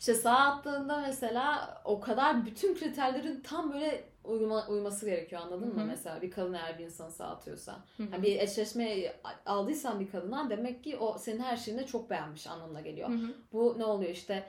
İşte 0.00 0.14
sağ 0.14 0.36
attığında 0.36 1.00
mesela 1.00 1.80
o 1.84 2.00
kadar 2.00 2.46
bütün 2.46 2.74
kriterlerin 2.74 3.40
tam 3.40 3.72
böyle 3.72 4.04
uyuma, 4.24 4.66
uyması 4.68 5.06
gerekiyor 5.06 5.42
anladın 5.42 5.70
Hı 5.70 5.74
mı? 5.74 5.84
Mesela 5.86 6.22
bir 6.22 6.30
kadın 6.30 6.52
eğer 6.52 6.78
bir 6.78 6.84
insanı 6.84 7.10
sağ 7.10 7.26
atıyorsa. 7.26 7.76
Yani 7.98 8.22
bir 8.22 8.40
eşleşme 8.40 9.12
aldıysan 9.46 10.00
bir 10.00 10.10
kadından 10.10 10.50
demek 10.50 10.84
ki 10.84 10.96
o 10.96 11.18
senin 11.18 11.40
her 11.40 11.56
şeyini 11.56 11.86
çok 11.86 12.10
beğenmiş 12.10 12.46
anlamına 12.46 12.80
geliyor. 12.80 13.08
Hı 13.08 13.14
hı. 13.14 13.34
Bu 13.52 13.74
ne 13.78 13.84
oluyor 13.84 14.10
işte 14.10 14.44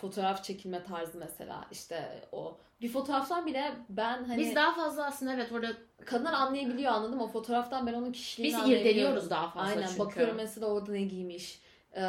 fotoğraf 0.00 0.44
çekilme 0.44 0.84
tarzı 0.84 1.18
mesela 1.18 1.64
işte 1.72 2.22
o 2.32 2.56
bir 2.80 2.88
fotoğraftan 2.88 3.46
bile 3.46 3.72
ben 3.88 4.24
hani 4.24 4.38
Biz 4.38 4.54
daha 4.54 4.74
fazla 4.74 5.06
aslında 5.06 5.32
evet 5.32 5.52
orada 5.52 5.72
kadınlar 6.04 6.32
anlayabiliyor 6.32 6.92
anladın 6.92 7.16
mı? 7.16 7.24
O 7.24 7.28
fotoğraftan 7.28 7.86
ben 7.86 7.94
onun 7.94 8.12
kişiliğini 8.12 8.58
biz 8.64 8.70
irdeliyoruz 8.70 9.30
daha 9.30 9.50
fazla 9.50 9.70
Aynen 9.70 9.86
çünkü. 9.86 9.98
bakıyorum 9.98 10.36
mesela 10.36 10.66
orada 10.66 10.92
ne 10.92 11.02
giymiş, 11.02 11.60
e, 11.94 12.02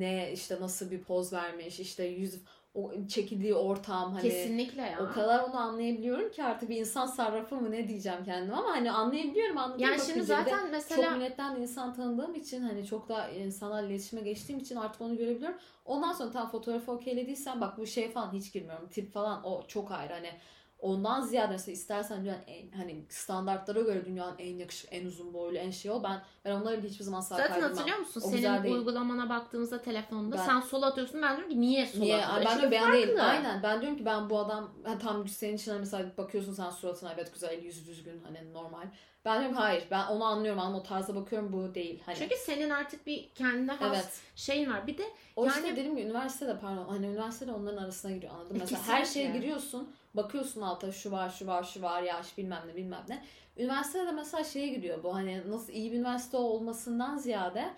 ne 0.00 0.32
işte 0.32 0.60
nasıl 0.60 0.90
bir 0.90 1.02
poz 1.02 1.32
vermiş, 1.32 1.80
işte 1.80 2.04
yüz 2.04 2.40
o 2.74 2.92
çekildiği 3.08 3.54
ortam 3.54 4.12
hani 4.12 4.22
Kesinlikle 4.22 4.82
ya. 4.82 4.98
o 5.10 5.14
kadar 5.14 5.44
onu 5.44 5.56
anlayabiliyorum 5.56 6.32
ki 6.32 6.44
artık 6.44 6.68
bir 6.68 6.76
insan 6.76 7.06
sarrafı 7.06 7.56
mı 7.56 7.70
ne 7.70 7.88
diyeceğim 7.88 8.24
kendime 8.24 8.54
ama 8.54 8.70
hani 8.70 8.90
anlayabiliyorum 8.90 9.58
anladın 9.58 9.78
yani 9.78 10.00
şimdi 10.00 10.14
bir 10.14 10.20
de 10.20 10.26
zaten 10.26 10.58
çok 10.58 10.70
mesela 10.70 11.10
milletten 11.10 11.56
insan 11.56 11.94
tanıdığım 11.94 12.34
için 12.34 12.62
hani 12.62 12.86
çok 12.86 13.08
da 13.08 13.28
insanlarla 13.28 13.88
iletişime 13.88 14.22
geçtiğim 14.22 14.60
için 14.60 14.76
artık 14.76 15.00
onu 15.00 15.16
görebiliyorum. 15.16 15.58
Ondan 15.84 16.12
sonra 16.12 16.30
tam 16.30 16.50
fotoğrafı 16.50 16.92
okeylediysen 16.92 17.60
bak 17.60 17.78
bu 17.78 17.86
şey 17.86 18.10
falan 18.10 18.32
hiç 18.32 18.52
girmiyorum. 18.52 18.88
Tip 18.88 19.12
falan 19.12 19.44
o 19.44 19.66
çok 19.66 19.92
ayrı 19.92 20.12
hani 20.12 20.30
ondan 20.78 21.20
ziyade 21.20 21.52
mesela 21.52 21.72
istersen 21.72 22.20
dünyanın 22.22 22.42
en, 22.46 22.70
hani 22.72 23.04
standartlara 23.08 23.80
göre 23.80 24.04
dünyanın 24.04 24.38
en 24.38 24.56
yakışıklı, 24.56 24.96
en 24.96 25.06
uzun 25.06 25.34
boylu, 25.34 25.56
en 25.58 25.70
şey 25.70 25.90
ol. 25.90 26.02
Ben 26.02 26.22
ben 26.44 26.50
onları 26.52 26.80
hiçbir 26.82 27.04
zaman 27.04 27.20
sağ 27.20 27.36
zaten 27.36 27.48
kaydırmam. 27.48 27.70
hatırlıyor 27.72 27.98
musun? 27.98 28.22
O 28.26 28.30
güzel 28.30 28.52
Senin 28.52 28.64
değil. 28.64 28.74
uygulamana 28.74 29.28
baktığımızda 29.28 29.82
telefonda 29.82 30.36
Ben- 30.36 30.44
sen 30.46 30.60
sola 30.60 30.86
atıyorsun. 30.86 31.22
Ben 31.22 31.36
diyorum 31.36 31.52
ki 31.54 31.60
niye 31.60 31.86
sola 31.86 32.02
Niye? 32.04 32.26
atıyorsun? 32.26 32.44
Ben 32.46 32.60
Şimdi 32.60 32.66
de 32.66 32.80
ben 32.80 32.92
değil. 32.92 33.06
farklı. 33.06 33.22
Aynen. 33.22 33.62
Ben 33.62 33.80
diyorum 33.80 33.98
ki 33.98 34.04
ben 34.04 34.30
bu 34.30 34.38
adam 34.38 34.70
ha, 34.84 34.98
tam 34.98 35.28
senin 35.28 35.56
için 35.56 35.70
hani 35.70 35.80
mesela 35.80 36.04
bakıyorsun 36.18 36.52
sen 36.52 36.70
suratına 36.70 37.12
evet 37.14 37.32
güzel 37.34 37.62
yüzü 37.62 37.86
düzgün 37.86 38.22
hani 38.24 38.52
normal. 38.52 38.86
Ben 39.24 39.40
diyorum 39.40 39.56
hayır 39.56 39.84
ben 39.90 40.06
onu 40.06 40.24
anlıyorum 40.24 40.60
ama 40.60 40.78
o 40.78 40.82
tarza 40.82 41.14
bakıyorum 41.16 41.52
bu 41.52 41.74
değil. 41.74 42.02
Hani. 42.06 42.16
Çünkü 42.16 42.34
senin 42.36 42.70
artık 42.70 43.06
bir 43.06 43.28
kendine 43.34 43.72
has 43.72 43.94
evet. 43.94 44.20
şeyin 44.36 44.70
var. 44.70 44.86
Bir 44.86 44.98
de 44.98 45.02
O 45.36 45.46
Yani- 45.46 45.54
işte 45.56 45.76
dedim 45.76 45.96
ki 45.96 46.02
üniversitede 46.02 46.58
pardon 46.58 46.84
hani 46.88 47.06
üniversitede 47.06 47.52
onların 47.52 47.82
arasına 47.82 48.10
giriyor 48.10 48.32
anladın 48.34 48.52
mı? 48.56 48.58
E, 48.58 48.60
Mesela 48.60 48.82
her 48.86 49.00
kesinlikle. 49.04 49.30
şeye 49.32 49.38
giriyorsun 49.40 49.92
bakıyorsun 50.14 50.60
alta 50.60 50.92
şu 50.92 51.10
var 51.10 51.30
şu 51.30 51.46
var 51.46 51.64
şu 51.64 51.82
var 51.82 52.02
yaş 52.02 52.38
bilmem 52.38 52.62
ne 52.66 52.76
bilmem 52.76 53.04
ne. 53.08 53.24
Üniversitede 53.56 54.06
de 54.06 54.12
mesela 54.12 54.44
şeye 54.44 54.68
giriyor 54.68 55.02
bu 55.02 55.14
hani 55.14 55.50
nasıl 55.50 55.72
iyi 55.72 55.92
bir 55.92 55.96
üniversite 55.96 56.36
olmasından 56.36 57.18
ziyade 57.18 57.74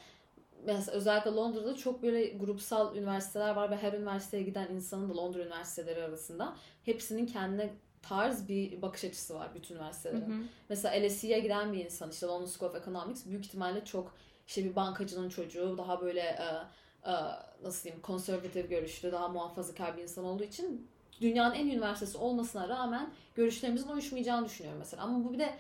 mesela 0.64 0.96
özellikle 0.96 1.30
Londra'da 1.30 1.76
çok 1.76 2.02
böyle 2.02 2.28
grupsal 2.28 2.96
üniversiteler 2.96 3.54
var 3.56 3.70
ve 3.70 3.76
her 3.76 3.92
üniversiteye 3.92 4.42
giden 4.42 4.68
insanın 4.68 5.08
da 5.08 5.16
Londra 5.16 5.42
üniversiteleri 5.42 6.02
arasında 6.02 6.56
hepsinin 6.84 7.26
kendine 7.26 7.70
tarz 8.02 8.48
bir 8.48 8.82
bakış 8.82 9.04
açısı 9.04 9.34
var 9.34 9.48
bütün 9.54 9.74
Hı 9.74 9.78
üniversitelerin. 9.78 10.30
hı. 10.30 10.44
Mesela 10.68 11.06
LSE'ye 11.06 11.40
giden 11.40 11.72
bir 11.72 11.84
insan 11.84 12.10
işte 12.10 12.26
London 12.26 12.46
School 12.46 12.70
of 12.70 12.76
Economics 12.76 13.26
büyük 13.26 13.44
ihtimalle 13.46 13.84
çok 13.84 14.14
işte 14.46 14.64
bir 14.64 14.76
bankacının 14.76 15.28
çocuğu 15.28 15.78
daha 15.78 16.00
böyle 16.00 16.20
e, 16.20 16.44
e, 17.10 17.12
nasıl 17.62 17.84
diyeyim 17.84 18.02
konservatif 18.02 18.70
görüşlü 18.70 19.12
daha 19.12 19.28
muhafazakar 19.28 19.96
bir 19.96 20.02
insan 20.02 20.24
olduğu 20.24 20.44
için 20.44 20.88
dünyanın 21.20 21.54
en 21.54 21.66
üniversitesi 21.66 22.18
olmasına 22.18 22.68
rağmen 22.68 23.10
görüşlerimizin 23.34 23.88
uyuşmayacağını 23.88 24.46
düşünüyorum 24.46 24.78
mesela. 24.78 25.02
Ama 25.02 25.24
bu 25.24 25.32
bir 25.32 25.38
de 25.38 25.54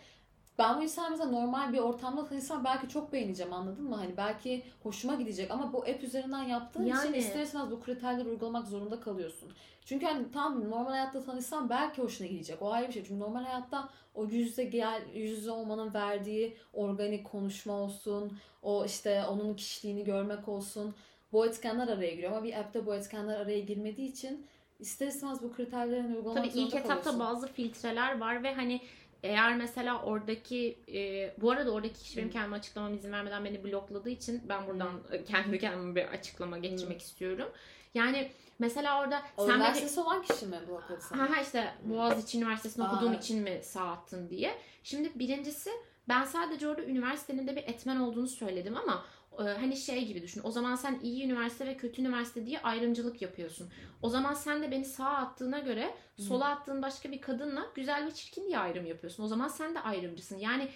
ben 0.58 0.78
bu 0.78 0.82
insanı 0.82 1.10
mesela 1.10 1.30
normal 1.30 1.72
bir 1.72 1.78
ortamda 1.78 2.26
tanışsam 2.26 2.64
belki 2.64 2.88
çok 2.88 3.12
beğeneceğim 3.12 3.52
anladın 3.52 3.84
mı? 3.84 3.96
Hani 3.96 4.16
belki 4.16 4.62
hoşuma 4.82 5.14
gidecek 5.14 5.50
ama 5.50 5.72
bu 5.72 5.78
app 5.78 6.02
üzerinden 6.02 6.42
yaptığın 6.42 6.82
için 6.82 6.94
Yani. 6.94 7.16
ister 7.16 7.42
istemez 7.42 7.70
bu 7.70 7.80
kriterleri 7.80 8.28
uygulamak 8.28 8.68
zorunda 8.68 9.00
kalıyorsun. 9.00 9.52
Çünkü 9.84 10.06
hani 10.06 10.30
tam 10.32 10.70
normal 10.70 10.90
hayatta 10.90 11.24
tanışsan 11.24 11.70
belki 11.70 12.02
hoşuna 12.02 12.26
gidecek. 12.26 12.62
O 12.62 12.72
ayrı 12.72 12.88
bir 12.88 12.92
şey. 12.92 13.04
Çünkü 13.04 13.20
normal 13.20 13.44
hayatta 13.44 13.88
o 14.14 14.24
yüz 14.24 14.32
yüze 14.48 14.64
gel, 14.64 15.02
yüz 15.14 15.30
yüze 15.30 15.50
olmanın 15.50 15.94
verdiği 15.94 16.56
organik 16.72 17.26
konuşma 17.26 17.72
olsun, 17.72 18.38
o 18.62 18.84
işte 18.84 19.24
onun 19.24 19.54
kişiliğini 19.54 20.04
görmek 20.04 20.48
olsun. 20.48 20.94
Bu 21.32 21.46
etkenler 21.46 21.88
araya 21.88 22.10
giriyor 22.10 22.32
ama 22.32 22.44
bir 22.44 22.60
app'te 22.60 22.86
bu 22.86 22.94
etkenler 22.94 23.40
araya 23.40 23.60
girmediği 23.60 24.08
için 24.08 24.46
ister 24.80 25.06
istemez 25.06 25.42
bu 25.42 25.52
kriterlerin 25.52 26.14
uygulamak 26.14 26.44
Tabii 26.44 26.58
ilk 26.58 26.74
etapta 26.74 26.94
kalıyorsun. 26.94 27.20
bazı 27.20 27.46
filtreler 27.52 28.20
var 28.20 28.42
ve 28.42 28.54
hani 28.54 28.80
eğer 29.22 29.56
mesela 29.56 30.02
oradaki 30.02 30.78
e, 30.94 31.32
bu 31.40 31.50
arada 31.50 31.70
oradaki 31.70 32.02
kişi 32.02 32.16
benim 32.16 32.30
kendime 32.30 32.56
açıklamam 32.56 32.94
izin 32.94 33.12
vermeden 33.12 33.44
beni 33.44 33.64
blokladığı 33.64 34.10
için 34.10 34.42
ben 34.48 34.66
buradan 34.66 35.00
e, 35.12 35.24
kendi 35.24 35.58
kendime 35.58 35.94
bir 35.94 36.04
açıklama 36.04 36.58
geçirmek 36.58 37.00
istiyorum. 37.00 37.48
Yani 37.94 38.30
mesela 38.58 39.00
orada 39.00 39.22
O 39.36 39.46
sen 39.46 39.54
beni 39.54 39.58
üniversitesi 39.58 40.00
olan 40.00 40.22
kişi 40.22 40.46
mi 40.46 40.56
blokladı 40.68 41.00
sana? 41.00 41.22
Ha 41.22 41.36
ha 41.36 41.40
işte 41.42 41.74
Boğaziçi 41.84 42.38
Üniversitesi'nde 42.38 42.86
okuduğum 42.86 43.12
evet. 43.12 43.24
için 43.24 43.42
mi 43.42 43.60
sağ 43.62 43.90
attın 43.90 44.30
diye. 44.30 44.58
Şimdi 44.82 45.18
birincisi 45.18 45.70
ben 46.08 46.24
sadece 46.24 46.68
orada 46.68 46.82
üniversitenin 46.84 47.46
de 47.46 47.56
bir 47.56 47.62
etmen 47.62 47.96
olduğunu 47.96 48.28
söyledim 48.28 48.76
ama 48.76 49.04
hani 49.36 49.76
şey 49.76 50.06
gibi 50.06 50.22
düşün. 50.22 50.40
O 50.44 50.50
zaman 50.50 50.76
sen 50.76 50.98
iyi 51.02 51.24
üniversite 51.24 51.66
ve 51.66 51.76
kötü 51.76 52.02
üniversite 52.02 52.46
diye 52.46 52.60
ayrımcılık 52.60 53.22
yapıyorsun. 53.22 53.68
O 54.02 54.08
zaman 54.08 54.34
sen 54.34 54.62
de 54.62 54.70
beni 54.70 54.84
sağa 54.84 55.08
attığına 55.10 55.58
göre 55.58 55.94
sola 56.16 56.48
attığın 56.48 56.82
başka 56.82 57.12
bir 57.12 57.20
kadınla 57.20 57.66
güzel 57.74 58.06
ve 58.06 58.10
çirkin 58.14 58.44
diye 58.46 58.58
ayrım 58.58 58.86
yapıyorsun. 58.86 59.24
O 59.24 59.26
zaman 59.26 59.48
sen 59.48 59.74
de 59.74 59.80
ayrımcısın. 59.80 60.38
Yani 60.38 60.68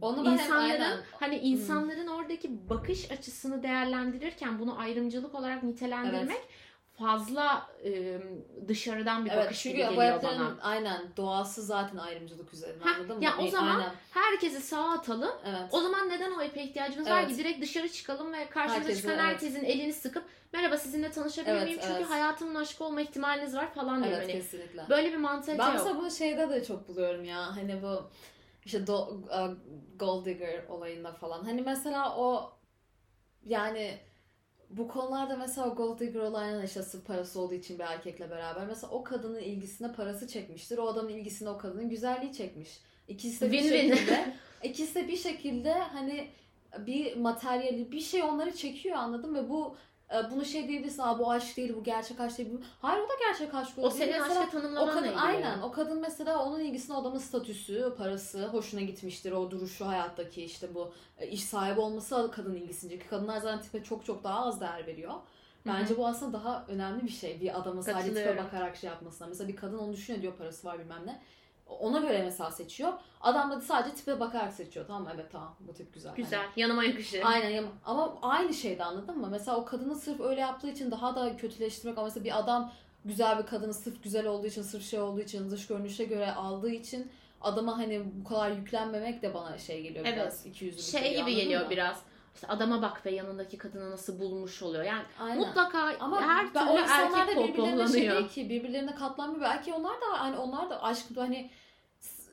Onu 0.00 0.26
ben 0.26 0.32
insanların 0.32 1.00
hani 1.20 1.38
insanların 1.38 2.06
oradaki 2.06 2.68
bakış 2.70 3.10
açısını 3.10 3.62
değerlendirirken 3.62 4.58
bunu 4.58 4.78
ayrımcılık 4.78 5.34
olarak 5.34 5.62
nitelendirmek 5.62 6.40
fazla 7.00 7.66
e, 7.84 8.18
dışarıdan 8.68 9.24
bir 9.24 9.30
Evet 9.30 9.44
bakış 9.46 9.62
gibi 9.62 9.76
geliyor 9.76 10.22
bana. 10.22 10.56
aynen 10.62 11.02
doğası 11.16 11.62
zaten 11.62 11.96
ayrımcılık 11.96 12.54
üzerine 12.54 12.82
Ha, 12.84 12.90
anladın 12.96 13.16
mı? 13.18 13.24
ya 13.24 13.32
o 13.38 13.42
E, 13.44 13.50
zaman 13.50 13.76
aynen, 13.80 13.92
Herkesi 14.10 14.60
sağa 14.60 14.90
atalım. 14.90 15.30
evet. 15.44 15.60
O 15.72 15.80
zaman 15.80 16.08
neden 16.08 16.32
o 16.32 16.40
app'e 16.40 16.62
ihtiyacımız 16.62 17.10
var 17.10 17.18
Evet. 17.20 17.28
ki? 17.30 17.38
Direkt 17.38 17.62
dışarı 17.62 17.88
çıkalım 17.88 18.32
ve 18.32 18.48
karşımıza 18.50 18.80
Herkese, 18.80 19.00
çıkan 19.02 19.14
evet. 19.14 19.24
herkesin 19.24 19.64
elini 19.64 19.92
sıkıp 19.92 20.24
merhaba 20.52 20.76
sizinle 20.76 21.10
tanışabilir 21.10 21.52
Evet, 21.54 21.64
miyim? 21.64 21.78
Çünkü 21.82 21.94
evet. 21.96 22.10
hayatımın 22.10 22.54
aşkı 22.54 22.84
olma 22.84 23.00
ihtimaliniz 23.00 23.56
var 23.56 23.74
falan 23.74 24.04
diyor. 24.04 24.14
Evet 24.16 24.22
Hani 24.28 24.32
kesinlikle. 24.32 24.82
böyle 24.88 25.10
bir 25.12 25.16
mantalite 25.16 25.58
Ben 25.62 25.66
yok. 25.66 25.74
mesela 25.78 25.98
bunu 25.98 26.10
şeyde 26.10 26.50
de 26.50 26.64
çok 26.64 26.88
buluyorum 26.88 27.24
ya. 27.24 27.56
Hani 27.56 27.82
bu 27.82 28.02
işte 28.64 28.86
do, 28.86 28.94
uh, 29.08 29.50
gold 29.98 30.24
digger 30.26 30.64
olayında 30.68 31.12
falan. 31.12 31.44
Hani 31.44 31.62
mesela 31.62 32.16
o 32.16 32.52
yani 33.46 33.98
bu 34.70 34.88
konularda 34.88 35.36
mesela 35.36 35.68
gold 35.68 36.00
digger 36.00 36.20
olayına 36.20 36.64
işte 36.64 36.82
sırf 36.82 37.06
parası 37.06 37.40
olduğu 37.40 37.54
için 37.54 37.78
bir 37.78 37.84
erkekle 37.84 38.30
beraber. 38.30 38.66
Mesela 38.66 38.92
o 38.92 39.04
kadının 39.04 39.40
ilgisine 39.40 39.92
parası 39.92 40.28
çekmiştir. 40.28 40.78
O 40.78 40.88
adamın 40.88 41.10
ilgisine 41.10 41.48
o 41.48 41.58
kadının 41.58 41.88
güzelliği 41.88 42.32
çekmiş. 42.32 42.80
İkisi 43.08 43.40
de 43.40 43.52
bir 43.52 43.62
Win-win. 43.62 43.96
şekilde 43.96 44.34
ikisi 44.62 44.94
de 44.94 45.08
bir 45.08 45.16
şekilde 45.16 45.72
hani 45.72 46.30
bir 46.78 47.16
materyali 47.16 47.92
bir 47.92 48.00
şey 48.00 48.22
onları 48.22 48.56
çekiyor 48.56 48.96
anladın 48.96 49.32
mı? 49.32 49.48
Bu 49.48 49.76
bunu 50.30 50.44
şey 50.44 50.68
diyebilirsin 50.68 51.02
Aa, 51.02 51.18
bu 51.18 51.30
aşk 51.30 51.56
değil 51.56 51.74
bu 51.76 51.84
gerçek 51.84 52.20
aşk 52.20 52.38
değil. 52.38 52.50
Bu... 52.52 52.60
Hayır 52.82 53.02
o 53.02 53.08
da 53.08 53.12
gerçek 53.28 53.54
aşk 53.54 53.78
O 53.78 53.82
olabilir. 53.82 53.98
senin 53.98 54.20
Mesela 54.20 54.40
aşkı 54.40 54.58
o 54.58 54.60
tanımlamanla 54.60 54.92
kadın 54.94 55.04
ilgili. 55.06 55.20
aynen 55.20 55.62
o 55.62 55.72
kadın 55.72 56.00
mesela 56.00 56.44
onun 56.44 56.60
ilgisine 56.60 56.96
o 56.96 57.00
adamın 57.00 57.18
statüsü, 57.18 57.94
parası 57.98 58.46
hoşuna 58.46 58.80
gitmiştir. 58.80 59.32
O 59.32 59.50
duruşu 59.50 59.86
hayattaki 59.86 60.44
işte 60.44 60.74
bu 60.74 60.92
e, 61.18 61.26
iş 61.28 61.44
sahibi 61.44 61.80
olması 61.80 62.30
kadın 62.34 62.54
ilgisini 62.54 62.90
çekiyor. 62.90 63.10
Kadınlar 63.10 63.36
zaten 63.40 63.60
tipe 63.62 63.82
çok 63.84 64.04
çok 64.04 64.24
daha 64.24 64.46
az 64.46 64.60
değer 64.60 64.86
veriyor. 64.86 65.14
Bence 65.66 65.96
bu 65.96 66.06
aslında 66.06 66.32
daha 66.32 66.64
önemli 66.68 67.02
bir 67.04 67.08
şey. 67.08 67.40
Bir 67.40 67.60
adamın 67.60 67.80
sadece 67.80 68.08
tipe 68.08 68.38
bakarak 68.38 68.76
şey 68.76 68.90
yapmasına. 68.90 69.28
Mesela 69.28 69.48
bir 69.48 69.56
kadın 69.56 69.78
onu 69.78 69.92
düşünüyor 69.92 70.22
diyor 70.22 70.32
parası 70.36 70.66
var 70.68 70.78
bilmem 70.78 71.06
ne. 71.06 71.20
Ona 71.80 71.98
göre 72.00 72.22
mesela 72.24 72.50
seçiyor. 72.50 72.92
Adam 73.20 73.50
da 73.50 73.60
sadece 73.60 73.94
tipe 73.96 74.20
bakarak 74.20 74.52
seçiyor. 74.52 74.86
Tamam 74.86 75.02
mı? 75.02 75.10
Evet 75.14 75.26
tamam 75.32 75.56
bu 75.60 75.72
tip 75.74 75.94
güzel. 75.94 76.14
Güzel. 76.14 76.46
Yanıma 76.56 76.84
yakışır. 76.84 77.20
Aynen 77.24 77.50
ya- 77.50 77.64
ama 77.84 78.18
aynı 78.22 78.54
şeyde 78.54 78.84
anladın 78.84 79.18
mı? 79.18 79.28
Mesela 79.30 79.56
o 79.56 79.64
kadını 79.64 79.94
sırf 79.96 80.20
öyle 80.20 80.40
yaptığı 80.40 80.68
için 80.70 80.90
daha 80.90 81.16
da 81.16 81.36
kötüleştirmek 81.36 81.98
ama 81.98 82.06
mesela 82.06 82.24
bir 82.24 82.38
adam 82.38 82.72
güzel 83.04 83.38
bir 83.38 83.46
kadını 83.46 83.74
sırf 83.74 84.02
güzel 84.02 84.26
olduğu 84.26 84.46
için, 84.46 84.62
sırf 84.62 84.84
şey 84.84 85.00
olduğu 85.00 85.20
için, 85.20 85.50
dış 85.50 85.66
görünüşe 85.66 86.04
göre 86.04 86.32
aldığı 86.32 86.70
için 86.70 87.10
adama 87.40 87.78
hani 87.78 88.02
bu 88.20 88.28
kadar 88.28 88.50
yüklenmemek 88.50 89.22
de 89.22 89.34
bana 89.34 89.58
şey 89.58 89.82
geliyor 89.82 90.04
Evet. 90.08 90.16
biraz 90.18 90.46
iki 90.46 90.64
yüzlü 90.64 90.82
Şey 90.82 91.02
geliyor, 91.02 91.26
gibi 91.26 91.36
geliyor 91.36 91.64
mı? 91.64 91.70
biraz. 91.70 92.02
İşte 92.34 92.46
adama 92.46 92.82
bak 92.82 93.06
ve 93.06 93.10
yanındaki 93.10 93.58
kadını 93.58 93.90
nasıl 93.90 94.20
bulmuş 94.20 94.62
oluyor. 94.62 94.84
Yani 94.84 95.02
Aynen. 95.20 95.38
mutlaka 95.38 95.92
Ama 96.00 96.22
her 96.22 96.54
ben- 96.54 96.66
türlü 96.66 96.78
erkek 96.88 97.36
birbirlerine 97.36 97.48
şey 97.48 97.56
pohpohlanıyor. 97.56 98.16
değil 98.16 98.28
ki 98.28 98.48
birbirlerine 98.50 98.94
katlanmıyor. 98.94 99.40
Belki 99.40 99.72
onlar 99.74 99.94
da 100.00 100.06
hani 100.20 100.36
onlar 100.36 100.70
da 100.70 100.82
aşk 100.82 101.06
hani 101.16 101.50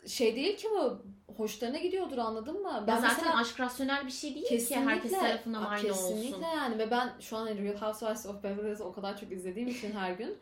şey 0.08 0.36
değil 0.36 0.58
ki 0.58 0.68
bu 0.72 1.02
hoşlarına 1.38 1.78
gidiyordur 1.78 2.18
anladın 2.18 2.62
mı? 2.62 2.84
Ya 2.88 2.98
zaten 2.98 3.16
mesela- 3.18 3.38
aşk 3.38 3.60
rasyonel 3.60 4.06
bir 4.06 4.12
şey 4.12 4.36
değil 4.36 4.68
ki 4.68 4.76
herkes 4.76 5.12
tarafından 5.12 5.64
aynı 5.64 5.88
kesinlikle 5.88 6.36
olsun. 6.36 6.48
yani 6.56 6.78
ve 6.78 6.92
ben 6.92 7.14
şu 7.20 7.38
an 7.38 7.48
hani 7.48 7.64
Real 7.64 7.78
Housewives 7.82 8.26
of 8.26 8.44
Beverly 8.44 8.70
Hills'ı 8.70 8.84
o 8.86 8.94
kadar 8.94 9.18
çok 9.20 9.32
izlediğim 9.32 9.68
için 9.70 9.92
her 9.92 10.12
gün 10.12 10.38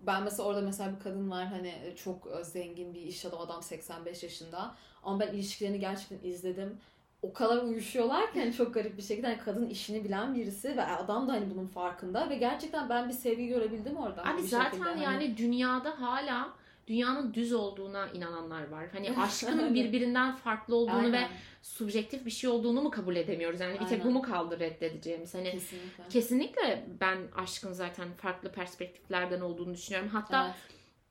ben 0.00 0.22
mesela 0.22 0.48
orada 0.48 0.60
mesela 0.60 0.94
bir 0.96 1.00
kadın 1.04 1.30
var 1.30 1.46
hani 1.46 1.74
çok 2.04 2.26
e, 2.40 2.44
zengin 2.44 2.94
bir 2.94 3.00
iş 3.02 3.24
adamı 3.24 3.42
adam 3.42 3.62
85 3.62 4.22
yaşında 4.22 4.74
ama 5.02 5.20
ben 5.20 5.28
ilişkilerini 5.28 5.80
gerçekten 5.80 6.28
izledim. 6.28 6.78
O 7.22 7.32
kadar 7.32 7.62
uyuşuyorlar 7.62 8.32
ki 8.32 8.40
hani 8.40 8.52
çok 8.54 8.74
garip 8.74 8.96
bir 8.96 9.02
şekilde 9.02 9.26
hani 9.26 9.38
kadın 9.38 9.68
işini 9.68 10.04
bilen 10.04 10.34
birisi 10.34 10.76
ve 10.76 10.84
adam 10.84 11.28
da 11.28 11.32
hani 11.32 11.50
bunun 11.50 11.66
farkında 11.66 12.30
ve 12.30 12.36
gerçekten 12.36 12.88
ben 12.88 13.08
bir 13.08 13.14
sevgi 13.14 13.46
görebildim 13.46 13.96
orada. 13.96 14.24
Abi 14.24 14.42
zaten 14.42 14.70
şekilde. 14.70 14.84
Hani- 14.88 15.02
yani 15.02 15.36
dünyada 15.36 16.00
hala 16.00 16.52
dünyanın 16.86 17.34
düz 17.34 17.52
olduğuna 17.52 18.08
inananlar 18.08 18.68
var. 18.68 18.86
Hani 18.92 19.10
aşkın 19.20 19.74
birbirinden 19.74 20.36
farklı 20.36 20.76
olduğunu 20.76 21.12
ve 21.12 21.16
Aynen, 21.16 21.28
subjektif 21.62 22.26
bir 22.26 22.30
şey 22.30 22.50
olduğunu 22.50 22.82
mu 22.82 22.90
kabul 22.90 23.16
edemiyoruz? 23.16 23.60
Yani 23.60 23.74
bir 23.74 23.78
tek 23.86 23.92
Aynen. 23.92 24.04
bu 24.04 24.10
mu 24.10 24.22
kaldı 24.22 24.58
reddedeceğimiz? 24.60 25.34
Hani 25.34 25.50
kesinlikle. 25.50 26.04
kesinlikle 26.10 26.86
ben 27.00 27.18
aşkın 27.36 27.72
zaten 27.72 28.08
farklı 28.16 28.52
perspektiflerden 28.52 29.40
olduğunu 29.40 29.74
düşünüyorum. 29.74 30.08
Hatta 30.08 30.44
Evet. 30.46 30.54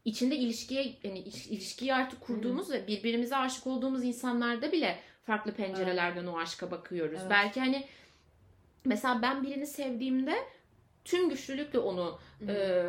içinde 0.06 0.36
ilişkiye 0.36 0.96
yani 1.04 1.20
iş- 1.20 1.48
ilişkiyi 1.48 1.94
artık 1.96 2.22
kurduğumuz 2.22 2.72
ve 2.72 2.88
birbirimize 2.88 3.36
aşık 3.36 3.68
olduğumuz 3.68 4.04
insanlarda 4.04 4.72
bile 4.72 5.00
farklı 5.28 5.52
pencerelerden 5.52 6.26
o 6.26 6.38
aşka 6.38 6.72
bakıyoruz. 6.72 7.20
Evet. 7.22 7.32
Belki 7.32 7.60
hani 7.60 7.88
mesela 8.86 9.22
ben 9.22 9.44
birini 9.44 9.68
sevdiğimde 9.68 10.36
tüm 11.06 11.30
güçlülükle 11.30 11.80
onu 11.80 12.20
hı. 12.40 12.52
e, 12.52 12.86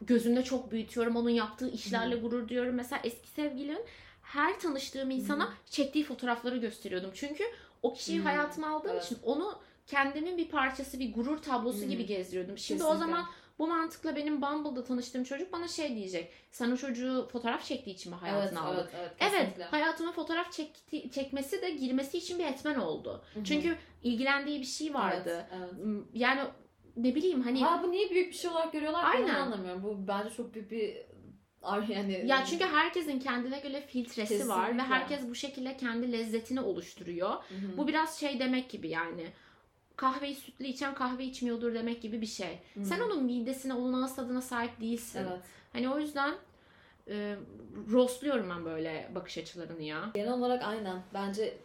gözümde 0.00 0.42
çok 0.42 0.72
büyütüyorum. 0.72 1.16
Onun 1.16 1.30
yaptığı 1.30 1.70
işlerle 1.70 2.16
gurur 2.16 2.48
duyuyorum. 2.48 2.74
Mesela 2.74 3.00
eski 3.04 3.28
sevgilim 3.28 3.78
her 4.22 4.60
tanıştığım 4.60 5.10
insana 5.10 5.54
çektiği 5.70 6.04
fotoğrafları 6.04 6.56
gösteriyordum. 6.56 7.10
Çünkü 7.14 7.44
o 7.82 7.94
kişiyi 7.94 8.20
Hı, 8.20 8.24
hayatıma 8.24 8.76
aldığım 8.76 8.92
evet. 8.92 9.04
için 9.04 9.18
onu 9.22 9.58
kendimin 9.86 10.38
bir 10.38 10.48
parçası, 10.48 11.00
bir 11.00 11.14
gurur 11.14 11.38
tablosu 11.38 11.80
Hı. 11.80 11.84
gibi 11.84 12.06
gezdiriyordum. 12.06 12.58
Şimdi 12.58 12.84
o 12.84 12.86
Kesinlikle. 12.86 13.12
zaman 13.12 13.26
bu 13.58 13.66
mantıkla 13.66 14.16
benim 14.16 14.42
Bumble'da 14.42 14.84
tanıştığım 14.84 15.24
çocuk 15.24 15.52
bana 15.52 15.68
şey 15.68 15.96
diyecek. 15.96 16.32
Sen 16.50 16.70
o 16.70 16.76
çocuğu 16.76 17.28
fotoğraf 17.32 17.64
çektiği 17.64 17.90
için 17.90 18.12
mi 18.12 18.18
evet, 18.22 18.32
hayatına 18.32 18.60
aldın? 18.60 18.76
evet, 18.78 18.94
evet, 18.98 19.12
Evet, 19.20 19.32
kesinlikle. 19.32 19.64
hayatıma 19.64 20.12
fotoğraf 20.12 20.52
çekti, 20.52 21.10
çekmesi 21.10 21.62
de 21.62 21.70
girmesi 21.70 22.18
için 22.18 22.38
bir 22.38 22.44
etmen 22.44 22.74
oldu. 22.74 23.24
Hı 23.34 23.40
hı. 23.40 23.44
Çünkü 23.44 23.76
ilgilendiği 24.02 24.60
bir 24.60 24.66
şey 24.66 24.94
vardı. 24.94 25.46
Evet, 25.52 25.70
evet. 25.84 26.04
Yani 26.14 26.40
ne 26.96 27.14
bileyim 27.14 27.42
hani 27.42 27.64
Ha 27.64 27.80
bu 27.82 27.90
niye 27.90 28.10
büyük 28.10 28.32
bir 28.32 28.36
şey 28.36 28.50
olarak 28.50 28.72
görüyorlar 28.72 29.04
Aynen. 29.04 29.34
onu 29.34 29.38
anlamıyorum. 29.38 29.82
Bu 29.82 30.08
bence 30.08 30.30
çok 30.30 30.54
büyük 30.54 30.70
bir 30.70 30.96
yani 31.88 32.22
ya 32.26 32.44
çünkü 32.44 32.64
herkesin 32.64 33.18
kendine 33.18 33.58
göre 33.58 33.80
filtresi 33.80 34.48
var 34.48 34.62
ve 34.62 34.66
Kesinlikle. 34.66 34.94
herkes 34.94 35.28
bu 35.28 35.34
şekilde 35.34 35.76
kendi 35.76 36.12
lezzetini 36.12 36.60
oluşturuyor. 36.60 37.30
Hı 37.30 37.54
hı. 37.54 37.76
Bu 37.76 37.88
biraz 37.88 38.20
şey 38.20 38.38
demek 38.40 38.70
gibi 38.70 38.88
yani. 38.88 39.26
Kahveyi 39.96 40.34
sütlü 40.34 40.64
içen 40.66 40.94
kahve 40.94 41.24
içmiyordur 41.24 41.74
demek 41.74 42.02
gibi 42.02 42.20
bir 42.20 42.26
şey. 42.26 42.58
Hı. 42.74 42.84
Sen 42.84 43.00
onun 43.00 43.24
midesine, 43.24 43.74
onun 43.74 44.02
ağız 44.02 44.16
tadına 44.16 44.40
sahip 44.40 44.80
değilsin. 44.80 45.20
evet. 45.28 45.40
Hani 45.72 45.88
o 45.88 45.98
yüzden 45.98 46.34
e, 47.08 47.36
rostluyorum 47.90 48.50
ben 48.50 48.64
böyle 48.64 49.10
bakış 49.14 49.38
açılarını 49.38 49.82
ya. 49.82 50.10
Genel 50.14 50.32
olarak 50.32 50.62
aynen. 50.64 51.02
Bence 51.14 51.58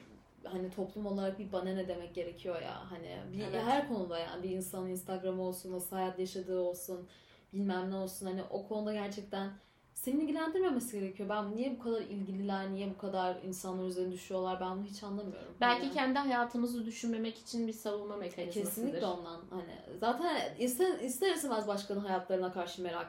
hani 0.44 0.72
toplum 0.72 1.06
olarak 1.06 1.40
bir 1.40 1.52
bana 1.52 1.70
ne 1.74 1.88
demek 1.88 2.16
gerekiyor 2.16 2.62
ya. 2.62 2.92
Hani 2.92 3.18
bir, 3.34 3.44
Evet. 3.44 3.64
her 3.66 3.88
konuda 3.88 4.20
yani 4.20 4.44
bir 4.44 4.50
insanın 4.50 4.90
Instagram'ı 4.90 5.42
olsun, 5.42 5.72
nasıl 5.72 5.96
hayat 5.96 6.20
yaşadığı 6.20 6.60
olsun, 6.60 7.08
bilmem 7.54 7.92
ne 7.92 7.96
olsun. 7.96 8.26
Hani 8.26 8.44
o 8.50 8.68
konuda 8.68 8.94
gerçekten 8.94 9.52
seni 10.00 10.24
ilgilendirmemesi 10.24 11.00
gerekiyor. 11.00 11.30
Ben 11.30 11.56
niye 11.56 11.80
bu 11.80 11.84
kadar 11.84 12.02
ilgililer, 12.02 12.70
niye 12.74 12.90
bu 12.90 12.98
kadar 12.98 13.38
insanlar 13.44 13.88
üzerine 13.88 14.12
düşüyorlar 14.12 14.60
ben 14.62 14.78
bunu 14.78 14.86
hiç 14.86 15.04
anlamıyorum. 15.04 15.54
Belki 15.62 15.84
Hani- 15.84 15.94
kendi 15.94 16.20
hayatımızı 16.20 16.86
düşünmemek 16.86 17.38
için 17.38 17.68
bir 17.68 17.74
savunma 17.74 18.16
mekanizmasıdır. 18.16 18.66
Kesinlikle 18.66 19.06
ondan. 19.06 19.42
Hani 19.50 20.00
zaten 20.00 20.56
ister, 20.60 21.00
ister 21.00 21.36
istemez 21.36 21.68
başkanın 21.68 22.00
hayatlarına 22.00 22.52
karşı 22.52 22.82
merak 22.82 23.08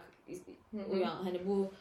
uyan. 0.90 1.16
Hani 1.16 1.46
bu 1.48 1.72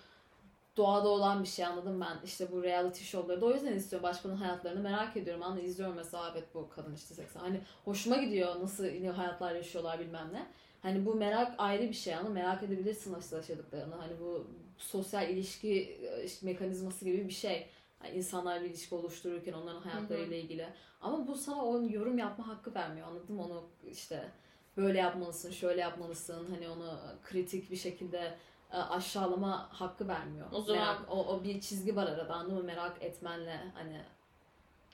doğada 0.77 1.07
olan 1.07 1.43
bir 1.43 1.47
şey 1.47 1.65
anladım 1.65 2.01
ben. 2.01 2.17
İşte 2.25 2.51
bu 2.51 2.63
reality 2.63 3.03
show'ları 3.03 3.41
da 3.41 3.45
o 3.45 3.53
yüzden 3.53 3.73
istiyorum. 3.73 4.03
Başkanın 4.09 4.35
hayatlarını 4.35 4.81
merak 4.81 5.17
ediyorum. 5.17 5.43
Anla 5.43 5.59
izliyorum 5.59 5.95
mesela 5.95 6.31
evet 6.31 6.47
bu 6.53 6.69
kadın 6.69 6.95
işte 6.95 7.13
80. 7.13 7.39
Hani 7.39 7.61
hoşuma 7.85 8.17
gidiyor 8.17 8.61
nasıl 8.61 9.05
hayatlar 9.05 9.55
yaşıyorlar 9.55 9.99
bilmem 9.99 10.29
ne. 10.33 10.47
Hani 10.81 11.05
bu 11.05 11.15
merak 11.15 11.55
ayrı 11.57 11.83
bir 11.83 11.93
şey 11.93 12.15
ama 12.15 12.29
merak 12.29 12.63
edebilirsin 12.63 13.13
nasıl 13.13 13.35
yaşadıklarını. 13.35 13.95
Hani 13.95 14.19
bu 14.19 14.47
sosyal 14.79 15.29
ilişki 15.29 15.73
e, 15.83 16.23
işte 16.23 16.45
mekanizması 16.45 17.05
gibi 17.05 17.27
bir 17.27 17.33
şey. 17.33 17.69
Yani 18.03 18.17
insanlarla 18.17 18.67
ilişki 18.67 18.95
oluştururken 18.95 19.53
onların 19.53 19.81
hayatlarıyla 19.81 20.37
ilgili. 20.37 20.69
Ama 21.01 21.27
bu 21.27 21.35
sana 21.35 21.65
o 21.65 21.81
yorum 21.89 22.17
yapma 22.17 22.47
hakkı 22.47 22.73
vermiyor. 22.75 23.07
Anladın 23.07 23.35
mı? 23.35 23.43
Onu 23.43 23.63
işte 23.91 24.29
böyle 24.77 24.97
yapmalısın, 24.97 25.51
şöyle 25.51 25.81
yapmalısın. 25.81 26.47
Hani 26.49 26.69
onu 26.69 26.99
kritik 27.23 27.71
bir 27.71 27.75
şekilde 27.75 28.37
e, 28.73 28.77
aşağılama 28.77 29.69
hakkı 29.73 30.07
vermiyor. 30.07 30.47
O 30.51 30.61
zaman- 30.61 30.81
Merak, 30.83 31.01
o, 31.11 31.25
o 31.27 31.43
bir 31.43 31.61
çizgi 31.61 31.95
var 31.95 32.07
arada 32.07 32.33
anladın 32.33 32.57
mı? 32.57 32.63
Merak 32.63 33.03
etmenle 33.03 33.57
hani 33.73 34.01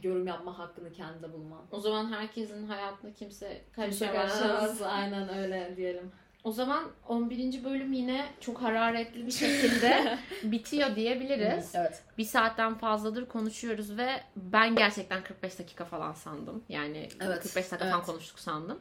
yorum 0.04 0.28
yapma 0.28 0.60
hakkını 0.60 0.92
kendinde 0.94 1.34
bulman. 1.34 1.62
O 1.72 1.80
zaman 1.80 2.12
herkesin 2.12 2.68
hayatına 2.68 3.14
kimse 3.14 3.62
Kimse 3.76 4.06
karışamaz. 4.12 4.40
karışamaz. 4.40 4.82
Aynen 4.82 5.30
öyle 5.38 5.74
diyelim. 5.78 6.12
O 6.46 6.52
zaman 6.52 6.84
11. 7.08 7.64
bölüm 7.64 7.94
yine 7.94 8.26
çok 8.40 8.62
hararetli 8.62 9.28
bir 9.28 9.32
şekilde 9.32 10.18
bitiyor 10.44 10.96
diyebiliriz. 10.96 11.72
Evet. 11.76 12.04
Bir 12.18 12.24
saatten 12.24 12.76
fazladır 12.78 13.26
konuşuyoruz 13.28 13.98
ve 13.98 14.10
ben 14.36 14.76
gerçekten 14.76 15.24
45 15.24 15.60
dakika 15.60 15.86
falan 15.86 16.14
sandım. 16.14 16.64
Yani 16.70 17.10
Evet, 17.22 17.44
45 17.44 17.56
dakika 17.56 17.78
evet. 17.82 17.92
falan 17.94 18.06
konuştuk 18.06 18.40
sandım. 18.40 18.80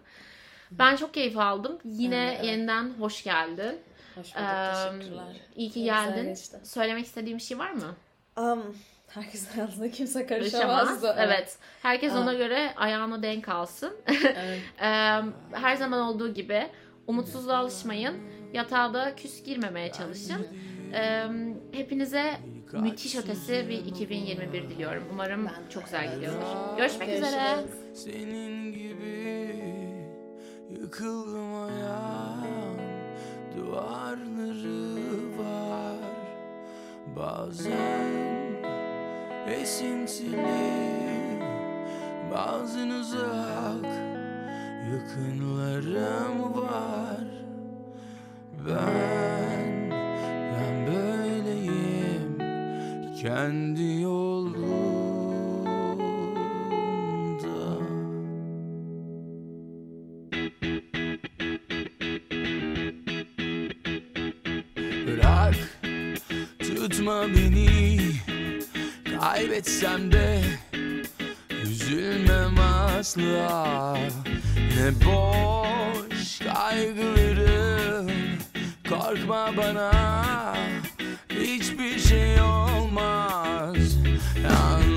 Ben 0.70 0.96
çok 0.96 1.14
keyif 1.14 1.38
aldım. 1.38 1.78
Yine 1.84 2.34
evet. 2.36 2.44
yeniden 2.44 2.90
hoş 2.98 3.24
geldin. 3.24 3.80
Hoş 4.14 4.36
Ee, 4.36 4.42
iyi 5.56 5.70
ki 5.70 5.84
geldin. 5.84 6.34
Söylemek 6.64 7.06
istediğim 7.06 7.38
bir 7.38 7.42
şey 7.42 7.58
var 7.58 7.70
mı? 7.70 7.96
Um, 8.36 8.76
herkesin 9.08 9.52
hayatına 9.54 9.90
kimse 9.90 10.26
Karışamaz. 10.26 10.88
karışamaz. 10.88 11.16
Evet. 11.18 11.58
Herkes 11.82 12.12
Aa. 12.12 12.20
ona 12.20 12.34
göre 12.34 12.72
ayağına 12.76 13.22
denk 13.22 13.48
alsın. 13.48 13.96
evet. 14.06 14.60
Her 15.52 15.76
zaman 15.76 16.00
olduğu 16.00 16.34
gibi 16.34 16.68
umutsuzluğa 17.06 17.56
alışmayın. 17.56 18.14
Yatağa 18.52 18.94
da 18.94 19.16
küs 19.16 19.42
girmemeye 19.42 19.92
çalışın. 19.92 20.46
Ee, 20.94 21.24
hepinize 21.72 22.32
müthiş 22.72 23.16
ötesi 23.16 23.66
bir 23.68 23.86
2021 23.86 24.70
diliyorum. 24.70 25.02
Umarım 25.12 25.48
çok 25.70 25.84
güzel 25.84 26.14
gidiyordur. 26.14 26.76
Görüşmek 26.76 27.08
üzere. 27.08 27.56
Senin 27.94 28.72
gibi 28.72 29.54
yıkıldım 30.80 31.54
ayağım 31.54 32.78
Duvarları 33.56 35.38
var 35.38 35.96
Bazen 37.16 38.24
esintili 39.48 40.46
Bazen 42.32 42.90
uzak 42.90 44.13
Yakınlarım 44.94 46.54
var. 46.54 47.26
Ben, 48.68 49.90
ben 50.52 50.86
böyleyim. 50.86 52.38
Kendi 53.22 54.00
yolumda. 54.02 54.64
Bırak, 65.06 65.54
tutma 66.58 67.26
beni. 67.28 67.98
Kaybetsem 69.20 70.12
de 70.12 70.42
Üzülmem 71.64 72.58
asla. 72.58 73.98
Ne 74.76 75.06
boş 75.06 76.38
kaygılarım. 76.38 78.10
Korkma 78.88 79.50
bana. 79.56 79.92
Hiçbir 81.30 81.98
şey 81.98 82.40
olmaz. 82.40 83.76
Yanlış 84.42 84.93